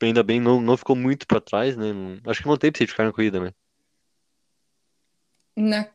ainda 0.02 0.22
bem 0.24 0.40
não, 0.40 0.60
não 0.60 0.76
ficou 0.76 0.96
muito 0.96 1.26
para 1.26 1.40
trás, 1.40 1.76
né? 1.76 1.86
Acho 2.26 2.42
que 2.42 2.48
não 2.48 2.58
teve 2.58 2.78
safety 2.78 2.96
car 2.96 3.06
na 3.06 3.12
corrida, 3.12 3.40
né? 3.40 3.52
Na- 5.56 5.88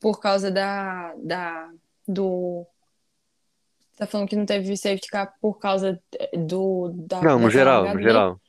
por 0.00 0.20
causa 0.20 0.50
da, 0.50 1.14
da, 1.16 1.72
do. 2.06 2.66
Tá 3.98 4.06
falando 4.06 4.28
que 4.28 4.36
não 4.36 4.46
teve 4.46 4.76
safety 4.76 5.08
car 5.08 5.34
por 5.40 5.58
causa 5.58 6.00
do, 6.46 6.90
da, 7.06 7.20
Não, 7.20 7.38
no 7.38 7.48
geral, 7.50 7.88
largada 7.88 7.90
no 7.90 8.00
geral. 8.00 8.40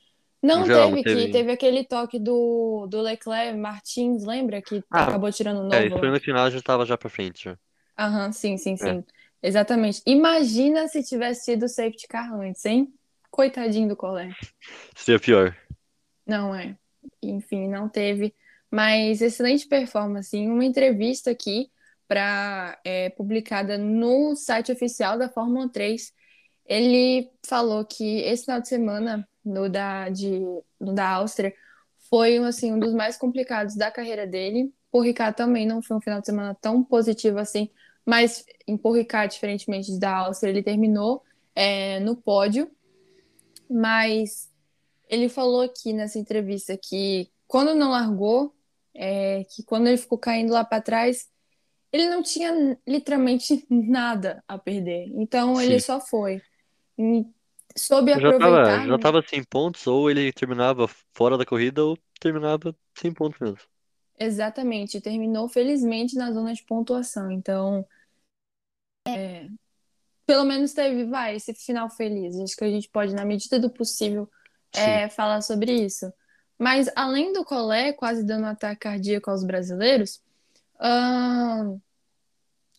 Não 0.43 0.64
No 0.64 0.66
geral, 0.66 0.91
teve, 0.91 0.97
não 0.97 1.00
que 1.06 1.30
teve. 1.30 1.30
teve 1.30 1.52
aquele 1.52 1.86
toque 1.86 2.20
do, 2.20 2.88
do 2.88 3.02
Leclerc 3.02 3.58
Martins, 3.58 4.24
lembra? 4.26 4.62
Que 4.62 4.86
Ah, 4.91 5.08
acabou 5.08 5.32
tirando 5.32 5.62
o 5.62 5.68
É, 5.72 5.86
novo 5.86 5.88
isso 5.88 5.97
foi 6.00 6.10
lá. 6.10 6.12
no 6.12 6.20
final, 6.20 6.50
já 6.52 6.62
tava 6.62 6.86
já 6.86 6.97
pra 6.97 7.10
frente, 7.10 7.43
já. 7.45 7.58
Aham, 7.97 8.32
sim, 8.32 8.58
sim, 8.58 8.78
É. 8.82 8.97
sim. 8.97 9.06
Exatamente. 9.41 10.02
Imagina 10.06 10.88
se 10.88 11.04
tivesse 11.04 11.45
sido 11.45 11.68
safety 11.68 12.08
car 12.08 12.34
antes, 12.34 12.66
hein? 12.66 12.93
Coitadinho 13.32 13.88
do 13.89 13.95
Collet. 13.95 14.36
Seria 14.95 15.20
pior. 15.20 15.56
Não 16.26 16.54
é. 16.56 16.78
Enfim, 17.22 17.68
não 17.68 17.89
teve. 17.89 18.36
Mas 18.72 19.22
excelente 19.22 19.68
performance. 19.68 20.36
Em 20.36 20.50
uma 20.50 20.66
entrevista 20.66 21.32
aqui, 21.32 21.72
pra, 22.10 22.80
é, 22.84 23.12
publicada 23.12 23.78
no 23.78 24.36
site 24.36 24.72
oficial 24.72 25.16
da 25.16 25.30
Fórmula 25.30 25.70
3, 25.70 26.12
ele 26.66 27.30
falou 27.47 27.86
que 27.86 28.22
esse 28.22 28.45
final 28.45 28.60
de 28.60 28.68
semana, 28.68 29.30
no 29.45 29.70
da, 29.70 30.10
de, 30.10 30.39
no 30.80 30.93
da 30.93 31.07
Áustria, 31.07 31.53
foi 32.10 32.38
assim, 32.39 32.74
um 32.74 32.80
dos 32.80 32.95
mais 32.95 33.16
complicados 33.16 33.76
da 33.76 33.91
carreira 33.91 34.26
dele. 34.26 34.74
Por 34.91 35.01
Ricard 35.01 35.38
também 35.38 35.68
não 35.68 35.84
foi 35.84 35.97
um 35.97 36.01
final 36.01 36.20
de 36.20 36.26
semana 36.26 36.57
tão 36.60 36.84
positivo 36.84 37.38
assim, 37.38 37.70
mas 38.03 38.43
em 38.68 38.76
Paul 38.76 38.95
Ricard, 38.95 39.32
diferentemente 39.32 39.99
da 39.99 40.18
Áustria, 40.18 40.49
ele 40.49 40.64
terminou 40.64 41.24
é, 41.55 41.99
no 41.99 42.16
pódio. 42.16 42.72
Mas 43.70 44.49
ele 45.07 45.30
falou 45.30 45.62
aqui 45.62 45.93
nessa 45.93 46.18
entrevista 46.18 46.76
que 46.76 47.30
quando 47.47 47.76
não 47.76 47.91
largou, 47.91 48.55
é, 48.95 49.43
que 49.43 49.62
quando 49.62 49.88
ele 49.88 49.97
ficou 49.97 50.18
caindo 50.18 50.53
lá 50.53 50.66
para 50.66 50.82
trás, 50.82 51.30
ele 51.92 52.10
não 52.10 52.22
tinha 52.22 52.78
literalmente 52.88 53.66
nada 53.70 54.44
a 54.48 54.58
perder. 54.58 55.12
Então 55.16 55.60
ele 55.60 55.80
Sim. 55.80 55.86
só 55.86 56.00
foi. 56.00 56.42
E 56.98 57.26
soube 57.76 58.12
Já 58.12 58.20
tava, 58.20 58.36
aproveitar, 58.36 58.86
já 58.86 58.92
né? 58.92 58.98
tava 58.98 59.24
sem 59.28 59.44
pontos, 59.44 59.88
ou 59.88 60.10
ele 60.10 60.32
terminava 60.34 60.88
fora 61.14 61.38
da 61.38 61.46
corrida, 61.46 61.84
ou 61.84 61.98
terminava 62.20 62.76
sem 62.96 63.14
pontos 63.14 63.40
mesmo. 63.40 63.60
Exatamente, 64.20 65.00
terminou 65.00 65.48
felizmente 65.48 66.16
na 66.16 66.32
zona 66.32 66.54
de 66.54 66.64
pontuação. 66.64 67.32
Então, 67.32 67.86
é, 69.08 69.48
pelo 70.26 70.44
menos 70.44 70.74
teve, 70.74 71.06
vai, 71.06 71.38
esse 71.38 71.54
final 71.54 71.90
feliz. 71.90 72.38
Acho 72.40 72.56
que 72.56 72.66
a 72.66 72.70
gente 72.70 72.90
pode, 72.90 73.16
na 73.16 73.26
medida 73.26 73.58
do 73.58 73.70
possível, 73.70 74.30
é, 74.76 75.10
falar 75.10 75.42
sobre 75.42 75.72
isso. 75.72 76.12
Mas 76.58 76.90
além 76.96 77.32
do 77.32 77.46
Collet 77.46 77.94
quase 77.94 78.24
dando 78.24 78.44
um 78.44 78.50
ataque 78.50 78.82
cardíaco 78.82 79.32
aos 79.32 79.46
brasileiros, 79.46 80.22
ahn, 80.80 81.80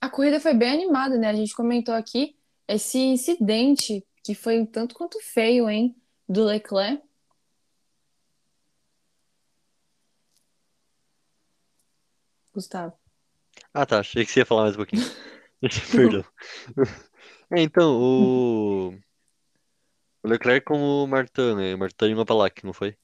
a 0.01 0.09
corrida 0.09 0.41
foi 0.41 0.55
bem 0.55 0.71
animada, 0.71 1.19
né? 1.19 1.29
A 1.29 1.35
gente 1.35 1.55
comentou 1.55 1.95
aqui 1.95 2.37
esse 2.67 2.99
incidente 2.99 4.07
que 4.25 4.35
foi 4.35 4.61
um 4.61 4.67
tanto 4.67 4.95
quanto 4.95 5.19
feio, 5.21 5.69
hein, 5.69 5.95
do 6.29 6.45
Leclerc. 6.45 7.03
Gustavo. 12.53 12.95
Ah, 13.73 13.87
tá. 13.87 14.01
Achei 14.01 14.25
que 14.25 14.31
você 14.33 14.41
ia 14.41 14.47
falar 14.47 14.63
mais 14.63 14.75
um 14.75 14.79
pouquinho. 14.79 15.03
Perdão. 15.95 16.25
É, 17.53 17.61
então, 17.63 18.01
o... 18.01 18.95
o 20.23 20.29
Leclerc 20.29 20.65
com 20.65 20.79
o 20.79 21.07
Martin, 21.07 21.55
né? 21.57 21.77
Martin 21.77 22.07
e 22.07 22.15
o 22.15 22.21
Opalac, 22.21 22.65
não 22.65 22.73
foi? 22.73 22.97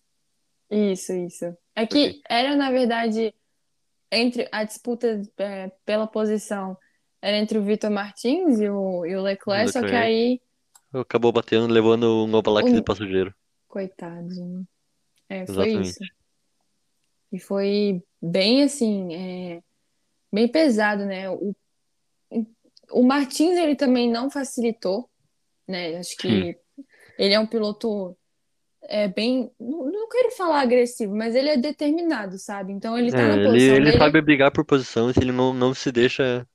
Isso, 0.71 1.13
isso. 1.13 1.45
É 1.75 1.87
que 1.87 1.97
Ok. 1.97 2.23
era, 2.29 2.57
na 2.57 2.71
verdade, 2.71 3.35
entre 4.11 4.49
a 4.53 4.65
disputa 4.65 5.23
é, 5.39 5.71
pela 5.85 6.07
posição 6.07 6.77
era 7.21 7.37
entre 7.37 7.59
o 7.59 7.65
Vitor 7.65 7.91
Martins 7.91 8.61
e 8.61 8.69
o, 8.69 9.05
e 9.05 9.17
o 9.17 9.23
Leclerc, 9.23 9.73
só 9.73 9.81
que 9.81 9.87
Leclerc. 9.87 10.07
aí, 10.07 10.41
Acabou 10.93 11.33
batendo, 11.33 11.67
levando 11.73 12.25
um 12.25 12.27
de 12.73 12.81
o, 12.81 12.85
passageiro. 12.85 13.35
coitadinho. 13.69 14.67
É, 15.29 15.47
foi 15.47 15.69
isso. 15.71 16.03
Exatamente. 16.03 16.15
E 17.33 17.39
foi 17.39 18.03
bem 18.23 18.63
assim, 18.63 19.15
é, 19.15 19.63
bem 20.33 20.49
pesado, 20.49 21.05
né? 21.05 21.29
O, 21.29 21.55
o 22.91 23.03
Martins, 23.03 23.59
ele 23.59 23.75
também 23.75 24.11
não 24.11 24.31
facilitou, 24.31 25.11
né? 25.67 25.97
Acho 25.97 26.17
que 26.17 26.57
ele 27.19 27.35
é 27.35 27.41
um 27.41 27.47
piloto 27.47 28.17
é, 28.89 29.09
bem, 29.09 29.51
não, 29.61 29.87
não 29.91 30.09
quero 30.09 30.31
falar 30.33 30.61
agressivo, 30.63 31.15
mas 31.17 31.35
ele 31.35 31.51
é 31.51 31.57
determinado, 31.57 32.39
sabe? 32.39 32.73
Então 32.73 32.97
ele 32.99 33.13
tá 33.13 33.27
É, 33.27 33.29
na 33.29 33.39
ele, 33.45 33.59
posição 33.59 33.77
ele 33.77 33.93
dele. 33.93 33.93
sabe 33.93 34.21
brigar 34.21 34.51
por 34.53 34.65
posições, 34.65 35.17
ele 35.17 35.33
não, 35.33 35.53
não 35.55 35.75
se 35.75 35.93
deixa 35.93 36.47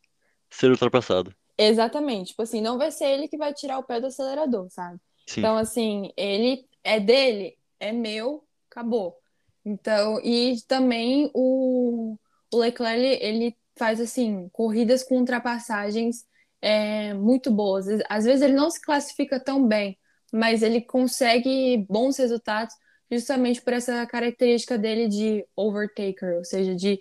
ser 0.52 0.72
ultrapassado. 0.72 1.36
Exatamente, 1.58 2.30
tipo 2.30 2.42
assim, 2.42 2.62
não 2.62 2.78
vai 2.78 2.92
ser 2.92 3.06
ele 3.06 3.28
que 3.28 3.38
vai 3.38 3.54
tirar 3.54 3.78
o 3.78 3.84
pé 3.84 4.00
do 4.00 4.08
acelerador, 4.08 4.68
sabe? 4.72 5.00
Sim. 5.28 5.52
Então, 5.52 5.58
assim, 5.58 6.12
ele 6.18 6.68
é 6.84 7.00
dele, 7.00 7.56
é 7.80 7.92
meu, 7.92 8.44
acabou. 8.70 9.18
Então, 9.64 10.20
e 10.24 10.56
também 10.68 11.30
o, 11.36 12.18
o 12.52 12.58
Leclerc, 12.58 13.00
ele, 13.00 13.24
ele 13.24 13.58
faz, 13.78 14.00
assim, 14.02 14.50
corridas 14.50 15.04
com 15.04 15.18
ultrapassagens 15.20 16.26
é, 16.62 17.14
muito 17.14 17.52
boas. 17.52 17.86
Às 18.10 18.26
vezes 18.26 18.42
ele 18.42 18.54
não 18.54 18.70
se 18.72 18.82
classifica 18.82 19.40
tão 19.40 19.68
bem, 19.68 19.98
mas 20.32 20.64
ele 20.64 20.82
consegue 20.82 21.86
bons 21.90 22.18
resultados 22.18 22.76
justamente 23.12 23.62
por 23.62 23.74
essa 23.74 24.06
característica 24.06 24.78
dele 24.78 25.08
de 25.08 25.46
overtaker, 25.56 26.38
ou 26.38 26.46
seja, 26.46 26.76
de 26.76 27.00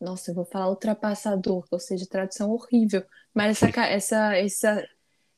nossa, 0.00 0.30
eu 0.30 0.34
vou 0.34 0.44
falar 0.44 0.68
ultrapassador, 0.68 1.64
ou 1.70 1.78
seja, 1.78 2.06
tradução 2.06 2.50
horrível, 2.50 3.04
mas 3.32 3.62
essa, 3.62 3.86
essa, 3.86 4.36
essa 4.36 4.88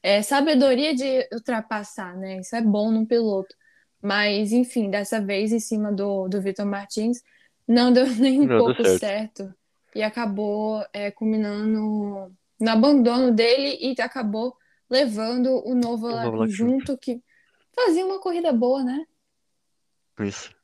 é, 0.02 0.22
sabedoria 0.22 0.94
de 0.94 1.28
ultrapassar, 1.32 2.16
né? 2.16 2.40
Isso 2.40 2.56
é 2.56 2.62
bom 2.62 2.90
num 2.90 3.04
piloto. 3.04 3.54
Mas, 4.00 4.52
enfim, 4.52 4.90
dessa 4.90 5.20
vez 5.20 5.52
em 5.52 5.60
cima 5.60 5.92
do, 5.92 6.28
do 6.28 6.40
Vitor 6.40 6.66
Martins, 6.66 7.22
não 7.68 7.92
deu 7.92 8.06
nem 8.16 8.40
um 8.40 8.46
Não 8.46 8.58
pouco 8.58 8.82
certo. 8.84 9.00
certo 9.00 9.54
e 9.94 10.02
acabou 10.02 10.84
é, 10.92 11.10
culminando 11.10 12.34
no 12.58 12.70
abandono 12.70 13.30
dele 13.30 13.78
e 13.80 13.94
acabou 14.00 14.56
levando 14.94 15.60
o 15.66 15.74
novo 15.74 16.06
O 16.06 16.46
junto. 16.46 16.96
que 16.96 17.20
fazia 17.74 18.06
uma 18.06 18.20
corrida 18.20 18.52
boa, 18.52 18.84
né? 18.84 19.04
Isso. 20.20 20.54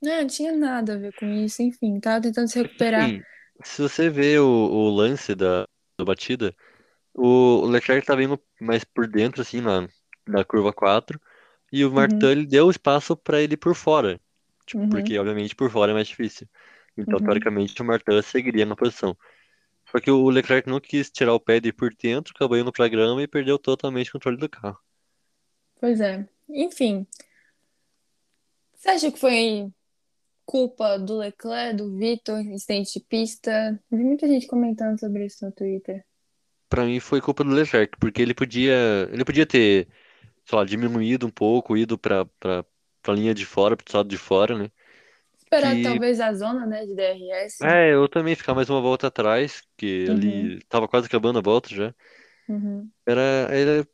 Não, 0.00 0.20
não 0.20 0.26
tinha 0.28 0.56
nada 0.56 0.94
a 0.94 0.96
ver 0.96 1.12
com 1.14 1.26
isso, 1.26 1.60
enfim, 1.60 1.98
tava 1.98 2.22
tentando 2.22 2.48
se 2.48 2.62
recuperar. 2.62 3.10
Sim, 3.10 3.22
se 3.64 3.82
você 3.82 4.08
vê 4.08 4.38
o, 4.38 4.46
o 4.46 4.90
lance 4.90 5.34
da, 5.34 5.66
da 5.98 6.04
batida, 6.04 6.54
o, 7.14 7.66
Leclerc 7.66 8.06
tá 8.06 8.14
vindo 8.14 8.40
mais 8.60 8.84
por 8.84 9.08
dentro, 9.08 9.42
assim, 9.42 9.60
na, 9.60 9.88
na 10.26 10.44
curva 10.44 10.72
4, 10.72 11.20
e 11.72 11.84
o 11.84 11.90
Martin, 11.92 12.16
Uhum, 12.16 12.44
deu 12.46 12.70
espaço 12.70 13.16
pra 13.16 13.40
ele 13.42 13.56
por 13.56 13.74
fora. 13.74 14.20
Tipo, 14.66 14.82
uhum, 14.82 14.88
porque, 14.88 15.18
obviamente, 15.18 15.56
por 15.56 15.70
fora 15.70 15.92
é 15.92 15.94
mais 15.94 16.08
difícil. 16.08 16.48
Então, 16.96 17.18
uhum. 17.18 17.24
teoricamente, 17.24 17.80
o 17.82 17.84
Martin 17.84 18.22
seguiria 18.22 18.66
na 18.66 18.76
posição. 18.76 19.16
Só 19.90 20.00
que 20.00 20.10
o 20.10 20.28
Leclerc 20.28 20.68
não 20.68 20.80
quis 20.80 21.10
tirar 21.10 21.34
o 21.34 21.40
pé 21.40 21.60
de 21.60 21.70
ir 21.70 21.72
por 21.72 21.94
dentro, 21.94 22.32
acabou 22.34 22.58
indo 22.58 22.72
pra 22.72 22.88
grama 22.88 23.22
e 23.22 23.28
perdeu 23.28 23.58
totalmente 23.58 24.10
o 24.10 24.12
controle 24.12 24.36
do 24.36 24.48
carro. 24.48 24.78
Pois 25.80 26.00
é. 26.00 26.28
Enfim, 26.48 27.06
você 28.74 28.90
acha 28.90 29.12
que 29.12 29.18
foi 29.18 29.72
culpa 30.46 30.98
do 30.98 31.18
Leclerc, 31.18 31.76
do 31.76 31.96
Vitor, 31.96 32.40
incidente 32.40 32.98
de 32.98 33.04
pista? 33.04 33.78
Vi 33.90 34.04
muita 34.04 34.26
gente 34.28 34.46
comentando 34.46 34.98
sobre 34.98 35.26
isso 35.26 35.44
no 35.44 35.52
Twitter. 35.52 36.04
Pra 36.68 36.84
mim 36.84 37.00
foi 37.00 37.20
culpa 37.20 37.42
do 37.44 37.50
Leclerc, 37.50 37.98
porque 37.98 38.22
ele 38.22 38.34
podia, 38.34 39.08
ele 39.12 39.24
podia 39.24 39.46
ter, 39.46 39.88
sei 40.44 40.58
lá, 40.58 40.64
diminuído 40.64 41.26
um 41.26 41.30
pouco, 41.30 41.76
ido 41.76 41.98
pra, 41.98 42.24
pra, 42.38 42.64
pra 43.02 43.14
linha 43.14 43.34
de 43.34 43.44
fora, 43.44 43.76
pro 43.76 43.96
lado 43.96 44.08
de 44.08 44.16
fora, 44.18 44.56
né? 44.56 44.70
Esperar 45.50 45.74
Que 45.76 45.82
talvez 45.82 46.20
a 46.20 46.32
zona, 46.34 46.66
né, 46.66 46.84
de 46.84 46.94
DRS. 46.94 47.64
É, 47.64 47.92
eu 47.92 48.08
também 48.08 48.36
ficar 48.36 48.54
mais 48.54 48.70
uma 48.70 48.80
volta 48.80 49.08
atrás, 49.08 49.62
que 49.76 50.06
Uhum, 50.08 50.52
ali 50.54 50.60
tava 50.68 50.86
quase 50.88 51.06
acabando 51.06 51.38
a 51.38 51.42
volta 51.42 51.68
já. 51.74 51.92
uhum. 52.48 52.90
Era, 53.06 53.22
era, 53.50 53.88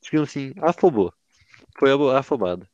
digamos 0.00 0.30
assim, 0.30 0.52
afobou. 0.62 1.12
Foi 1.78 1.90
afobado. 2.16 2.68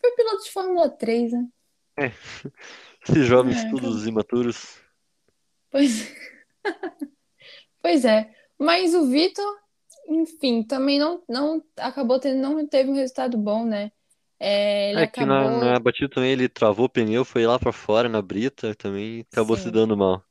Foi 0.00 0.10
piloto 0.16 0.42
de 0.44 0.50
Fórmula 0.50 0.90
3, 0.90 1.32
né? 1.32 1.46
É, 1.96 2.06
esses 3.08 3.26
jovens 3.26 3.64
É, 3.64 3.70
todos 3.70 4.06
imaturos. 4.06 4.80
Pois, 5.70 6.12
pois 7.82 8.04
é. 8.04 8.34
Mas 8.58 8.94
o 8.94 9.06
Vitor, 9.06 9.44
enfim, 10.08 10.62
também 10.62 10.98
não, 10.98 11.22
não 11.28 11.64
acabou 11.76 12.18
tendo, 12.18 12.40
não 12.40 12.66
teve 12.66 12.90
um 12.90 12.94
resultado 12.94 13.36
bom, 13.38 13.64
né? 13.64 13.92
É, 14.40 14.90
ele 14.92 15.02
É 15.02 15.06
que 15.06 15.24
na, 15.24 15.48
acabou, 15.48 15.50
na 15.50 15.78
batida 15.80 16.10
também 16.10 16.32
ele 16.32 16.46
travou 16.48 16.86
o 16.86 16.88
pneu, 16.90 17.24
foi 17.24 17.46
lá 17.46 17.58
pra 17.58 17.72
fora 17.72 18.06
na 18.08 18.20
brita 18.20 18.74
também, 18.74 19.20
acabou 19.32 19.56
se 19.56 19.70
sim, 19.70 19.72
dando 19.72 19.96
mal. 19.96 20.22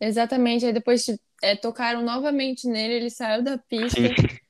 exatamente. 0.00 0.66
Aí 0.66 0.72
depois 0.72 1.06
é, 1.42 1.56
tocaram 1.56 2.02
novamente 2.02 2.66
nele, 2.68 2.94
ele 2.94 3.10
saiu 3.10 3.42
da 3.42 3.58
Sim, 3.86 4.08
pista, 4.08 4.16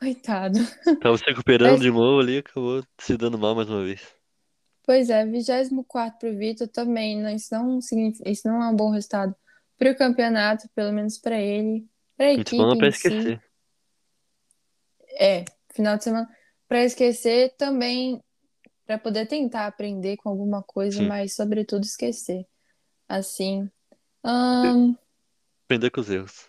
coitado. 0.00 0.58
tava 1.00 1.16
se 1.18 1.24
recuperando 1.26 1.80
Mas, 1.80 1.82
de 1.82 1.90
novo 1.90 2.20
ali, 2.20 2.38
acabou 2.38 2.82
se 3.00 3.16
dando 3.16 3.36
mal 3.38 3.54
mais 3.54 3.68
uma 3.68 3.82
vez. 3.84 4.00
pois 4.84 5.10
é, 5.10 5.24
24 5.26 6.18
para 6.18 6.30
o 6.30 6.36
Vitor 6.38 6.68
também, 6.68 7.18
né? 7.20 7.34
Isso 7.34 7.52
não 7.54 7.80
significa, 7.80 8.28
isso 8.30 8.48
não 8.48 8.62
é 8.62 8.68
um 8.70 8.76
bom 8.76 8.90
resultado 8.90 9.34
para 9.78 9.90
o 9.92 9.96
campeonato, 9.96 10.68
pelo 10.74 10.92
menos 10.92 11.18
para 11.18 11.38
ele, 11.40 11.88
para 12.16 12.26
a 12.26 12.32
semana 12.46 12.74
equipe 12.74 12.76
pra 12.76 12.88
em 12.88 12.90
si. 12.90 13.34
esquecer. 13.34 13.42
É, 15.20 15.44
final 15.74 15.96
de 15.98 16.04
semana 16.04 16.28
para 16.68 16.84
esquecer 16.84 17.54
também, 17.56 18.22
para 18.86 18.98
poder 18.98 19.26
tentar 19.26 19.66
aprender 19.66 20.16
com 20.18 20.28
alguma 20.30 20.62
coisa, 20.62 20.98
Sim, 20.98 21.08
mas 21.08 21.34
sobretudo 21.34 21.84
esquecer. 21.84 22.46
Assim, 23.08 23.70
ahn, 24.24 24.94
aprender 25.66 25.90
com 25.90 26.00
os 26.00 26.10
erros. 26.10 26.48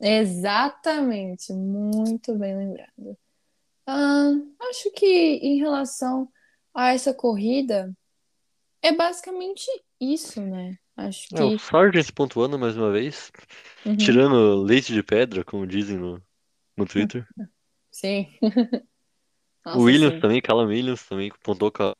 exatamente, 0.00 1.52
muito 1.52 2.36
bem 2.36 2.56
lembrado. 2.56 3.18
Ahn, 3.86 4.52
acho 4.70 4.90
que 4.92 5.06
em 5.06 5.58
relação 5.58 6.30
a 6.74 6.92
essa 6.94 7.14
corrida, 7.14 7.92
é 8.82 8.92
basicamente 8.92 9.66
isso, 10.00 10.40
né? 10.42 10.78
Acho 10.96 11.28
É, 11.34 11.42
o 11.44 11.52
que. 11.52 11.58
Sargent 11.58 12.12
pontuando 12.12 12.58
mais 12.58 12.76
uma 12.76 12.90
vez, 12.92 13.30
Uhum, 13.84 13.98
tirando 13.98 14.62
leite 14.62 14.92
de 14.92 15.02
pedra, 15.02 15.44
como 15.44 15.66
dizem 15.66 15.98
no, 15.98 16.22
no 16.76 16.86
Twitter. 16.86 17.26
sim, 17.90 18.28
O 19.70 19.80
nossa, 19.80 19.82
Williams 19.82 20.14
sim. 20.14 20.20
também, 20.20 20.40
Callum 20.40 20.66
Williams 20.68 21.04
também 21.06 21.30
pontuou 21.42 21.70
com 21.70 21.82
a... 21.82 21.92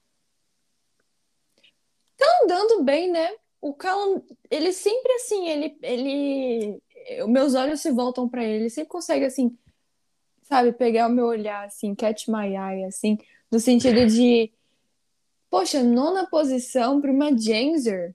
Tá 2.16 2.26
andando 2.44 2.82
bem, 2.84 3.10
né? 3.10 3.30
O 3.60 3.74
Callum, 3.74 4.22
ele 4.50 4.72
sempre 4.72 5.12
assim, 5.14 5.48
ele, 5.48 5.78
ele, 5.82 6.82
eu- 7.08 7.28
meus 7.28 7.54
olhos 7.54 7.80
se 7.80 7.90
voltam 7.92 8.28
pra 8.28 8.44
ele, 8.44 8.64
ele 8.64 8.70
sempre 8.70 8.90
consegue 8.90 9.24
assim, 9.24 9.56
sabe, 10.42 10.72
pegar 10.72 11.08
o 11.08 11.12
meu 11.12 11.26
olhar 11.26 11.66
assim, 11.66 11.94
catch 11.94 12.28
my 12.28 12.48
eye 12.56 12.84
assim, 12.86 13.18
no 13.52 13.60
sentido 13.60 14.06
de, 14.06 14.52
poxa, 15.50 15.82
nona 15.82 16.26
posição 16.28 17.00
para 17.00 17.12
uma 17.12 17.36
Genzer. 17.36 18.14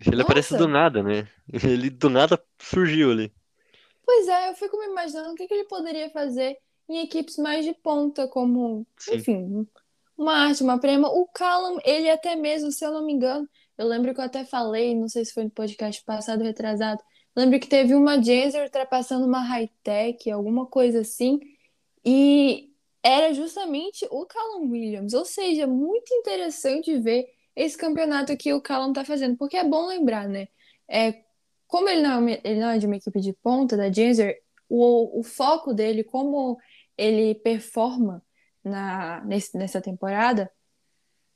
Ele 0.00 0.20
aparece 0.22 0.54
do 0.54 0.66
Nossa, 0.66 0.68
nada, 0.68 1.02
né? 1.02 1.28
Ele 1.52 1.88
do 1.90 2.10
nada 2.10 2.42
surgiu 2.60 3.10
ali. 3.10 3.32
pois 4.04 4.28
é, 4.28 4.48
eu 4.50 4.54
fico 4.54 4.78
me 4.78 4.86
imaginando 4.86 5.32
o 5.32 5.34
que 5.34 5.46
que 5.46 5.54
ele 5.54 5.64
poderia 5.64 6.10
fazer 6.10 6.58
em 6.92 7.00
equipes 7.02 7.36
mais 7.38 7.64
de 7.64 7.72
ponta, 7.74 8.28
como, 8.28 8.86
Sim. 8.98 9.16
enfim, 9.16 9.68
uma 10.16 10.34
arte, 10.34 10.62
uma 10.62 10.78
prema. 10.78 11.08
O 11.08 11.26
Callum, 11.28 11.78
ele 11.84 12.10
até 12.10 12.36
mesmo, 12.36 12.70
se 12.72 12.84
eu 12.84 12.92
não 12.92 13.04
me 13.04 13.12
engano, 13.12 13.48
eu 13.78 13.86
lembro 13.86 14.14
que 14.14 14.20
eu 14.20 14.24
até 14.24 14.44
falei, 14.44 14.94
não 14.94 15.08
sei 15.08 15.24
se 15.24 15.32
foi 15.32 15.44
no 15.44 15.50
podcast 15.50 16.04
passado, 16.04 16.42
retrasado, 16.44 17.02
lembro 17.34 17.58
que 17.58 17.66
teve 17.68 17.94
uma 17.94 18.22
Genzer 18.22 18.64
ultrapassando 18.64 19.26
uma 19.26 19.40
high-tech, 19.40 20.30
alguma 20.30 20.66
coisa 20.66 21.00
assim, 21.00 21.40
e 22.04 22.70
era 23.02 23.32
justamente 23.34 24.06
o 24.10 24.26
Callum 24.26 24.70
Williams. 24.70 25.14
Ou 25.14 25.24
seja, 25.24 25.66
muito 25.66 26.12
interessante 26.14 26.98
ver 26.98 27.26
esse 27.56 27.76
campeonato 27.76 28.36
que 28.36 28.52
o 28.52 28.60
Callum 28.60 28.92
tá 28.92 29.04
fazendo, 29.04 29.36
porque 29.36 29.56
é 29.56 29.64
bom 29.64 29.86
lembrar, 29.86 30.28
né? 30.28 30.48
É, 30.88 31.22
como 31.66 31.88
ele 31.88 32.02
não 32.02 32.12
é, 32.12 32.18
uma- 32.18 32.30
ele 32.44 32.60
não 32.60 32.70
é 32.70 32.78
de 32.78 32.86
uma 32.86 32.96
equipe 32.96 33.20
de 33.20 33.32
ponta 33.32 33.76
da 33.76 33.90
Genzer, 33.90 34.40
o, 34.68 35.20
o 35.20 35.22
foco 35.22 35.74
dele, 35.74 36.02
como 36.04 36.58
ele 36.96 37.34
performa 37.36 38.22
na, 38.64 39.22
nesse- 39.24 39.56
nessa 39.58 39.80
temporada, 39.80 40.50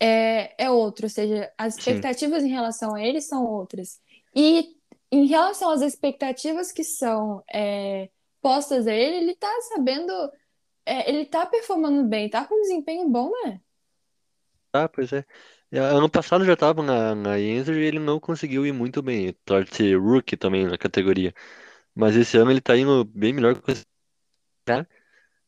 é, 0.01 0.65
é 0.67 0.71
outro, 0.71 1.07
ou 1.07 1.11
seja, 1.11 1.53
as 1.59 1.75
Sim. 1.77 1.77
expectativas 1.77 2.45
em 2.45 2.49
relação 2.51 2.95
a 2.95 3.03
ele 3.03 3.21
são 3.21 3.45
outras. 3.47 4.01
E 4.35 4.77
em 5.11 5.27
relação 5.27 5.71
às 5.71 5.83
expectativas 5.83 6.73
que 6.73 6.85
são 6.85 7.43
é, 7.53 8.11
postas 8.43 8.87
a 8.87 8.95
ele, 8.95 9.17
ele 9.19 9.37
tá 9.37 9.51
sabendo, 9.75 10.13
é, 10.87 11.11
ele 11.11 11.27
tá 11.27 11.47
performando 11.47 12.05
bem, 12.09 12.31
tá 12.31 12.47
com 12.47 12.57
um 12.57 12.63
desempenho 12.63 13.09
bom, 13.11 13.31
né? 13.45 13.61
Ah, 14.73 14.89
pois 14.89 15.13
é. 15.13 15.25
É, 15.71 15.79
Ano 15.79 16.11
passado 16.11 16.45
já 16.45 16.57
tava 16.57 16.83
na, 16.83 17.15
na 17.15 17.37
Yenzer 17.37 17.77
e 17.77 17.85
ele 17.85 17.99
não 17.99 18.21
conseguiu 18.21 18.67
ir 18.67 18.73
muito 18.73 19.03
bem, 19.03 19.35
ser 19.73 19.97
rookie 19.99 20.37
também 20.37 20.67
na 20.67 20.77
categoria. 20.79 21.33
Mas 21.95 22.17
esse 22.17 22.37
ano 22.39 22.51
ele 22.51 22.61
tá 22.61 22.77
indo 22.77 23.05
bem 23.07 23.33
melhor 23.33 23.61
que 23.63 23.73
esse 23.73 23.87
cara. 24.67 24.89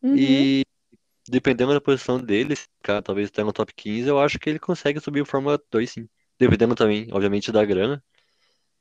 Uhum. 0.03 0.19
E 0.19 0.65
dependendo 1.29 1.75
da 1.75 1.81
posição 1.81 2.19
dele, 2.21 2.57
se 2.57 2.65
o 2.67 2.83
cara 2.83 3.03
talvez 3.03 3.29
até 3.29 3.45
no 3.45 3.53
top 3.53 3.73
15, 3.75 4.09
eu 4.09 4.19
acho 4.21 4.39
que 4.39 4.51
ele 4.51 4.59
consegue 4.59 5.01
subir 5.01 5.23
o 5.23 5.27
Fórmula 5.27 5.61
2, 5.71 5.91
sim. 5.91 6.09
Dependendo 6.39 6.75
também, 6.75 7.09
obviamente, 7.13 7.53
da 7.53 7.65
grana. 7.65 8.03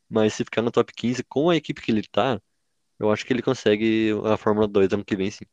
Mas 0.09 0.33
se 0.33 0.45
ficar 0.45 0.61
no 0.61 0.71
top 0.71 0.93
15 0.93 1.23
com 1.23 1.49
a 1.49 1.55
equipe 1.55 1.81
que 1.81 1.91
ele 1.91 2.03
tá, 2.03 2.41
eu 2.99 3.11
acho 3.11 3.25
que 3.25 3.33
ele 3.33 3.41
consegue 3.41 4.11
a 4.25 4.37
Fórmula 4.37 4.67
2 4.67 4.91
ano 4.93 5.05
que 5.05 5.15
vem, 5.15 5.31
sim. 5.31 5.45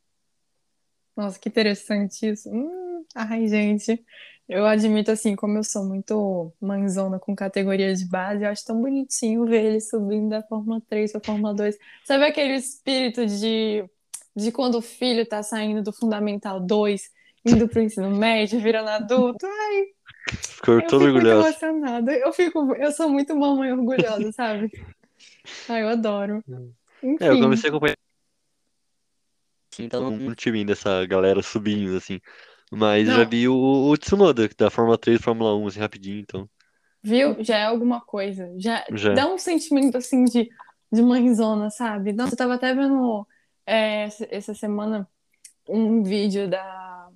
Nossa, 1.15 1.39
que 1.39 1.49
interessante 1.49 2.27
isso. 2.29 2.49
Hum, 2.49 3.05
ai, 3.15 3.47
gente, 3.47 4.03
eu 4.47 4.65
admito 4.65 5.11
assim, 5.11 5.35
como 5.35 5.57
eu 5.57 5.63
sou 5.63 5.85
muito 5.85 6.53
mãezona 6.59 7.19
com 7.19 7.35
categorias 7.35 7.99
de 7.99 8.07
base, 8.09 8.43
eu 8.43 8.49
acho 8.49 8.65
tão 8.65 8.81
bonitinho 8.81 9.45
ver 9.45 9.63
ele 9.65 9.81
subindo 9.81 10.29
da 10.29 10.43
Fórmula 10.43 10.81
3 10.89 11.11
para 11.11 11.21
Fórmula 11.21 11.53
2. 11.53 11.77
Sabe 12.05 12.25
aquele 12.25 12.55
espírito 12.55 13.25
de, 13.25 13.85
de 14.35 14.51
quando 14.51 14.75
o 14.75 14.81
filho 14.81 15.25
tá 15.25 15.41
saindo 15.41 15.81
do 15.81 15.93
Fundamental 15.93 16.59
2, 16.59 17.09
indo 17.45 17.67
pro 17.67 17.81
ensino 17.81 18.09
médio, 18.11 18.59
virando 18.59 18.89
adulto? 18.89 19.45
Ai, 19.45 19.85
Ficou 20.27 20.75
eu 20.75 20.87
todo 20.87 21.05
orgulhoso. 21.05 21.47
emocionada. 21.47 22.11
Eu 22.13 22.33
fico, 22.33 22.73
eu 22.75 22.91
sou 22.91 23.09
muito 23.09 23.35
mamãe 23.35 23.71
orgulhosa, 23.71 24.31
sabe? 24.31 24.71
Ai, 25.69 25.83
eu 25.83 25.89
adoro. 25.89 26.43
É, 26.47 27.27
eu 27.29 27.33
Enfim, 27.33 27.41
comecei 27.41 27.69
a 27.69 27.71
acompanhar 27.71 27.95
tá 29.89 29.99
no 29.99 30.33
time 30.33 30.63
dessa 30.63 31.05
galera 31.05 31.41
subindo, 31.41 31.97
assim. 31.97 32.19
Mas 32.71 33.07
já 33.07 33.19
não, 33.19 33.29
vi 33.29 33.47
o, 33.47 33.55
o 33.55 33.97
Tsunoda, 33.97 34.49
da 34.57 34.69
Fórmula 34.69 34.97
3 34.97 35.21
Fórmula 35.21 35.55
1, 35.55 35.67
assim, 35.67 35.79
rapidinho, 35.79 36.19
então. 36.19 36.49
Viu? 37.03 37.35
Já 37.43 37.57
é 37.57 37.65
alguma 37.65 38.01
coisa. 38.01 38.51
Já 38.57 38.83
Já. 38.91 39.13
dá 39.13 39.27
um 39.27 39.37
sentimento 39.37 39.97
assim 39.97 40.23
de, 40.23 40.49
de 40.91 41.01
mãezona, 41.01 41.69
sabe? 41.69 42.13
Nossa, 42.13 42.33
eu 42.33 42.37
tava 42.37 42.55
até 42.55 42.73
vendo 42.73 43.27
é, 43.65 44.07
essa 44.29 44.53
semana 44.53 45.07
um 45.67 46.03
vídeo 46.03 46.47
da, 46.47 47.09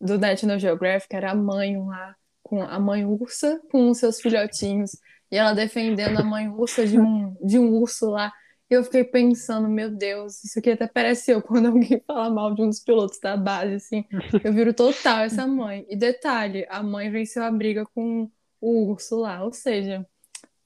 do 0.00 0.18
National 0.18 0.58
Geographic, 0.58 1.14
era 1.14 1.32
a 1.32 1.34
mãe 1.34 1.76
lá, 1.78 2.14
com 2.42 2.62
a 2.62 2.78
mãe 2.78 3.04
ursa 3.04 3.60
com 3.70 3.90
os 3.90 3.98
seus 3.98 4.20
filhotinhos, 4.20 4.92
e 5.30 5.36
ela 5.36 5.54
defendendo 5.54 6.18
a 6.18 6.24
mãe 6.24 6.48
ursa 6.48 6.86
de 6.86 6.98
um, 6.98 7.34
de 7.42 7.58
um 7.58 7.72
urso 7.74 8.10
lá. 8.10 8.32
E 8.68 8.74
eu 8.74 8.82
fiquei 8.84 9.04
pensando, 9.04 9.68
meu 9.68 9.90
Deus, 9.90 10.42
isso 10.44 10.58
aqui 10.58 10.70
até 10.70 10.86
parece 10.88 11.30
eu 11.30 11.40
quando 11.40 11.66
alguém 11.68 12.02
fala 12.06 12.30
mal 12.30 12.54
de 12.54 12.62
um 12.62 12.68
dos 12.68 12.80
pilotos 12.80 13.18
da 13.20 13.36
base, 13.36 13.74
assim. 13.74 14.04
Eu 14.44 14.52
viro 14.52 14.74
total 14.74 15.20
essa 15.20 15.46
mãe. 15.46 15.86
E 15.88 15.96
detalhe, 15.96 16.66
a 16.68 16.82
mãe 16.82 17.10
venceu 17.10 17.42
a 17.44 17.50
briga 17.50 17.84
com 17.94 18.30
o 18.60 18.90
urso 18.90 19.16
lá, 19.16 19.44
ou 19.44 19.52
seja, 19.52 20.06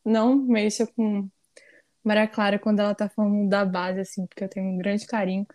não 0.05 0.37
mexa 0.37 0.87
com 0.87 1.29
Maria 2.03 2.27
Clara 2.27 2.59
quando 2.59 2.81
ela 2.81 2.95
tá 2.95 3.09
falando 3.09 3.49
da 3.49 3.65
base, 3.65 4.01
assim, 4.01 4.27
porque 4.27 4.45
eu 4.45 4.49
tenho 4.49 4.67
um 4.67 4.79
grande 4.79 5.07
carinho. 5.07 5.47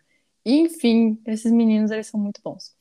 E, 0.45 0.53
enfim, 0.59 1.19
esses 1.25 1.51
meninos, 1.51 1.89
eles 1.91 2.07
são 2.07 2.19
muito 2.19 2.41
bons. 2.43 2.75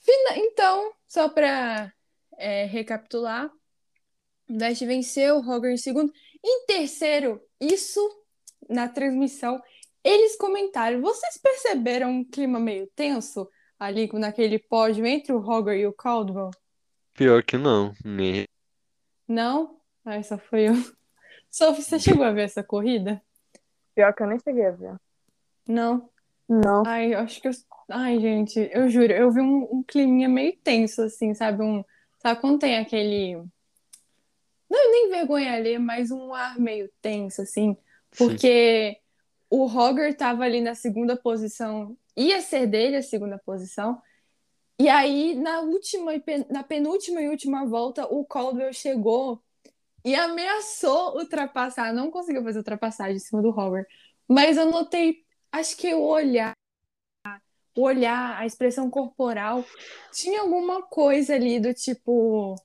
Fina- 0.00 0.36
Então, 0.36 0.92
só 1.06 1.28
pra 1.28 1.92
é, 2.36 2.64
recapitular, 2.64 3.50
o 4.48 4.58
Vest 4.58 4.84
venceu, 4.84 5.36
o 5.36 5.40
Roger 5.40 5.70
em 5.70 5.76
segundo. 5.76 6.12
Em 6.44 6.66
terceiro, 6.66 7.40
isso 7.60 8.00
na 8.68 8.88
transmissão, 8.88 9.62
eles 10.02 10.36
comentaram. 10.36 11.00
Vocês 11.00 11.38
perceberam 11.38 12.10
um 12.10 12.24
clima 12.24 12.58
meio 12.58 12.88
tenso 12.88 13.48
ali 13.78 14.10
naquele 14.14 14.58
pódio 14.58 15.06
entre 15.06 15.32
o 15.32 15.38
Roger 15.38 15.76
e 15.76 15.86
o 15.86 15.92
Caldwell? 15.92 16.50
Pior 17.14 17.42
que 17.44 17.56
não. 17.56 17.94
Nem... 18.04 18.46
Não? 19.28 19.80
Ai, 20.04 20.24
só 20.24 20.36
foi 20.36 20.68
eu. 20.68 20.74
Sophie, 21.52 21.82
você 21.82 21.98
chegou 21.98 22.24
a 22.24 22.32
ver 22.32 22.44
essa 22.44 22.64
corrida? 22.64 23.22
Pior 23.94 24.14
que 24.14 24.22
eu 24.22 24.26
nem 24.26 24.38
cheguei 24.38 24.64
a 24.64 24.70
ver. 24.70 24.96
Não. 25.68 26.08
Não. 26.48 26.82
Ai, 26.86 27.12
acho 27.12 27.42
que 27.42 27.48
eu... 27.48 27.52
Ai, 27.90 28.18
gente, 28.18 28.70
eu 28.72 28.88
juro, 28.88 29.12
eu 29.12 29.30
vi 29.30 29.42
um, 29.42 29.68
um 29.70 29.82
climinha 29.82 30.30
meio 30.30 30.56
tenso, 30.64 31.02
assim, 31.02 31.34
sabe? 31.34 31.62
Um... 31.62 31.84
Sabe 32.20 32.40
quando 32.40 32.58
tem 32.58 32.78
aquele... 32.78 33.34
Não 34.70 34.90
nem 34.90 35.10
vergonha 35.10 35.52
ali, 35.52 35.78
mas 35.78 36.10
um 36.10 36.32
ar 36.32 36.58
meio 36.58 36.90
tenso, 37.02 37.42
assim. 37.42 37.74
Sim. 37.74 37.76
Porque 38.16 38.98
o 39.50 39.66
Roger 39.66 40.16
tava 40.16 40.44
ali 40.44 40.62
na 40.62 40.74
segunda 40.74 41.14
posição, 41.14 41.94
ia 42.16 42.40
ser 42.40 42.66
dele 42.66 42.96
a 42.96 43.02
segunda 43.02 43.36
posição. 43.36 44.00
E 44.78 44.88
aí, 44.88 45.34
na 45.34 45.60
última, 45.60 46.12
na 46.48 46.62
penúltima 46.62 47.20
e 47.20 47.28
última 47.28 47.66
volta, 47.66 48.06
o 48.06 48.24
Caldwell 48.24 48.72
chegou 48.72 49.42
e 50.04 50.14
ameaçou 50.14 51.16
ultrapassar. 51.16 51.92
Não 51.92 52.10
conseguiu 52.10 52.42
fazer 52.42 52.58
ultrapassagem 52.58 53.16
em 53.16 53.20
cima 53.20 53.42
do 53.42 53.50
Roger. 53.50 53.86
Mas 54.28 54.56
eu 54.56 54.70
notei 54.70 55.24
acho 55.50 55.76
que 55.76 55.92
o 55.94 56.02
olhar, 56.02 56.54
o 57.76 57.82
olhar, 57.82 58.38
a 58.38 58.46
expressão 58.46 58.90
corporal, 58.90 59.64
tinha 60.12 60.40
alguma 60.40 60.82
coisa 60.82 61.34
ali 61.34 61.60
do 61.60 61.72
tipo. 61.72 62.54
O 62.54 62.56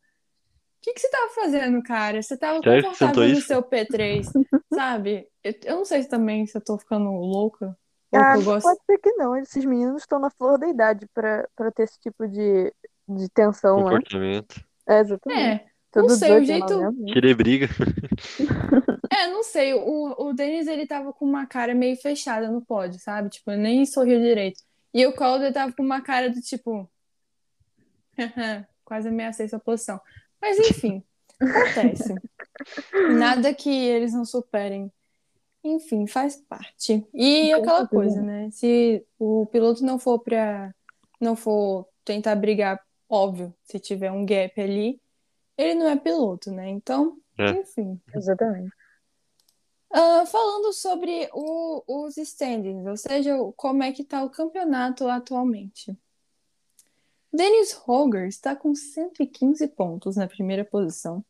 que, 0.82 0.94
que 0.94 1.02
você 1.02 1.10
tava 1.10 1.30
fazendo, 1.34 1.84
cara? 1.84 2.22
Você 2.22 2.38
tava 2.38 2.62
Sério 2.62 2.84
confortável 2.84 3.28
no 3.28 3.34
isso? 3.34 3.48
seu 3.48 3.62
P3, 3.62 4.26
sabe? 4.74 5.28
Eu, 5.44 5.54
eu 5.66 5.76
não 5.78 5.86
sei 5.86 6.04
se 6.04 6.10
também 6.10 6.46
se 6.46 6.58
eu 6.58 6.64
tô 6.64 6.78
ficando 6.78 7.10
louca. 7.10 7.78
Ou 8.12 8.20
Ah, 8.20 8.38
gosto. 8.38 8.64
pode 8.64 8.80
ser 8.86 8.98
que 9.00 9.12
não. 9.14 9.36
Esses 9.36 9.66
meninos 9.66 10.02
estão 10.02 10.20
na 10.20 10.30
flor 10.30 10.58
da 10.58 10.68
idade 10.68 11.06
pra, 11.14 11.48
pra 11.56 11.72
ter 11.72 11.84
esse 11.84 12.00
tipo 12.00 12.26
de, 12.28 12.74
de 13.08 13.30
tensão, 13.30 13.78
né? 13.78 13.84
Comportamento. 13.84 14.64
É, 14.88 15.00
exatamente. 15.00 15.66
É, 15.66 15.66
não 15.96 16.04
Todos 16.04 16.20
sei, 16.20 16.32
o 16.32 16.40
18, 16.42 16.46
jeito. 16.46 16.68
19 16.68 16.84
anos. 16.86 17.14
Querer 17.14 17.36
briga. 17.36 17.68
É, 19.10 19.28
não 19.28 19.42
sei. 19.42 19.74
O, 19.74 20.28
o 20.28 20.34
Denis, 20.34 20.68
ele 20.68 20.86
tava 20.86 21.12
com 21.12 21.26
uma 21.26 21.48
cara 21.48 21.74
meio 21.74 21.96
fechada 21.98 22.52
no 22.52 22.62
pódio, 22.62 23.00
sabe? 23.00 23.30
Tipo, 23.30 23.52
nem 23.52 23.84
sorriu 23.86 24.20
direito. 24.20 24.62
E 24.94 25.06
o 25.08 25.14
Calder 25.14 25.52
tava 25.52 25.74
com 25.74 25.82
uma 25.82 26.02
cara 26.02 26.30
do 26.30 26.40
tipo. 26.40 26.88
Quase 28.86 29.08
ameacei 29.08 29.48
sua 29.48 29.60
posição. 29.60 30.00
Mas 30.40 30.60
enfim, 30.60 31.04
acontece. 31.42 32.14
Nada 33.18 33.54
que 33.54 33.70
eles 33.70 34.14
não 34.14 34.24
superem. 34.24 34.92
Enfim, 35.64 36.06
faz 36.06 36.36
parte. 36.36 37.06
E 37.14 37.52
Com 37.56 37.62
aquela 37.62 37.88
coisa, 37.88 38.22
né? 38.22 38.50
Se 38.52 39.04
o 39.18 39.48
piloto 39.48 39.84
não 39.84 39.98
for 39.98 40.20
pra. 40.20 40.74
não 41.20 41.36
for 41.36 41.88
tentar 42.06 42.36
brigar, 42.36 42.80
óbvio, 43.10 43.54
se 43.64 43.80
tiver 43.80 44.12
um 44.12 44.26
gap 44.26 44.62
ali, 44.62 45.02
ele 45.58 45.76
não 45.76 45.88
é 45.88 45.96
piloto, 45.96 46.52
né? 46.52 46.70
Então, 46.70 47.18
É. 47.38 47.52
enfim. 47.52 48.00
Exatamente. 48.16 48.72
Ah, 49.90 50.26
falando 50.26 50.74
sobre 50.74 51.30
o- 51.34 51.82
os 51.88 52.18
standings, 52.18 52.86
ou 52.86 52.98
seja, 52.98 53.38
como 53.56 53.84
é 53.84 53.92
que 53.92 54.02
está 54.02 54.24
o 54.24 54.30
campeonato 54.30 55.08
atualmente. 55.08 55.98
Dennis 57.32 57.74
Roger 57.74 58.28
está 58.28 58.56
com 58.56 58.74
115 58.74 59.68
pontos 59.68 60.16
na 60.16 60.28
primeira 60.28 60.66
posição. 60.66 61.24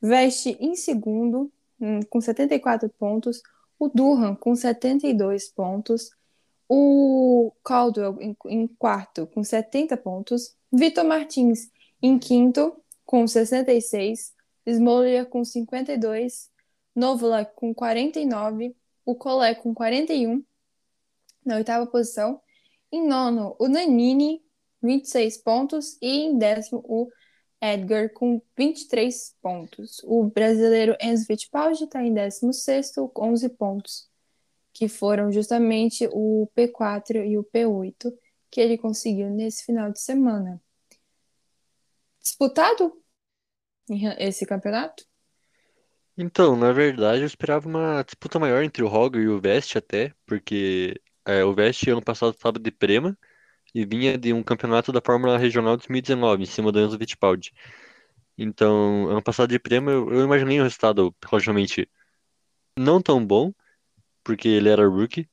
Veste 0.00 0.56
em 0.60 0.74
segundo, 0.74 1.50
hum, 1.80 2.00
com 2.08 2.20
74 2.20 2.88
pontos. 2.90 3.42
O 3.78 3.88
Durham 3.88 4.34
com 4.34 4.54
72 4.54 5.48
pontos. 5.48 6.10
O 6.68 7.52
Caldwell 7.64 8.16
em, 8.20 8.36
em 8.46 8.66
quarto, 8.66 9.26
com 9.26 9.42
70 9.42 9.96
pontos. 9.96 10.54
Vitor 10.72 11.04
Martins 11.04 11.70
em 12.02 12.18
quinto, 12.18 12.74
com 13.10 13.26
66. 13.26 14.32
Smoller 14.64 15.26
com 15.26 15.44
52. 15.44 16.48
Novalek 16.94 17.56
com 17.56 17.74
49, 17.74 18.76
o 19.04 19.16
Collet 19.16 19.60
com 19.60 19.74
41 19.74 20.44
na 21.44 21.56
oitava 21.56 21.88
posição. 21.88 22.40
Em 22.92 23.04
nono, 23.04 23.56
o 23.58 23.66
Nanini, 23.66 24.40
26 24.80 25.38
pontos. 25.38 25.98
E 26.00 26.20
em 26.20 26.38
décimo, 26.38 26.84
o 26.86 27.08
Edgar 27.60 28.12
com 28.12 28.40
23 28.56 29.34
pontos. 29.42 30.00
O 30.04 30.24
brasileiro 30.26 30.96
Enzo 31.00 31.26
Fittipaldi 31.26 31.84
está 31.84 32.04
em 32.04 32.14
16º 32.14 33.10
com 33.12 33.32
11 33.32 33.48
pontos, 33.48 34.08
que 34.72 34.86
foram 34.86 35.32
justamente 35.32 36.08
o 36.12 36.48
P4 36.56 37.26
e 37.26 37.36
o 37.36 37.42
P8 37.42 38.16
que 38.48 38.60
ele 38.60 38.78
conseguiu 38.78 39.30
nesse 39.30 39.64
final 39.64 39.90
de 39.90 40.00
semana. 40.00 40.62
Disputado 42.20 42.99
esse 44.18 44.46
campeonato? 44.46 45.04
Então, 46.16 46.54
na 46.56 46.72
verdade, 46.72 47.22
eu 47.22 47.26
esperava 47.26 47.66
uma 47.68 48.02
disputa 48.02 48.38
maior 48.38 48.62
entre 48.62 48.82
o 48.82 48.88
Roger 48.88 49.22
e 49.22 49.28
o 49.28 49.40
Vest 49.40 49.76
até, 49.76 50.12
porque 50.26 51.00
é, 51.24 51.44
o 51.44 51.54
Vest 51.54 51.86
ano 51.88 52.02
passado 52.02 52.32
estava 52.34 52.58
de 52.58 52.70
Prema 52.70 53.16
e 53.74 53.86
vinha 53.86 54.18
de 54.18 54.32
um 54.32 54.42
campeonato 54.42 54.92
da 54.92 55.00
Fórmula 55.04 55.38
Regional 55.38 55.76
2019, 55.76 56.42
em 56.44 56.46
cima 56.46 56.72
do 56.72 56.80
Enzo 56.80 56.98
Fittipaldi. 56.98 57.52
Então, 58.38 59.08
ano 59.08 59.22
passado 59.22 59.50
de 59.50 59.58
Prema, 59.58 59.92
eu, 59.92 60.12
eu 60.12 60.24
imaginei 60.24 60.60
um 60.60 60.64
resultado 60.64 61.14
relativamente 61.24 61.88
não 62.78 63.00
tão 63.02 63.24
bom, 63.24 63.52
porque 64.24 64.48
ele 64.48 64.68
era 64.68 64.86
rookie, 64.88 65.28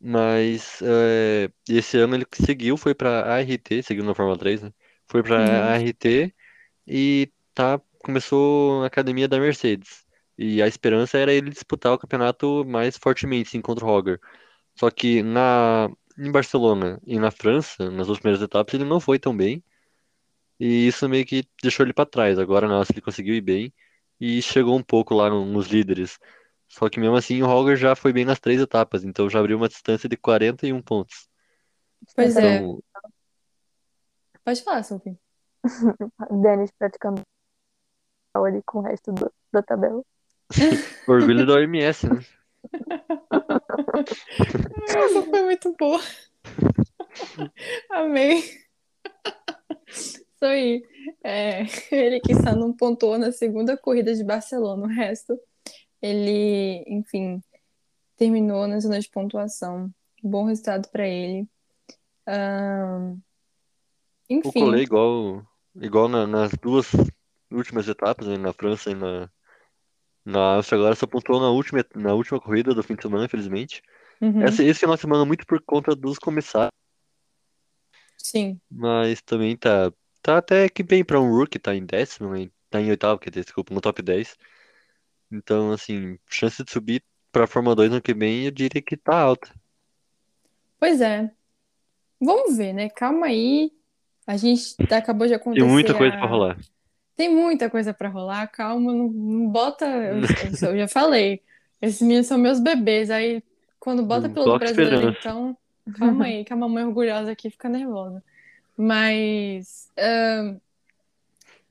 mas 0.00 0.80
é, 0.82 1.50
esse 1.68 1.98
ano 1.98 2.14
ele 2.16 2.26
seguiu, 2.34 2.76
foi 2.76 2.94
para 2.94 3.24
ART, 3.34 3.82
seguiu 3.84 4.04
na 4.04 4.14
Fórmula 4.14 4.38
3, 4.38 4.62
né? 4.62 4.72
Foi 5.08 5.22
para 5.22 5.36
Uhum. 5.38 5.72
ART 5.72 6.34
e 6.86 7.32
tá, 7.54 7.80
começou 8.04 8.82
a 8.82 8.86
academia 8.86 9.28
da 9.28 9.38
Mercedes. 9.38 10.04
E 10.38 10.62
a 10.62 10.66
esperança 10.66 11.18
era 11.18 11.32
ele 11.32 11.50
disputar 11.50 11.92
o 11.92 11.98
campeonato 11.98 12.64
mais 12.66 12.96
fortemente, 12.96 13.50
sim, 13.50 13.60
contra 13.60 13.84
o 13.84 13.88
Roger. 13.88 14.18
Só 14.78 14.90
que 14.90 15.22
na, 15.22 15.90
em 16.18 16.30
Barcelona 16.32 17.00
e 17.06 17.18
na 17.18 17.30
França, 17.30 17.90
nas 17.90 18.06
duas 18.06 18.18
primeiras 18.18 18.42
etapas, 18.42 18.74
ele 18.74 18.84
não 18.84 19.00
foi 19.00 19.18
tão 19.18 19.36
bem. 19.36 19.62
E 20.58 20.86
isso 20.86 21.08
meio 21.08 21.26
que 21.26 21.44
deixou 21.62 21.84
ele 21.84 21.92
para 21.92 22.06
trás. 22.06 22.38
Agora, 22.38 22.68
na 22.68 22.76
Áustria, 22.76 22.96
ele 22.98 23.04
conseguiu 23.04 23.34
ir 23.34 23.40
bem 23.40 23.72
e 24.20 24.40
chegou 24.40 24.76
um 24.76 24.82
pouco 24.82 25.14
lá 25.14 25.28
no- 25.28 25.44
nos 25.44 25.66
líderes. 25.68 26.18
Só 26.68 26.88
que 26.88 27.00
mesmo 27.00 27.16
assim, 27.16 27.42
o 27.42 27.46
Roger 27.46 27.76
já 27.76 27.94
foi 27.96 28.12
bem 28.12 28.24
nas 28.24 28.40
três 28.40 28.60
etapas, 28.60 29.04
então 29.04 29.28
já 29.28 29.40
abriu 29.40 29.56
uma 29.56 29.68
distância 29.68 30.08
de 30.08 30.16
41 30.16 30.80
pontos. 30.80 31.28
Pois 32.14 32.36
é. 32.36 32.56
Então, 32.56 32.82
Pode 34.44 34.62
falar, 34.62 34.82
Sophie. 34.82 35.16
Denis 36.42 36.70
praticamente 36.78 37.26
ali 38.34 38.62
com 38.64 38.78
o 38.78 38.82
resto 38.82 39.12
do- 39.12 39.32
da 39.52 39.62
tabela. 39.62 40.02
orgulho 41.06 41.46
da 41.46 41.54
OMS, 41.54 42.08
né? 42.08 42.20
Essa 44.88 45.22
foi 45.22 45.42
muito 45.42 45.74
boa. 45.78 46.00
Amei. 47.90 48.42
Isso 49.88 50.44
aí. 50.44 50.82
É, 51.22 51.62
ele 51.90 52.20
que 52.20 52.34
só 52.34 52.54
não 52.54 52.72
pontuou 52.72 53.18
na 53.18 53.32
segunda 53.32 53.76
corrida 53.76 54.14
de 54.14 54.24
Barcelona. 54.24 54.84
O 54.84 54.88
resto, 54.88 55.38
ele, 56.00 56.82
enfim, 56.86 57.42
terminou 58.16 58.66
na 58.66 58.80
zona 58.80 58.98
de 59.00 59.08
pontuação. 59.10 59.90
Bom 60.22 60.44
resultado 60.46 60.88
para 60.90 61.06
ele. 61.06 61.46
O 62.26 63.18
enfim, 64.30 64.60
Collet, 64.60 64.84
igual, 64.84 65.42
igual 65.76 66.08
na- 66.08 66.26
nas 66.26 66.52
duas 66.52 66.86
últimas 67.52 67.88
etapas, 67.88 68.26
né, 68.28 68.36
na 68.38 68.52
França 68.52 68.90
e 68.90 68.94
na, 68.94 69.30
na 70.24 70.56
Áustria, 70.56 70.78
agora 70.80 70.94
só 70.96 71.06
pontuou 71.06 71.40
na 71.40 71.50
última, 71.50 71.84
na 71.96 72.14
última 72.14 72.40
corrida 72.40 72.74
do 72.74 72.82
fim 72.82 72.96
de 72.96 73.02
semana, 73.02 73.24
infelizmente. 73.26 73.82
uhum, 74.20 74.40
Essa, 74.40 74.64
esse 74.64 74.80
final 74.80 74.96
de 74.96 75.02
semana 75.02 75.24
muito 75.26 75.46
por 75.46 75.62
conta 75.62 75.96
dos 75.96 76.18
comissários, 76.18 76.72
sim. 78.16 78.60
mas 78.70 79.20
também 79.22 79.56
tá, 79.56 79.92
tá 80.22 80.38
até 80.38 80.68
que 80.68 80.82
bem 80.82 81.04
para 81.04 81.20
um 81.20 81.30
rookie, 81.30 81.58
tá 81.58 81.74
em 81.74 81.84
décimo, 81.84 82.30
né, 82.34 82.50
tá 82.70 82.80
em 82.80 82.90
oitavo, 82.90 83.18
quer 83.20 83.30
dizer, 83.30 83.44
desculpa, 83.44 83.74
no 83.74 83.80
top 83.80 84.02
10. 84.02 84.36
Então, 85.32 85.72
assim, 85.72 86.18
chance 86.28 86.62
de 86.64 86.70
subir 86.72 87.04
pra 87.32 87.46
Fórmula 87.48 87.76
2 87.76 87.92
ano 87.92 88.02
que 88.02 88.14
vem, 88.14 88.46
eu 88.46 88.52
diria 88.52 88.82
que 88.82 88.96
tá 88.96 89.18
alta. 89.20 89.52
Pois 90.78 91.00
é. 91.00 91.30
Vamos 92.20 92.56
ver, 92.56 92.72
né? 92.72 92.88
Calma 92.90 93.26
aí. 93.26 93.72
A 94.26 94.36
gente 94.36 94.76
acabou 94.92 95.26
de 95.26 95.34
Tem 95.52 95.62
muita 95.64 95.94
acontecer 95.94 95.94
coisa 95.94 96.16
pra 96.16 96.26
a... 96.26 96.28
rolar. 96.28 96.58
Tem 97.16 97.28
muita 97.34 97.68
coisa 97.70 97.92
pra 97.92 98.08
rolar, 98.08 98.46
calma, 98.48 98.92
não, 98.92 99.08
não 99.08 99.48
bota. 99.48 99.84
Eu, 99.86 100.16
eu- 100.20 100.70
eu 100.70 100.78
já 100.78 100.88
falei, 100.88 101.42
esses 101.80 102.00
meninos 102.00 102.26
são 102.26 102.38
meus 102.38 102.58
bebês. 102.60 103.10
Aí, 103.10 103.42
quando 103.78 104.02
bota 104.02 104.28
Não 104.28 104.34
piloto 104.34 104.48
coloca 104.50 104.64
brasileiro, 104.64 104.94
esperança. 105.10 105.18
então, 105.20 105.56
calma 105.98 106.24
aí, 106.26 106.44
que 106.44 106.52
a 106.52 106.56
mamãe 106.56 106.84
orgulhosa 106.84 107.30
aqui 107.32 107.50
fica 107.50 107.68
nervosa. 107.68 108.22
Mas, 108.76 109.88
ah, 109.98 110.56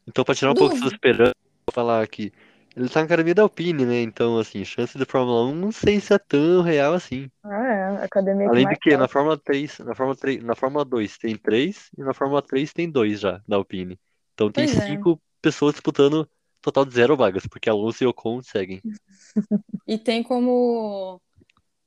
Então, 0.08 0.24
pra 0.24 0.36
tirar 0.36 0.52
um 0.52 0.56
pouco 0.56 0.70
dúvida. 0.76 0.88
essa 0.88 0.96
esperança, 0.96 1.36
vou 1.68 1.74
falar 1.74 2.02
aqui. 2.04 2.32
Ele 2.76 2.88
tá 2.88 3.02
na 3.02 3.06
academia 3.06 3.36
da 3.36 3.42
Alpine, 3.42 3.86
né? 3.86 4.02
Então, 4.02 4.38
assim, 4.40 4.64
chance 4.64 4.98
de 4.98 5.04
Fórmula 5.06 5.46
1 5.46 5.54
não 5.56 5.72
sei 5.74 6.00
se 6.00 6.14
é 6.14 6.18
tão 6.18 6.62
real 6.62 6.94
assim. 6.94 7.30
Ah, 7.44 7.66
é. 7.68 7.84
A 8.02 8.04
academia 8.06 8.48
Além 8.48 8.66
de 8.68 8.78
que, 8.78 8.96
na. 8.96 9.08
Fórmula 9.10 9.38
3, 9.38 9.80
na 9.80 9.94
Fórmula 9.94 10.16
3, 10.16 10.42
na 10.44 10.56
Fórmula 10.56 10.86
2 10.86 11.18
tem 11.18 11.36
3 11.36 11.90
e 11.98 12.02
na 12.02 12.14
Fórmula 12.14 12.42
3 12.42 12.72
tem 12.72 12.90
2 12.90 13.20
já, 13.20 13.42
da 13.48 13.58
Alpine. 13.58 14.00
Então 14.34 14.50
tem 14.50 14.66
Pois 14.66 14.78
é. 14.80 14.88
5 14.88 15.22
pessoas 15.42 15.74
disputando 15.74 16.30
total 16.62 16.86
de 16.86 16.94
zero 16.94 17.18
vagas, 17.18 17.46
porque 17.48 17.70
Alonso 17.70 18.04
e 18.04 18.08
Ocon 18.08 18.42
seguem. 18.42 18.82
E 19.88 19.98
tem 19.98 20.24
como. 20.24 21.20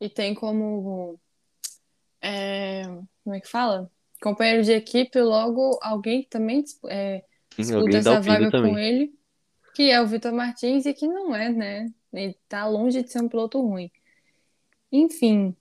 E 0.01 0.11
tem 0.11 0.35
como. 0.35 1.19
é, 2.21 2.85
como 3.23 3.35
é 3.35 3.41
que 3.41 3.49
fala? 3.49 3.91
Companheiro 4.21 4.63
de 4.63 4.73
equipe, 4.73 5.21
logo 5.21 5.79
alguém 5.81 6.23
que 6.23 6.29
também 6.29 6.65
é, 6.89 7.25
Sim, 7.55 7.63
disputa 7.63 7.97
essa 7.97 8.21
vaga 8.21 8.47
com 8.47 8.51
também. 8.51 8.79
ele, 8.79 9.15
que 9.75 9.91
é 9.91 10.01
o 10.01 10.07
Vitor 10.07 10.33
Martins, 10.33 10.85
e 10.87 10.93
que 10.93 11.07
não 11.07 11.35
é, 11.35 11.51
né? 11.51 11.87
Ele 12.13 12.37
tá 12.49 12.67
longe 12.67 13.03
de 13.03 13.11
ser 13.11 13.23
um 13.23 13.29
piloto 13.29 13.61
ruim. 13.61 13.91
Enfim, 14.91 15.57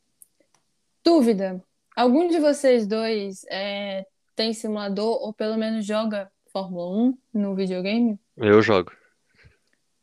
dúvida. 1.04 1.64
Algum 1.96 2.28
de 2.28 2.40
vocês 2.40 2.88
dois 2.88 3.46
é, 3.50 4.06
tem 4.36 4.54
simulador 4.54 5.22
ou 5.22 5.34
pelo 5.34 5.58
menos 5.58 5.86
joga 5.86 6.32
Fórmula 6.54 7.08
1 7.08 7.18
no 7.34 7.56
videogame? 7.56 8.20
Eu 8.38 8.62
jogo. 8.62 8.92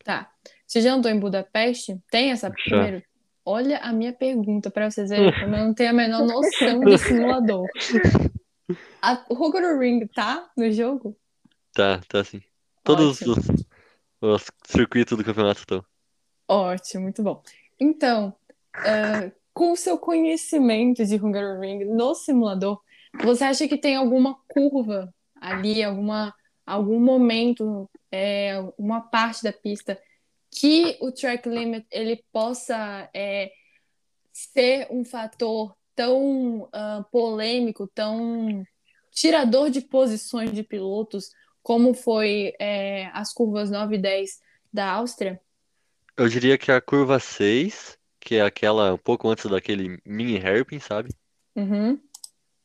Tá. 0.04 0.28
Você 0.66 0.80
já 0.80 0.94
andou 0.94 1.10
em 1.10 1.18
Budapeste? 1.18 1.96
Tem 2.10 2.32
essa 2.32 2.50
primeiro? 2.50 3.02
Olha 3.44 3.78
a 3.78 3.92
minha 3.92 4.12
pergunta 4.12 4.68
para 4.68 4.90
vocês 4.90 5.10
verem 5.10 5.32
como 5.32 5.54
eu 5.54 5.64
não 5.66 5.72
tenho 5.74 5.90
a 5.90 5.92
menor 5.92 6.26
noção 6.26 6.80
de 6.80 6.98
simulador. 6.98 7.66
A, 9.02 9.24
o 9.28 9.34
Hungaroring 9.34 10.06
tá 10.08 10.50
no 10.56 10.70
jogo? 10.70 11.16
Tá, 11.72 12.00
tá 12.06 12.22
sim. 12.22 12.42
Todos 12.84 13.20
os, 13.22 13.38
os 14.20 14.46
circuitos 14.64 15.16
do 15.16 15.24
campeonato 15.24 15.60
estão. 15.60 15.84
Ótimo, 16.46 17.04
muito 17.04 17.22
bom. 17.22 17.42
Então, 17.80 18.34
ah, 18.74 19.30
com 19.54 19.72
o 19.72 19.76
seu 19.76 19.98
conhecimento 19.98 21.04
de 21.04 21.16
Hungaroring 21.16 21.84
no 21.84 22.14
simulador, 22.14 22.80
você 23.22 23.44
acha 23.44 23.66
que 23.66 23.78
tem 23.78 23.96
alguma 23.96 24.36
curva 24.48 25.12
ali, 25.40 25.82
alguma, 25.82 26.34
algum 26.70 27.00
momento, 27.00 27.88
é, 28.10 28.54
uma 28.78 29.00
parte 29.00 29.42
da 29.42 29.52
pista 29.52 30.00
que 30.50 30.96
o 31.00 31.12
track 31.12 31.48
limit 31.48 31.86
ele 31.90 32.24
possa 32.32 33.08
é, 33.14 33.52
ser 34.32 34.86
um 34.90 35.04
fator 35.04 35.74
tão 35.94 36.68
ah, 36.72 37.04
polêmico, 37.12 37.86
tão 37.86 38.64
tirador 39.10 39.70
de 39.70 39.80
posições 39.80 40.52
de 40.52 40.62
pilotos, 40.62 41.30
como 41.62 41.92
foi 41.92 42.54
é, 42.58 43.06
as 43.12 43.32
curvas 43.32 43.70
9 43.70 43.96
e 43.96 43.98
10 43.98 44.40
da 44.72 44.90
Áustria? 44.92 45.40
Eu 46.16 46.28
diria 46.28 46.56
que 46.56 46.72
a 46.72 46.80
curva 46.80 47.18
6, 47.18 47.98
que 48.18 48.36
é 48.36 48.42
aquela 48.42 48.94
um 48.94 48.98
pouco 48.98 49.28
antes 49.28 49.46
daquele 49.46 50.00
mini 50.04 50.38
hairpin, 50.38 50.78
sabe? 50.78 51.10
Uhum. 51.54 52.00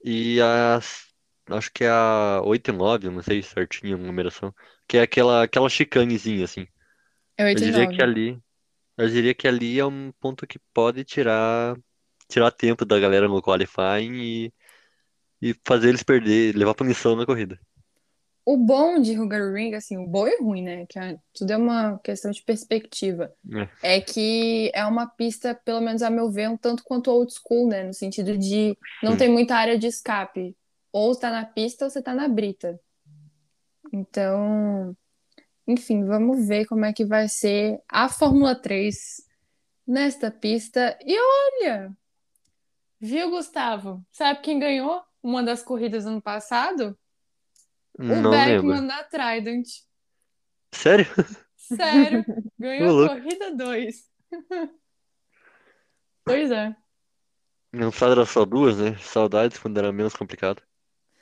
E 0.03 0.39
as. 0.41 1.13
Acho 1.49 1.71
que 1.71 1.83
é 1.83 1.89
a 1.89 2.41
8 2.43 2.71
e 2.71 2.73
9, 2.73 3.07
eu 3.07 3.11
não 3.11 3.21
sei 3.21 3.41
certinho 3.43 3.95
a 3.95 3.99
numeração. 3.99 4.53
Que 4.87 4.97
é 4.97 5.01
aquela, 5.03 5.43
aquela 5.43 5.69
chicanezinha, 5.69 6.45
assim. 6.45 6.67
É 7.37 7.45
Eu 7.53 7.59
8 7.59 7.63
e 7.63 7.67
diria 7.71 7.87
que 7.87 8.01
9. 8.01 8.03
ali. 8.03 8.41
Eu 8.97 9.09
diria 9.09 9.35
que 9.35 9.47
ali 9.47 9.79
é 9.79 9.85
um 9.85 10.11
ponto 10.21 10.47
que 10.47 10.59
pode 10.73 11.03
tirar, 11.05 11.75
tirar 12.29 12.51
tempo 12.51 12.85
da 12.85 12.99
galera 12.99 13.27
no 13.27 13.41
qualifying 13.41 14.13
e, 14.15 14.53
e 15.41 15.55
fazer 15.65 15.89
eles 15.89 16.03
perder, 16.03 16.55
levar 16.55 16.75
punição 16.75 17.15
na 17.15 17.25
corrida. 17.25 17.59
O 18.45 18.57
bom 18.57 19.01
de 19.01 19.19
Hungaroring, 19.19 19.73
assim, 19.73 19.97
o 19.97 20.07
bom 20.07 20.27
e 20.27 20.35
o 20.39 20.43
ruim, 20.45 20.61
né? 20.63 20.85
Que 20.85 20.99
é- 20.99 21.17
tudo 21.33 21.51
é 21.51 21.57
uma 21.57 21.97
questão 21.99 22.29
de 22.31 22.43
perspectiva. 22.43 23.33
É. 23.53 23.69
É 23.81 23.99
que 24.01 24.71
é 24.73 24.85
uma 24.85 25.07
pista, 25.07 25.53
pelo 25.55 25.81
menos 25.81 26.01
a 26.01 26.09
meu 26.09 26.31
ver, 26.31 26.49
um 26.49 26.57
tanto 26.57 26.83
quanto 26.83 27.11
old 27.11 27.31
school, 27.33 27.67
né? 27.67 27.83
No 27.83 27.93
sentido 27.93 28.37
de 28.37 28.77
não 29.01 29.11
Sim. 29.11 29.17
tem 29.17 29.31
muita 29.31 29.55
área 29.55 29.77
de 29.77 29.87
escape. 29.87 30.55
Ou 30.95 31.13
você 31.13 31.19
tá 31.19 31.29
na 31.29 31.45
pista 31.45 31.83
ou 31.83 31.91
você 31.91 32.01
tá 32.01 32.13
na 32.15 32.25
brita. 32.25 32.79
Então, 33.91 34.95
enfim, 35.67 36.05
vamos 36.05 36.47
ver 36.47 36.65
como 36.67 36.85
é 36.85 36.93
que 36.93 37.03
vai 37.03 37.27
ser 37.27 37.83
a 37.89 38.07
Fórmula 38.07 38.55
3 38.55 39.21
nesta 39.85 40.31
pista. 40.31 40.97
E 41.05 41.13
olha, 41.19 41.91
viu, 42.97 43.29
Gustavo? 43.29 44.01
Sabe 44.09 44.39
quem 44.39 44.57
ganhou 44.57 45.03
uma 45.21 45.43
das 45.43 45.61
corridas 45.61 46.05
ano 46.05 46.21
passado? 46.21 46.97
O 47.99 48.03
Não 48.03 48.31
Beckman 48.31 48.79
lembro. 48.79 48.81
na 48.83 49.03
Trident. 49.03 49.67
Sério? 50.71 51.07
Sério, 51.57 52.23
ganhou 52.57 53.03
a 53.03 53.09
corrida 53.09 53.53
2. 53.53 54.09
Pois 56.23 56.49
é. 56.49 56.75
Não 57.71 57.91
passado 57.91 58.13
era 58.13 58.25
só 58.25 58.45
duas, 58.45 58.79
né? 58.79 58.97
Saudades 58.97 59.59
quando 59.59 59.77
era 59.77 59.91
menos 59.91 60.15
complicado. 60.15 60.63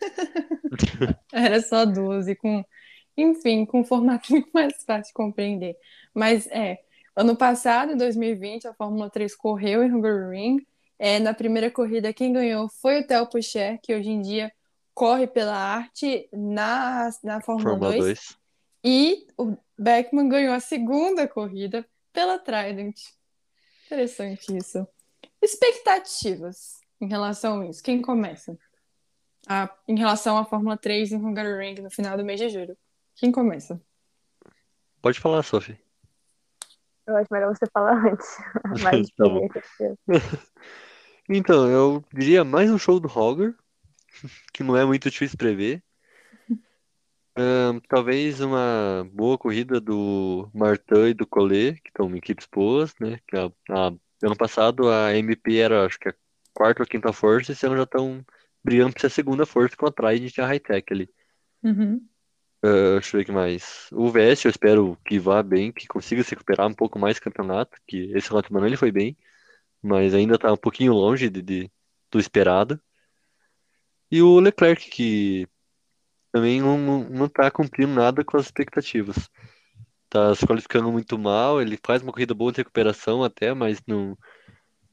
Era 1.31 1.61
só 1.61 1.85
duas 1.85 2.27
e 2.27 2.35
com, 2.35 2.63
enfim, 3.17 3.65
com 3.65 3.81
um 3.81 3.83
formato 3.83 4.29
muito 4.31 4.49
mais 4.53 4.83
fácil 4.83 5.07
de 5.07 5.13
compreender. 5.13 5.75
Mas 6.13 6.47
é, 6.47 6.79
ano 7.15 7.35
passado, 7.35 7.91
em 7.91 7.97
2020, 7.97 8.67
a 8.67 8.73
Fórmula 8.73 9.09
3 9.09 9.35
correu 9.35 9.83
em 9.83 9.93
Hungaroring. 9.93 10.65
É, 10.99 11.19
na 11.19 11.33
primeira 11.33 11.69
corrida, 11.69 12.13
quem 12.13 12.31
ganhou 12.31 12.69
foi 12.69 13.01
o 13.01 13.07
Theo 13.07 13.27
Pourchaire, 13.27 13.79
que 13.81 13.93
hoje 13.93 14.09
em 14.09 14.21
dia 14.21 14.51
corre 14.93 15.27
pela 15.27 15.55
arte 15.55 16.29
na, 16.31 17.09
na 17.23 17.41
Fórmula 17.41 17.71
Fórmula 17.71 17.91
2. 17.91 18.03
2. 18.03 18.37
E 18.83 19.27
o 19.37 19.57
Beckman 19.77 20.29
ganhou 20.29 20.53
a 20.53 20.59
segunda 20.59 21.27
corrida 21.27 21.85
pela 22.11 22.37
Trident. 22.37 22.99
Interessante 23.85 24.55
isso. 24.55 24.87
Expectativas 25.41 26.79
em 27.01 27.07
relação 27.07 27.61
a 27.61 27.67
isso. 27.67 27.81
Quem 27.81 28.01
começa? 28.01 28.57
Ah, 29.47 29.69
em 29.87 29.97
relação 29.97 30.37
à 30.37 30.45
Fórmula 30.45 30.77
3 30.77 31.11
em 31.11 31.17
Hungaroring 31.17 31.75
no 31.81 31.89
final 31.91 32.17
do 32.17 32.23
mês 32.23 32.39
de 32.39 32.49
julho. 32.49 32.77
Quem 33.15 33.31
começa? 33.31 33.81
Pode 35.01 35.19
falar, 35.19 35.43
Sophie. 35.43 35.77
Eu 37.05 37.17
acho 37.17 37.27
melhor 37.31 37.53
você 37.55 37.65
falar 37.73 38.05
antes. 38.05 38.37
Mas 38.81 39.09
Tá 39.11 39.27
bom. 39.27 39.45
experiência 39.45 39.61
seu. 39.77 39.97
Então, 41.29 41.69
eu 41.69 42.03
diria 42.13 42.43
mais 42.43 42.71
um 42.71 42.77
show 42.77 42.99
do 42.99 43.07
Roger, 43.07 43.53
que 44.53 44.63
não 44.63 44.77
é 44.77 44.85
muito 44.85 45.09
difícil 45.09 45.37
prever. 45.37 45.83
Talvez 47.89 48.39
uma 48.39 49.07
boa 49.11 49.37
corrida 49.37 49.81
do 49.81 50.49
Martin 50.53 51.07
e 51.09 51.13
do 51.13 51.27
Collet, 51.27 51.81
que 51.81 51.89
estão 51.89 52.09
em 52.13 52.17
equipes 52.17 52.47
boas, 52.51 52.93
né? 52.99 53.19
Que 53.27 53.35
a, 53.37 53.45
a- 53.71 53.93
ano 54.23 54.37
passado 54.37 54.89
a 54.89 55.13
MP 55.17 55.57
era, 55.57 55.85
acho 55.85 55.99
que 55.99 56.07
a 56.09 56.13
quarta 56.53 56.83
ou 56.83 56.87
quinta 56.87 57.11
força, 57.11 57.51
esse 57.51 57.65
ano 57.65 57.75
já 57.75 57.83
estão 57.83 58.23
brigando 58.63 58.93
por 58.93 59.01
ser 59.01 59.07
a 59.07 59.09
segunda 59.09 59.45
força 59.45 59.75
com 59.75 59.85
a 59.87 59.91
Trident 59.91 60.37
e 60.37 60.41
a 60.41 60.47
Hightech 60.47 60.93
ali. 60.93 61.09
Uhum. 61.63 62.07
Ah, 62.63 62.93
deixa 62.93 63.15
eu 63.15 63.19
ver 63.19 63.23
o 63.23 63.25
que 63.25 63.31
mais. 63.31 63.87
O 63.91 64.09
VS 64.09 64.45
eu 64.47 64.51
espero 64.51 64.97
que 65.05 65.19
vá 65.19 65.43
bem, 65.43 65.71
que 65.71 65.87
consiga 65.87 66.23
se 66.23 66.31
recuperar 66.31 66.67
um 66.67 66.73
pouco 66.73 66.97
mais 66.97 67.17
do 67.17 67.21
campeonato, 67.21 67.77
que 67.87 68.11
esse 68.15 68.27
final 68.27 68.41
de 68.41 68.47
semana 68.47 68.67
ele 68.67 68.77
foi 68.77 68.91
bem, 68.91 69.17
mas 69.81 70.13
ainda 70.13 70.37
tá 70.39 70.51
um 70.53 70.57
pouquinho 70.57 70.93
longe 70.93 71.29
de, 71.29 71.41
de- 71.41 71.71
do 72.11 72.19
esperado. 72.19 72.79
E 74.11 74.21
o 74.21 74.39
Leclerc, 74.39 74.89
que 74.89 75.47
também 76.31 76.61
não, 76.61 76.77
não 76.77 77.09
não 77.09 77.29
tá 77.29 77.51
cumprindo 77.51 77.93
nada 77.93 78.23
com 78.25 78.37
as 78.37 78.45
expectativas. 78.45 79.29
Tá 80.09 80.35
se 80.35 80.45
qualificando 80.45 80.91
muito 80.91 81.17
mal, 81.19 81.61
ele 81.61 81.79
faz 81.85 82.01
uma 82.03 82.11
corrida 82.13 82.33
boa 82.33 82.51
de 82.51 82.59
recuperação 82.59 83.23
até, 83.23 83.53
mas 83.53 83.81
não, 83.87 84.17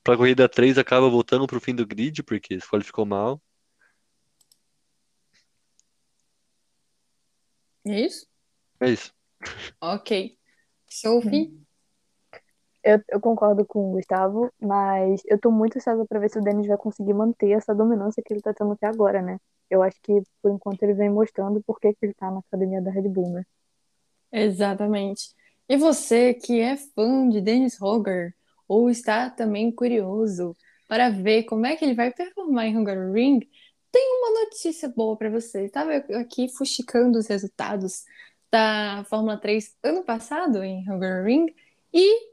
pra 0.05 0.17
corrida 0.17 0.49
3 0.49 0.79
acaba 0.79 1.09
voltando 1.11 1.47
pro 1.47 1.61
fim 1.61 1.75
do 1.75 1.87
grid, 1.87 2.23
porque 2.25 2.61
se 2.61 2.69
qualificou 2.69 3.07
mal. 3.07 3.43
É 7.85 8.01
isso? 8.01 8.27
É 8.81 8.91
isso. 8.91 9.13
Ok. 9.81 10.37
Sophie? 10.89 11.61
Eu, 12.83 13.01
eu 13.09 13.21
concordo 13.21 13.65
com 13.67 13.91
o 13.91 13.93
Gustavo, 13.93 14.51
mas 14.61 15.23
eu 15.27 15.39
tô 15.39 15.51
muito 15.51 15.77
ansiosa 15.77 16.05
pra 16.07 16.19
ver 16.19 16.31
se 16.31 16.39
o 16.39 16.43
Denis 16.43 16.67
vai 16.67 16.79
conseguir 16.79 17.13
manter 17.13 17.51
essa 17.51 17.75
dominância 17.75 18.23
que 18.25 18.33
ele 18.33 18.41
tá 18.41 18.55
tendo 18.55 18.73
até 18.73 18.87
agora, 18.87 19.21
né? 19.21 19.39
Eu 19.69 19.83
acho 19.83 19.99
que, 20.03 20.23
por 20.43 20.51
enquanto, 20.51 20.83
ele 20.83 20.95
vem 20.95 21.11
mostrando 21.11 21.63
por 21.63 21.79
que 21.79 21.93
que 21.93 22.07
ele 22.07 22.15
tá 22.15 22.31
na 22.31 22.41
academia 22.41 22.81
da 22.81 22.91
Red 22.91 23.09
Bull, 23.09 23.31
né? 23.31 23.45
Exatamente. 24.33 25.35
E 25.69 25.77
você 25.77 26.35
que 26.35 26.61
é 26.61 26.77
fã 26.77 27.29
de 27.29 27.41
Dennis 27.41 27.81
Hogger 27.81 28.35
ou 28.67 28.91
está 28.91 29.31
também 29.31 29.71
curioso 29.71 30.57
para 30.89 31.11
ver 31.11 31.45
como 31.45 31.67
é 31.67 31.77
que 31.77 31.85
ele 31.85 31.95
vai 31.95 32.13
performar 32.13 32.67
em 32.67 32.77
Hungaroring, 32.77 33.41
tem 33.93 34.19
uma 34.21 34.41
notícia 34.45 34.89
boa 34.89 35.17
para 35.17 35.31
você. 35.31 35.65
Estava 35.65 35.95
aqui 36.19 36.49
fuxicando 36.49 37.19
os 37.19 37.27
resultados 37.27 38.05
da 38.51 39.05
Fórmula 39.09 39.37
3 39.37 39.77
ano 39.83 40.03
passado 40.05 40.63
em 40.65 40.81
Hungaroring 40.89 41.55
e, 41.93 42.29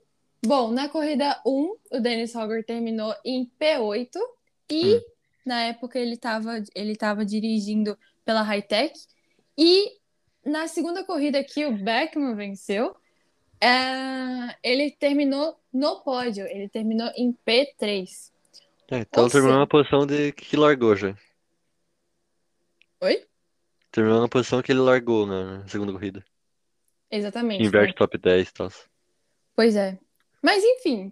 bom, 0.46 0.72
na 0.72 0.90
corrida 0.90 1.40
1, 1.46 1.76
o 1.92 2.00
Dennis 2.00 2.36
Hogger 2.36 2.66
terminou 2.66 3.14
em 3.26 3.50
P8 3.60 4.10
e 4.70 4.96
Hum. 4.96 5.02
na 5.46 5.64
época 5.64 5.98
ele 6.00 6.14
estava 6.16 6.62
ele 6.76 6.96
tava 6.96 7.24
dirigindo 7.26 7.98
pela 8.26 8.42
Hightech 8.42 9.00
e 9.58 9.96
na 10.46 10.68
segunda 10.68 11.04
corrida 11.04 11.44
que 11.44 11.66
o 11.66 11.72
Beckman 11.78 12.36
venceu, 12.36 12.96
é, 13.62 14.56
ele 14.64 14.92
terminou 14.92 15.58
no 15.74 16.00
pódio, 16.02 16.46
ele 16.48 16.70
terminou 16.70 17.10
em 17.16 17.34
P3. 17.46 18.32
É, 18.90 19.00
então 19.00 19.24
Ou 19.26 19.30
terminou 19.30 19.54
seja- 19.56 19.60
na 19.60 19.68
posição 19.68 20.06
de 20.06 20.32
que 20.32 20.56
largou 20.56 20.96
já. 20.96 21.14
Oi? 23.02 23.24
Terminou 23.92 24.22
na 24.22 24.28
posição 24.28 24.62
que 24.62 24.72
ele 24.72 24.80
largou 24.80 25.26
na 25.26 25.68
segunda 25.68 25.92
corrida. 25.92 26.24
Exatamente. 27.10 27.64
Inverte 27.64 27.94
né? 27.94 27.98
top 27.98 28.18
10 28.18 28.50
e 28.50 28.54
tal. 28.54 28.70
Pois 29.56 29.76
é. 29.76 29.98
Mas 30.42 30.64
enfim, 30.64 31.12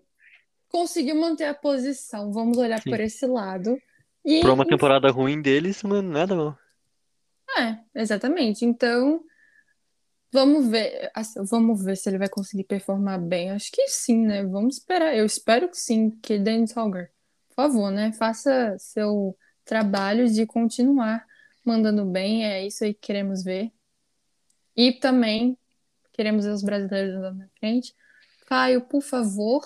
conseguiu 0.70 1.16
manter 1.16 1.46
a 1.46 1.54
posição. 1.54 2.32
Vamos 2.32 2.58
olhar 2.58 2.82
Sim. 2.82 2.90
por 2.90 3.00
esse 3.00 3.26
lado. 3.26 3.78
E, 4.24 4.42
Pra 4.42 4.54
uma 4.54 4.66
temporada 4.66 5.12
ruim 5.12 5.42
deles, 5.42 5.84
não 5.84 5.98
é 5.98 6.02
nada 6.02 6.36
mal. 6.36 6.58
É, 7.58 7.78
exatamente. 7.94 8.66
Então, 8.66 9.24
vamos 10.32 10.68
ver, 10.68 11.12
assim, 11.14 11.46
vamos 11.46 11.84
ver 11.84 11.96
se 11.96 12.10
ele 12.10 12.18
vai 12.18 12.28
conseguir 12.28 12.64
performar 12.64 13.20
bem. 13.20 13.52
Acho 13.52 13.72
que 13.72 13.88
sim, 13.88 14.26
né? 14.26 14.44
Vamos 14.44 14.78
esperar. 14.78 15.16
Eu 15.16 15.26
espero 15.26 15.70
que 15.70 15.78
sim, 15.78 16.10
que 16.10 16.40
Dennis 16.40 16.76
Hogger, 16.76 17.12
por 17.50 17.56
favor, 17.56 17.92
né? 17.92 18.12
Faça 18.14 18.76
seu 18.80 19.38
trabalho 19.64 20.28
de 20.28 20.46
continuar 20.46 21.26
mandando 21.66 22.06
bem. 22.06 22.46
É 22.46 22.66
isso 22.66 22.84
aí 22.84 22.94
que 22.94 23.02
queremos 23.02 23.44
ver. 23.44 23.72
E 24.76 24.92
também 24.92 25.58
queremos 26.14 26.46
ver 26.46 26.52
os 26.52 26.64
brasileiros 26.64 27.16
andando 27.16 27.40
na 27.40 27.50
frente. 27.60 27.94
Caio, 28.48 28.82
por 28.82 29.02
favor, 29.02 29.66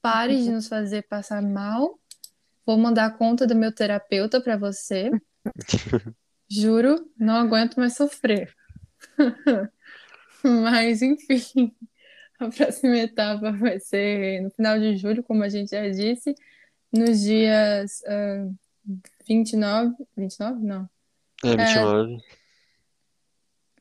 pare 0.00 0.42
de 0.42 0.50
nos 0.50 0.68
fazer 0.68 1.02
passar 1.02 1.42
mal. 1.42 1.98
Vou 2.64 2.76
mandar 2.76 3.06
a 3.06 3.10
conta 3.10 3.46
do 3.46 3.54
meu 3.54 3.72
terapeuta 3.72 4.40
para 4.40 4.56
você. 4.56 5.10
Juro, 6.50 7.10
não 7.16 7.36
aguento 7.36 7.76
mais 7.76 7.94
sofrer. 7.94 8.54
Mas, 10.42 11.02
enfim, 11.02 11.74
a 12.38 12.48
próxima 12.48 12.96
etapa 12.96 13.52
vai 13.52 13.78
ser 13.80 14.42
no 14.42 14.50
final 14.50 14.78
de 14.78 14.96
julho, 14.96 15.22
como 15.22 15.42
a 15.42 15.48
gente 15.48 15.70
já 15.70 15.88
disse, 15.88 16.34
nos 16.92 17.20
dias 17.20 18.00
uh, 18.02 18.54
29. 19.26 19.94
29? 20.16 20.64
Não. 20.64 20.88
É, 21.44 21.56
29. 21.56 22.18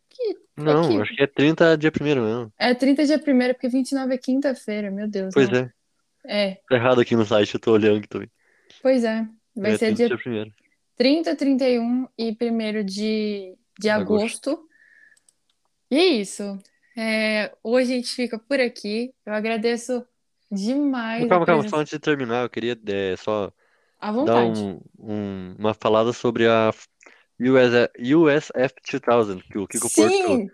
Que, 0.09 0.37
Não, 0.57 0.83
é 0.85 0.87
que- 0.95 1.01
acho 1.01 1.15
que 1.15 1.23
é 1.23 1.27
30 1.27 1.77
dia 1.77 1.91
primeiro 1.91 2.21
mesmo. 2.21 2.53
é 2.57 2.73
30 2.73 3.05
dia 3.05 3.19
primeiro, 3.19 3.53
porque 3.53 3.67
29 3.69 4.13
é 4.13 4.17
quinta-feira, 4.17 4.89
meu 4.91 5.07
Deus. 5.07 5.33
Pois 5.33 5.49
não. 5.49 5.59
é. 5.59 5.71
É, 6.29 6.55
Tá 6.67 6.75
errado 6.75 6.99
aqui 6.99 7.15
no 7.15 7.25
site, 7.25 7.53
eu 7.55 7.59
tô 7.59 7.71
olhando 7.71 7.99
aqui 7.99 8.07
também. 8.07 8.29
pois 8.81 9.03
é. 9.03 9.25
Vai 9.55 9.71
é 9.71 9.77
ser 9.77 9.85
30 9.87 9.95
dia 9.95 10.07
dia 10.07 10.17
primeiro. 10.17 10.51
30, 10.97 11.35
31 11.35 12.07
e 12.17 12.31
1 12.31 12.83
de, 12.83 13.55
de 13.79 13.89
Agosto. 13.89 14.49
agosto. 14.49 14.67
E 15.89 15.97
é 15.97 16.05
isso. 16.05 16.59
É, 16.97 17.55
hoje 17.63 17.93
a 17.93 17.95
gente 17.95 18.09
fica 18.13 18.37
por 18.39 18.59
aqui. 18.59 19.13
Eu 19.25 19.33
agradeço 19.33 20.05
demais 20.51 21.27
Calma, 21.29 21.45
calma, 21.45 21.61
presença. 21.61 21.69
só 21.75 21.81
antes 21.81 21.91
de 21.93 21.99
terminar, 21.99 22.43
eu 22.43 22.49
queria 22.49 22.77
é, 22.87 23.15
só 23.15 23.51
À 23.99 24.07
dar 24.07 24.11
vontade. 24.11 24.59
um, 24.59 24.81
um- 24.99 25.55
uma 25.59 25.73
falada 25.73 26.11
sobre 26.11 26.47
a 26.47 26.71
US, 27.39 27.89
USF 27.99 28.73
2000, 28.81 29.41
que 29.43 29.57
o 29.57 29.67
Kiko 29.67 29.89
Porto 29.89 30.15
Sim! 30.15 30.49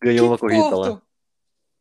ganhou 0.00 0.26
uma 0.28 0.36
Kiko 0.36 0.46
corrida 0.48 0.76
lá. 0.76 0.90
Porto! 0.90 1.02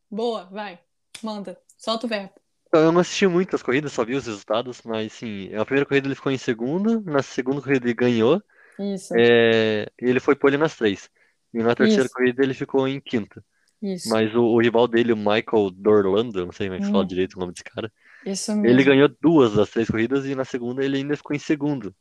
Boa, 0.09 0.45
vai. 0.45 0.79
Manda. 1.21 1.57
Solta 1.77 2.05
o 2.05 2.09
verbo. 2.09 2.33
Então, 2.67 2.81
Eu 2.81 2.91
não 2.91 3.01
assisti 3.01 3.27
muitas 3.27 3.61
corridas, 3.63 3.93
só 3.93 4.03
vi 4.03 4.15
os 4.15 4.25
resultados, 4.25 4.81
mas 4.83 5.13
sim, 5.13 5.53
a 5.55 5.63
primeira 5.65 5.85
corrida 5.85 6.07
ele 6.07 6.15
ficou 6.15 6.31
em 6.31 6.37
segundo, 6.37 7.01
na 7.01 7.21
segunda 7.21 7.61
corrida 7.61 7.85
ele 7.85 7.93
ganhou, 7.93 8.41
Isso, 8.79 9.13
é, 9.15 9.89
e 10.01 10.05
ele 10.09 10.19
foi 10.19 10.35
pole 10.35 10.57
nas 10.57 10.75
três. 10.75 11.09
E 11.53 11.59
na 11.59 11.75
terceira 11.75 12.05
Isso. 12.05 12.13
corrida 12.13 12.43
ele 12.43 12.53
ficou 12.53 12.87
em 12.87 12.99
quinta. 12.99 13.43
isso. 13.81 14.09
Mas 14.09 14.33
o, 14.35 14.43
o 14.43 14.59
rival 14.61 14.87
dele, 14.87 15.13
o 15.13 15.17
Michael 15.17 15.71
Dorlando, 15.73 16.45
não 16.45 16.51
sei 16.51 16.67
como 16.67 16.75
é 16.75 16.79
que 16.79 16.85
se 16.85 16.91
fala 16.91 17.03
Hum. 17.03 17.07
direito 17.07 17.35
o 17.35 17.39
nome 17.39 17.53
desse 17.53 17.63
cara, 17.63 17.91
Isso 18.25 18.51
ele 18.51 18.83
mesmo. 18.83 18.83
ganhou 18.83 19.09
duas 19.21 19.53
das 19.53 19.69
três 19.69 19.87
corridas 19.89 20.25
e 20.25 20.35
na 20.35 20.45
segunda 20.45 20.83
ele 20.83 20.97
ainda 20.97 21.15
ficou 21.15 21.35
em 21.35 21.39
segundo. 21.39 21.95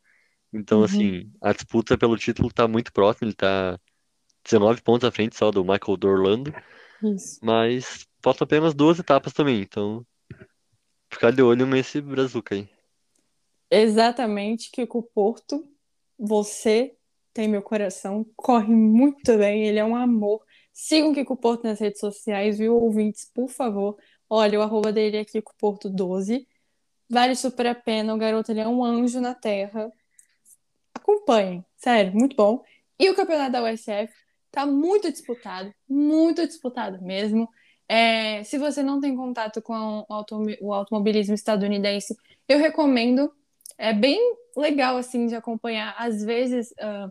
Então, 0.53 0.79
Uhum. 0.79 0.85
assim, 0.85 1.31
a 1.41 1.53
disputa 1.53 1.97
pelo 1.97 2.17
título 2.17 2.51
tá 2.51 2.67
muito 2.67 2.91
próxima, 2.93 3.27
ele 3.27 3.35
tá 3.35 3.79
19 4.43 4.81
pontos 4.81 5.07
à 5.07 5.11
frente 5.11 5.35
só 5.37 5.51
do 5.51 5.63
Michael 5.63 5.97
Dorlando, 5.97 6.53
Isso. 7.03 7.39
mas 7.41 8.07
faltam 8.23 8.45
apenas 8.45 8.73
duas 8.73 8.99
etapas 8.99 9.33
também, 9.33 9.61
então 9.61 10.05
ficar 11.11 11.31
de 11.31 11.41
olho 11.41 11.65
nesse 11.65 12.01
Brazuca 12.01 12.55
aí. 12.55 12.69
Exatamente, 13.69 14.71
Kiko 14.71 15.03
Porto. 15.03 15.67
Você 16.17 16.95
tem 17.33 17.47
meu 17.47 17.61
coração, 17.61 18.25
corre 18.35 18.73
muito 18.73 19.37
bem, 19.37 19.65
ele 19.67 19.79
é 19.79 19.85
um 19.85 19.95
amor. 19.95 20.43
Sigam 20.73 21.11
o 21.11 21.13
Kiko 21.13 21.35
Porto 21.35 21.63
nas 21.63 21.79
redes 21.79 21.99
sociais, 21.99 22.57
viu, 22.57 22.75
ouvintes, 22.75 23.29
por 23.33 23.49
favor. 23.49 23.97
Olha, 24.29 24.59
o 24.59 24.61
arroba 24.61 24.91
dele 24.91 25.17
é 25.17 25.25
Kiko 25.25 25.53
Porto 25.57 25.89
12. 25.89 26.47
Vale 27.09 27.35
super 27.35 27.67
a 27.67 27.75
pena, 27.75 28.13
o 28.13 28.17
garoto 28.17 28.51
ele 28.51 28.59
é 28.61 28.67
um 28.67 28.83
anjo 28.83 29.19
na 29.21 29.35
terra. 29.35 29.91
Acompanhem, 31.07 31.65
sério, 31.77 32.11
muito 32.13 32.35
bom. 32.35 32.61
E 32.99 33.09
o 33.09 33.15
campeonato 33.15 33.51
da 33.53 33.63
USF 33.63 34.11
tá 34.51 34.65
muito 34.65 35.09
disputado, 35.11 35.73
muito 35.87 36.45
disputado 36.45 37.01
mesmo. 37.01 37.47
É, 37.87 38.43
se 38.43 38.57
você 38.57 38.83
não 38.83 38.99
tem 38.99 39.15
contato 39.15 39.61
com 39.61 40.05
o 40.09 40.13
automo- 40.13 40.55
o 40.61 40.73
automobilismo 40.73 41.33
estadunidense, 41.33 42.15
eu 42.47 42.59
recomendo. 42.59 43.31
É 43.77 43.93
bem 43.93 44.19
legal 44.57 44.97
assim 44.97 45.27
de 45.27 45.35
acompanhar. 45.35 45.95
Às 45.97 46.23
vezes, 46.23 46.73
ah, 46.79 47.09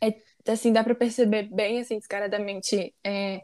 é, 0.00 0.14
assim, 0.50 0.72
dá 0.72 0.82
para 0.82 0.94
perceber 0.94 1.44
bem 1.54 1.80
assim 1.80 1.98
descaradamente 1.98 2.94
é, 3.04 3.42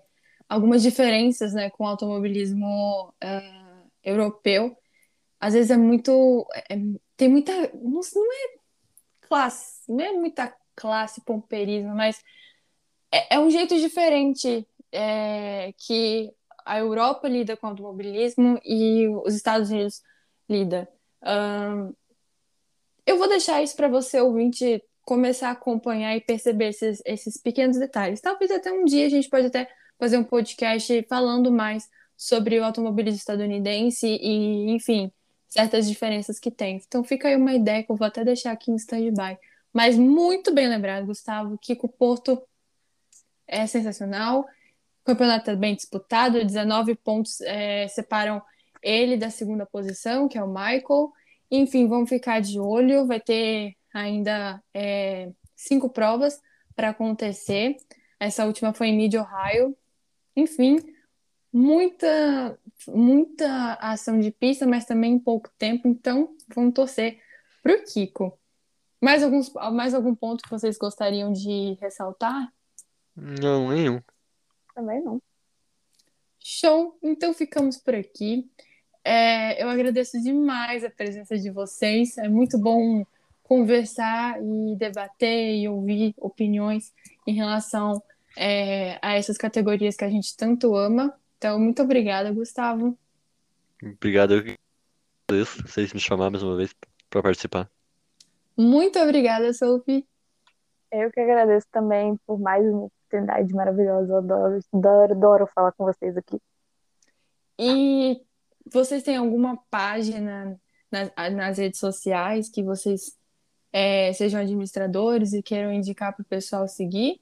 algumas 0.49 0.83
diferenças, 0.83 1.53
né, 1.55 1.71
com 1.71 1.85
o 1.85 1.87
automobilismo 1.87 3.15
ah, 3.23 3.83
europeu. 4.03 4.77
Às 5.41 5.55
vezes 5.55 5.71
é 5.71 5.77
muito, 5.77 6.47
é- 6.71 6.77
tem 7.17 7.29
muita, 7.29 7.53
não, 7.75 8.01
não 8.15 8.33
é 8.33 8.64
classe, 9.35 9.83
não 9.89 10.05
é 10.05 10.13
muita 10.13 10.55
classe 10.77 11.21
pomperismo, 11.25 11.93
mas 11.93 12.23
é, 13.11 13.35
é 13.35 13.39
um 13.41 13.51
jeito 13.51 13.77
diferente 13.77 14.65
é, 14.93 15.75
que 15.77 16.33
a 16.65 16.79
Europa 16.79 17.29
lida 17.29 17.57
com 17.57 17.67
o 17.67 17.71
automobilismo 17.71 18.61
e 18.65 19.09
os 19.25 19.35
Estados 19.35 19.71
Unidos 19.71 20.03
lida. 20.49 20.89
Ahn, 21.21 21.93
eu 23.05 23.19
vou 23.19 23.29
deixar 23.29 23.61
isso 23.61 23.75
para 23.75 23.89
você, 23.89 24.21
ouvinte, 24.21 24.81
começar 25.03 25.49
a 25.49 25.53
acompanhar 25.53 26.17
e 26.17 26.21
perceber 26.21 26.69
esses, 26.69 27.03
esses 27.05 27.37
pequenos 27.37 27.77
detalhes. 27.77 28.21
Talvez 28.21 28.53
até 28.53 28.73
um 28.73 28.85
dia 28.85 29.07
a 29.07 29.11
gente 29.11 29.29
pode 29.29 29.49
até 29.49 29.69
fazer 29.99 30.17
um 30.17 30.25
podcast 30.25 31.05
falando 31.09 31.51
mais 31.51 31.89
sobre 32.17 32.61
o 32.61 32.65
automobilismo 32.65 33.19
estadunidense 33.19 34.07
e, 34.07 34.71
enfim, 34.71 35.13
certas 35.55 35.89
diferenças 35.89 36.41
que 36.41 36.51
tem. 36.51 36.83
Então 36.85 37.05
fica 37.05 37.29
aí 37.29 37.37
uma 37.37 37.55
ideia 37.55 37.85
que 37.85 37.93
eu 37.93 37.95
vou 37.97 38.07
até 38.07 38.25
deixar 38.25 38.51
aqui 38.51 38.73
em 38.73 38.75
stand-by. 38.75 39.39
Mas 39.73 39.97
muito 39.97 40.53
bem 40.53 40.69
lembrado, 40.69 41.07
Gustavo, 41.07 41.57
Kiko 41.59 41.89
Porto 41.89 42.43
é 43.47 43.65
sensacional. 43.65 44.41
O 44.41 45.05
campeonato 45.05 45.43
está 45.43 45.55
bem 45.55 45.77
disputado, 45.77 46.45
19 46.45 46.97
pontos 46.97 47.41
é, 47.43 47.87
separam 47.87 48.43
ele 48.83 49.17
da 49.17 49.31
segunda 49.31 49.65
posição, 49.65 50.29
que 50.29 50.37
é 50.37 50.43
o 50.43 50.49
Michael. 50.49 51.13
Enfim, 51.49 51.87
vamos 51.87 52.09
ficar 52.09 52.41
de 52.41 52.59
olho. 52.59 53.07
Vai 53.07 53.21
ter 53.21 53.77
ainda 53.93 54.61
é, 54.75 55.31
cinco 55.55 55.89
provas 55.89 56.41
para 56.75 56.89
acontecer. 56.89 57.77
Essa 58.19 58.45
última 58.45 58.75
foi 58.75 58.89
em 58.89 58.97
Mid 58.97 59.15
Ohio. 59.15 59.77
Enfim, 60.35 60.79
muita, 61.53 62.59
muita 62.89 63.75
ação 63.75 64.19
de 64.19 64.31
pista, 64.31 64.67
mas 64.67 64.85
também 64.85 65.19
pouco 65.19 65.51
tempo. 65.59 65.89
Então, 65.89 66.37
vamos 66.55 66.75
torcer 66.75 67.21
para 67.63 67.75
o 67.75 67.85
Kiko. 67.85 68.39
Mais, 69.01 69.23
alguns, 69.23 69.53
mais 69.73 69.95
algum 69.95 70.15
ponto 70.15 70.43
que 70.43 70.51
vocês 70.51 70.79
gostariam 70.79 71.33
de 71.33 71.77
ressaltar? 71.81 72.53
Não, 73.15 73.71
nenhum. 73.71 74.01
Também 74.75 75.03
não. 75.03 75.21
Show! 76.43 76.99
Então 77.03 77.33
ficamos 77.33 77.77
por 77.77 77.95
aqui. 77.95 78.51
É, 79.05 79.63
eu 79.63 79.69
agradeço 79.69 80.21
demais 80.21 80.85
a 80.85 80.91
presença 80.91 81.39
de 81.39 81.51
vocês. 81.51 82.19
É 82.19 82.29
muito 82.29 82.59
bom 82.59 83.05
conversar 83.43 84.43
e 84.43 84.77
debater 84.77 85.57
e 85.57 85.69
ouvir 85.69 86.15
opiniões 86.17 86.93
em 87.27 87.35
relação 87.35 88.03
é, 88.37 88.99
a 89.03 89.15
essas 89.15 89.37
categorias 89.37 89.97
que 89.97 90.05
a 90.05 90.11
gente 90.11 90.37
tanto 90.37 90.75
ama. 90.75 91.15
Então, 91.45 91.61
muito 91.61 91.83
obrigada, 91.83 92.33
Gustavo. 92.33 92.99
Obrigado, 93.83 94.33
eu 94.33 94.43
que 94.43 94.55
agradeço 95.29 95.61
vocês 95.61 95.93
me 95.93 96.01
chamaram 96.01 96.31
mais 96.31 96.43
uma 96.43 96.57
vez 96.57 96.75
para 97.11 97.23
participar. 97.23 97.71
Muito 98.57 98.99
obrigada, 98.99 99.53
Sophie. 99.53 100.09
Eu 100.91 101.13
que 101.13 101.21
agradeço 101.21 101.67
também 101.71 102.17
por 102.27 102.41
mais 102.41 102.65
uma 102.65 102.85
oportunidade 102.85 103.53
maravilhosa. 103.53 104.11
Eu 104.11 104.17
adoro, 104.17 104.59
adoro, 104.73 105.13
adoro 105.13 105.47
falar 105.55 105.73
com 105.73 105.85
vocês 105.85 106.17
aqui. 106.17 106.41
E 107.59 108.23
vocês 108.73 109.03
têm 109.03 109.17
alguma 109.17 109.59
página 109.69 110.59
nas, 110.91 111.13
nas 111.35 111.59
redes 111.59 111.79
sociais 111.79 112.49
que 112.49 112.63
vocês 112.63 113.19
é, 113.71 114.15
sejam 114.15 114.41
administradores 114.41 115.35
e 115.35 115.43
queiram 115.43 115.75
indicar 115.75 116.17
para 116.17 116.23
o 116.23 116.27
pessoal 116.27 116.67
seguir? 116.67 117.21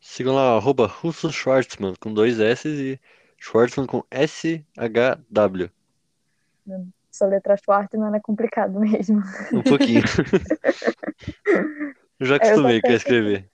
Sigam 0.00 0.34
lá, 0.34 0.56
arroba 0.56 0.88
Russo 0.88 1.30
Schwartzman, 1.32 1.94
com 2.00 2.12
dois 2.12 2.40
S 2.40 2.68
e 2.68 2.98
Schwartzman 3.38 3.86
com 3.86 4.02
S-H-W. 4.10 5.70
Sua 7.10 7.26
letra 7.28 7.56
Schwartzman 7.56 8.16
é 8.16 8.20
complicado 8.20 8.78
mesmo. 8.80 9.22
Um 9.52 9.62
pouquinho. 9.62 10.02
Eu 12.18 12.26
já 12.26 12.36
É, 12.40 12.46
acostumei 12.46 12.82
com 12.82 12.92
escrever. 12.92 13.48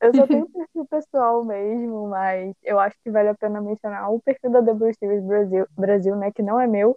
Eu 0.00 0.14
só 0.14 0.26
tenho 0.28 0.48
perfil 0.50 0.86
pessoal 0.86 1.44
mesmo, 1.44 2.08
mas 2.08 2.54
eu 2.62 2.78
acho 2.78 2.96
que 3.02 3.10
vale 3.10 3.30
a 3.30 3.34
pena 3.34 3.60
mencionar 3.60 4.08
o 4.12 4.20
perfil 4.20 4.50
da 4.50 4.60
W 4.60 4.94
Series 4.94 5.24
Brasil, 5.24 5.66
Brasil 5.76 6.14
né, 6.16 6.30
que 6.32 6.40
não 6.42 6.60
é 6.60 6.66
meu, 6.68 6.96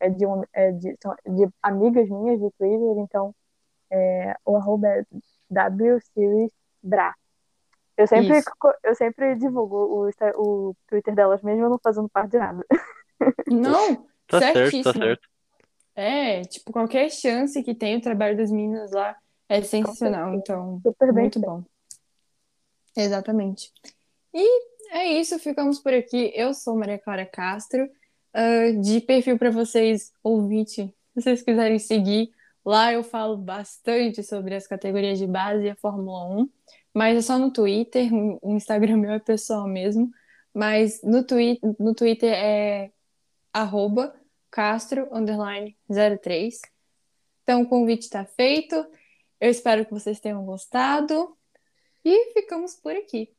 é 0.00 0.10
de, 0.10 0.26
um, 0.26 0.42
é 0.52 0.70
de, 0.72 0.94
são 1.02 1.14
de 1.26 1.48
amigas 1.62 2.08
minhas 2.10 2.38
de 2.40 2.50
Twitter, 2.58 2.98
então 2.98 3.34
é, 3.90 4.34
o 4.46 4.56
arroba 4.56 4.88
é 4.88 5.04
W 5.50 6.00
Series 6.14 6.52
Bra. 6.82 7.14
Eu 8.02 8.06
sempre, 8.08 8.38
Isso. 8.38 8.50
eu 8.82 8.94
sempre 8.94 9.34
divulgo 9.36 9.76
o, 9.76 10.10
o 10.70 10.76
Twitter 10.88 11.14
delas 11.14 11.42
mesmo, 11.42 11.64
eu 11.64 11.70
não 11.70 11.78
fazendo 11.78 12.08
parte 12.08 12.32
de 12.32 12.38
nada. 12.38 12.64
Não, 13.48 14.08
Tá 14.26 14.40
certo, 14.40 14.82
tá 14.82 14.92
certíssimo. 14.92 15.04
certo. 15.04 15.28
É, 15.94 16.42
tipo, 16.42 16.72
qualquer 16.72 17.10
chance 17.10 17.62
que 17.62 17.74
tem 17.74 17.96
o 17.96 18.00
trabalho 18.00 18.36
das 18.36 18.50
meninas 18.50 18.92
lá 18.92 19.16
é 19.48 19.62
sensacional, 19.62 20.34
então, 20.34 20.80
Super 20.82 21.12
bem 21.12 21.24
muito 21.24 21.40
bom. 21.40 21.62
Exatamente. 22.96 23.72
E 24.34 24.62
é 24.90 25.06
isso, 25.20 25.38
ficamos 25.38 25.78
por 25.80 25.92
aqui. 25.94 26.32
Eu 26.34 26.54
sou 26.54 26.76
Maria 26.76 26.98
Clara 26.98 27.26
Castro. 27.26 27.84
uh, 28.34 28.80
de 28.80 29.00
perfil 29.00 29.38
para 29.38 29.50
vocês, 29.50 30.12
ouvinte, 30.22 30.86
se 30.86 30.94
vocês 31.22 31.42
quiserem 31.42 31.78
seguir. 31.78 32.30
Lá 32.64 32.92
eu 32.92 33.02
falo 33.02 33.36
bastante 33.36 34.22
sobre 34.22 34.54
as 34.54 34.66
categorias 34.66 35.18
de 35.18 35.26
base 35.26 35.64
e 35.66 35.70
a 35.70 35.76
Fórmula 35.76 36.26
1, 36.40 36.48
mas 36.94 37.18
é 37.18 37.22
só 37.22 37.38
no 37.38 37.52
Twitter, 37.52 38.08
o 38.42 38.54
Instagram 38.54 38.96
meu 38.96 39.12
é 39.12 39.18
pessoal 39.18 39.66
mesmo, 39.66 40.10
mas 40.54 41.00
no, 41.02 41.24
twi 41.24 41.58
no 41.78 41.94
Twitter 41.94 42.32
é 42.32 42.90
arroba 43.52 44.14
Castro 44.50 45.08
03. 46.20 46.60
Então 47.42 47.62
o 47.62 47.68
convite 47.68 48.02
está 48.02 48.24
feito. 48.24 48.74
Eu 49.40 49.50
espero 49.50 49.84
que 49.84 49.92
vocês 49.92 50.20
tenham 50.20 50.44
gostado 50.44 51.36
e 52.04 52.32
ficamos 52.32 52.76
por 52.76 52.94
aqui. 52.94 53.34